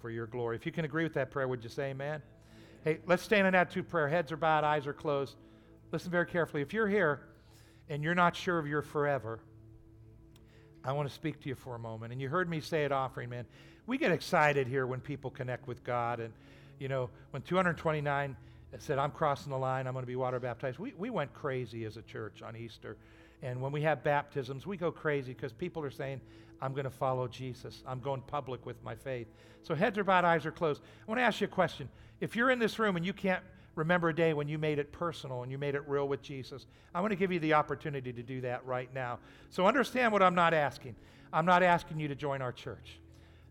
for 0.00 0.08
your 0.08 0.26
glory. 0.26 0.56
If 0.56 0.64
you 0.64 0.72
can 0.72 0.86
agree 0.86 1.04
with 1.04 1.12
that 1.14 1.30
prayer, 1.30 1.46
would 1.46 1.62
you 1.62 1.68
say 1.68 1.90
amen? 1.90 2.22
Hey, 2.82 3.00
let's 3.06 3.22
stand 3.22 3.46
in 3.46 3.52
that 3.52 3.70
two 3.70 3.82
prayer. 3.82 4.08
Heads 4.08 4.32
are 4.32 4.38
bowed, 4.38 4.64
eyes 4.64 4.86
are 4.86 4.94
closed. 4.94 5.36
Listen 5.92 6.10
very 6.10 6.24
carefully. 6.24 6.62
If 6.62 6.72
you're 6.72 6.88
here 6.88 7.20
and 7.90 8.02
you're 8.02 8.14
not 8.14 8.34
sure 8.34 8.58
of 8.58 8.66
your 8.66 8.80
forever, 8.80 9.40
I 10.82 10.92
want 10.92 11.06
to 11.06 11.14
speak 11.14 11.40
to 11.42 11.48
you 11.50 11.54
for 11.54 11.74
a 11.74 11.78
moment. 11.78 12.12
And 12.12 12.22
you 12.22 12.30
heard 12.30 12.48
me 12.48 12.60
say 12.60 12.84
at 12.84 12.92
offering, 12.92 13.28
man, 13.28 13.44
we 13.86 13.98
get 13.98 14.12
excited 14.12 14.66
here 14.66 14.86
when 14.86 15.00
people 15.00 15.30
connect 15.30 15.66
with 15.66 15.82
God. 15.84 16.20
And, 16.20 16.32
you 16.78 16.88
know, 16.88 17.10
when 17.30 17.42
229 17.42 18.36
said, 18.78 18.98
I'm 18.98 19.10
crossing 19.10 19.50
the 19.50 19.58
line, 19.58 19.86
I'm 19.86 19.92
going 19.92 20.02
to 20.04 20.06
be 20.06 20.16
water 20.16 20.38
baptized, 20.38 20.78
we, 20.78 20.94
we 20.96 21.10
went 21.10 21.32
crazy 21.34 21.84
as 21.84 21.96
a 21.96 22.02
church 22.02 22.42
on 22.42 22.56
Easter. 22.56 22.96
And 23.42 23.60
when 23.60 23.72
we 23.72 23.82
have 23.82 24.04
baptisms, 24.04 24.66
we 24.66 24.76
go 24.76 24.92
crazy 24.92 25.32
because 25.32 25.52
people 25.52 25.82
are 25.82 25.90
saying, 25.90 26.20
I'm 26.62 26.72
going 26.72 26.84
to 26.84 26.90
follow 26.90 27.26
Jesus. 27.26 27.82
I'm 27.86 28.00
going 28.00 28.20
public 28.22 28.64
with 28.66 28.82
my 28.84 28.94
faith. 28.94 29.26
So 29.62 29.74
heads 29.74 29.98
are 29.98 30.04
bowed, 30.04 30.24
eyes 30.24 30.44
are 30.46 30.52
closed. 30.52 30.82
I 30.82 31.10
want 31.10 31.18
to 31.18 31.22
ask 31.22 31.40
you 31.40 31.46
a 31.46 31.48
question. 31.48 31.88
If 32.20 32.36
you're 32.36 32.50
in 32.50 32.58
this 32.58 32.78
room 32.78 32.96
and 32.96 33.04
you 33.04 33.12
can't 33.12 33.42
remember 33.76 34.10
a 34.10 34.14
day 34.14 34.34
when 34.34 34.46
you 34.48 34.58
made 34.58 34.78
it 34.78 34.92
personal 34.92 35.42
and 35.42 35.50
you 35.50 35.56
made 35.56 35.74
it 35.74 35.82
real 35.86 36.06
with 36.06 36.22
Jesus, 36.22 36.66
I 36.94 37.00
want 37.00 37.12
to 37.12 37.16
give 37.16 37.32
you 37.32 37.38
the 37.38 37.54
opportunity 37.54 38.12
to 38.12 38.22
do 38.22 38.42
that 38.42 38.64
right 38.66 38.92
now. 38.94 39.18
So 39.48 39.66
understand 39.66 40.12
what 40.12 40.22
I'm 40.22 40.34
not 40.34 40.52
asking. 40.52 40.96
I'm 41.32 41.46
not 41.46 41.62
asking 41.62 41.98
you 41.98 42.08
to 42.08 42.14
join 42.14 42.42
our 42.42 42.52
church. 42.52 42.98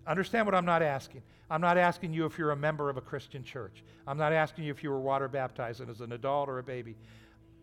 Understand 0.08 0.45
what 0.45 0.56
I'm 0.56 0.66
not 0.66 0.82
asking. 0.82 1.22
I'm 1.50 1.62
not 1.62 1.78
asking 1.78 2.14
you 2.14 2.26
if 2.26 2.38
you're 2.38 2.52
a 2.52 2.56
member 2.56 2.89
of 2.89 2.97
a 2.97 3.02
Christian 3.02 3.43
church. 3.43 3.84
I'm 4.08 4.18
not 4.18 4.34
asking 4.34 4.66
you 4.66 4.72
if 4.72 4.84
you 4.84 4.89
were 4.89 5.00
water 5.00 5.28
baptized 5.28 5.88
as 5.88 6.02
an 6.02 6.12
adult 6.12 6.50
or 6.50 6.60
a 6.60 6.64
baby. 6.64 6.95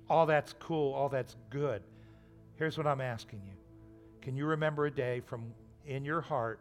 All 0.08 0.26
that's 0.26 0.52
cool, 0.54 0.92
all 0.92 1.08
that's 1.08 1.36
good. 1.50 1.82
Here's 2.56 2.76
what 2.78 2.86
I'm 2.86 3.00
asking 3.00 3.42
you 3.44 3.52
Can 4.22 4.36
you 4.36 4.46
remember 4.46 4.86
a 4.86 4.90
day 4.90 5.20
from 5.20 5.52
in 5.84 6.04
your 6.04 6.20
heart 6.20 6.60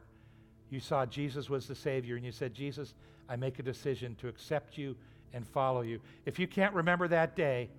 you 0.69 0.80
saw 0.80 1.05
Jesus 1.05 1.49
was 1.49 1.67
the 1.67 1.76
Savior 1.76 2.15
and 2.15 2.26
you 2.26 2.32
said, 2.32 2.53
Jesus, 2.53 2.95
I 3.30 3.36
make 3.36 3.59
a 3.59 3.63
decision 3.63 4.15
to 4.15 4.28
accept 4.28 4.78
you 4.78 4.95
and 5.34 5.47
follow 5.47 5.82
you? 5.82 5.99
If 6.26 6.39
you 6.39 6.47
can't 6.47 6.73
remember 6.73 7.07
that 7.07 7.36
day, 7.36 7.69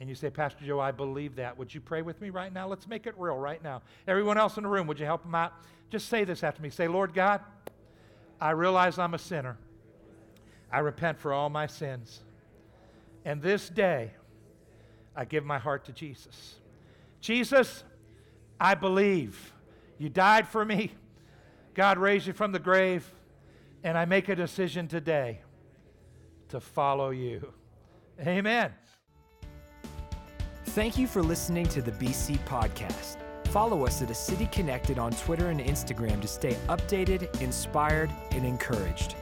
and 0.00 0.08
you 0.08 0.14
say, 0.14 0.28
Pastor 0.28 0.64
Joe, 0.64 0.78
I 0.78 0.90
believe 0.90 1.36
that. 1.36 1.56
Would 1.56 1.74
you 1.74 1.80
pray 1.80 2.02
with 2.02 2.20
me 2.20 2.30
right 2.30 2.52
now? 2.52 2.68
Let's 2.68 2.86
make 2.86 3.06
it 3.06 3.14
real 3.16 3.36
right 3.36 3.62
now. 3.62 3.82
Everyone 4.06 4.36
else 4.36 4.56
in 4.56 4.62
the 4.62 4.68
room, 4.68 4.86
would 4.86 5.00
you 5.00 5.06
help 5.06 5.22
them 5.22 5.34
out? 5.34 5.54
Just 5.90 6.08
say 6.08 6.24
this 6.24 6.42
after 6.42 6.60
me. 6.62 6.68
Say, 6.68 6.86
Lord 6.86 7.14
God, 7.14 7.40
I 8.40 8.50
realize 8.50 8.98
I'm 8.98 9.14
a 9.14 9.18
sinner. 9.18 9.56
I 10.70 10.80
repent 10.80 11.18
for 11.18 11.32
all 11.32 11.48
my 11.48 11.66
sins. 11.66 12.20
And 13.24 13.40
this 13.40 13.68
day, 13.68 14.12
I 15.14 15.24
give 15.24 15.44
my 15.44 15.58
heart 15.58 15.86
to 15.86 15.92
Jesus. 15.92 16.56
Jesus, 17.20 17.82
I 18.60 18.74
believe 18.74 19.52
you 19.98 20.10
died 20.10 20.46
for 20.46 20.64
me. 20.64 20.92
God 21.74 21.96
raised 21.98 22.26
you 22.26 22.32
from 22.34 22.52
the 22.52 22.58
grave. 22.58 23.10
And 23.82 23.96
I 23.96 24.04
make 24.04 24.28
a 24.28 24.34
decision 24.34 24.88
today 24.88 25.40
to 26.48 26.60
follow 26.60 27.10
you. 27.10 27.52
Amen. 28.20 28.72
Thank 30.76 30.98
you 30.98 31.06
for 31.06 31.22
listening 31.22 31.64
to 31.68 31.80
the 31.80 31.92
BC 31.92 32.38
Podcast. 32.40 33.16
Follow 33.46 33.86
us 33.86 34.02
at 34.02 34.10
A 34.10 34.14
City 34.14 34.44
Connected 34.52 34.98
on 34.98 35.10
Twitter 35.12 35.48
and 35.48 35.58
Instagram 35.58 36.20
to 36.20 36.28
stay 36.28 36.52
updated, 36.68 37.40
inspired, 37.40 38.10
and 38.32 38.44
encouraged. 38.44 39.14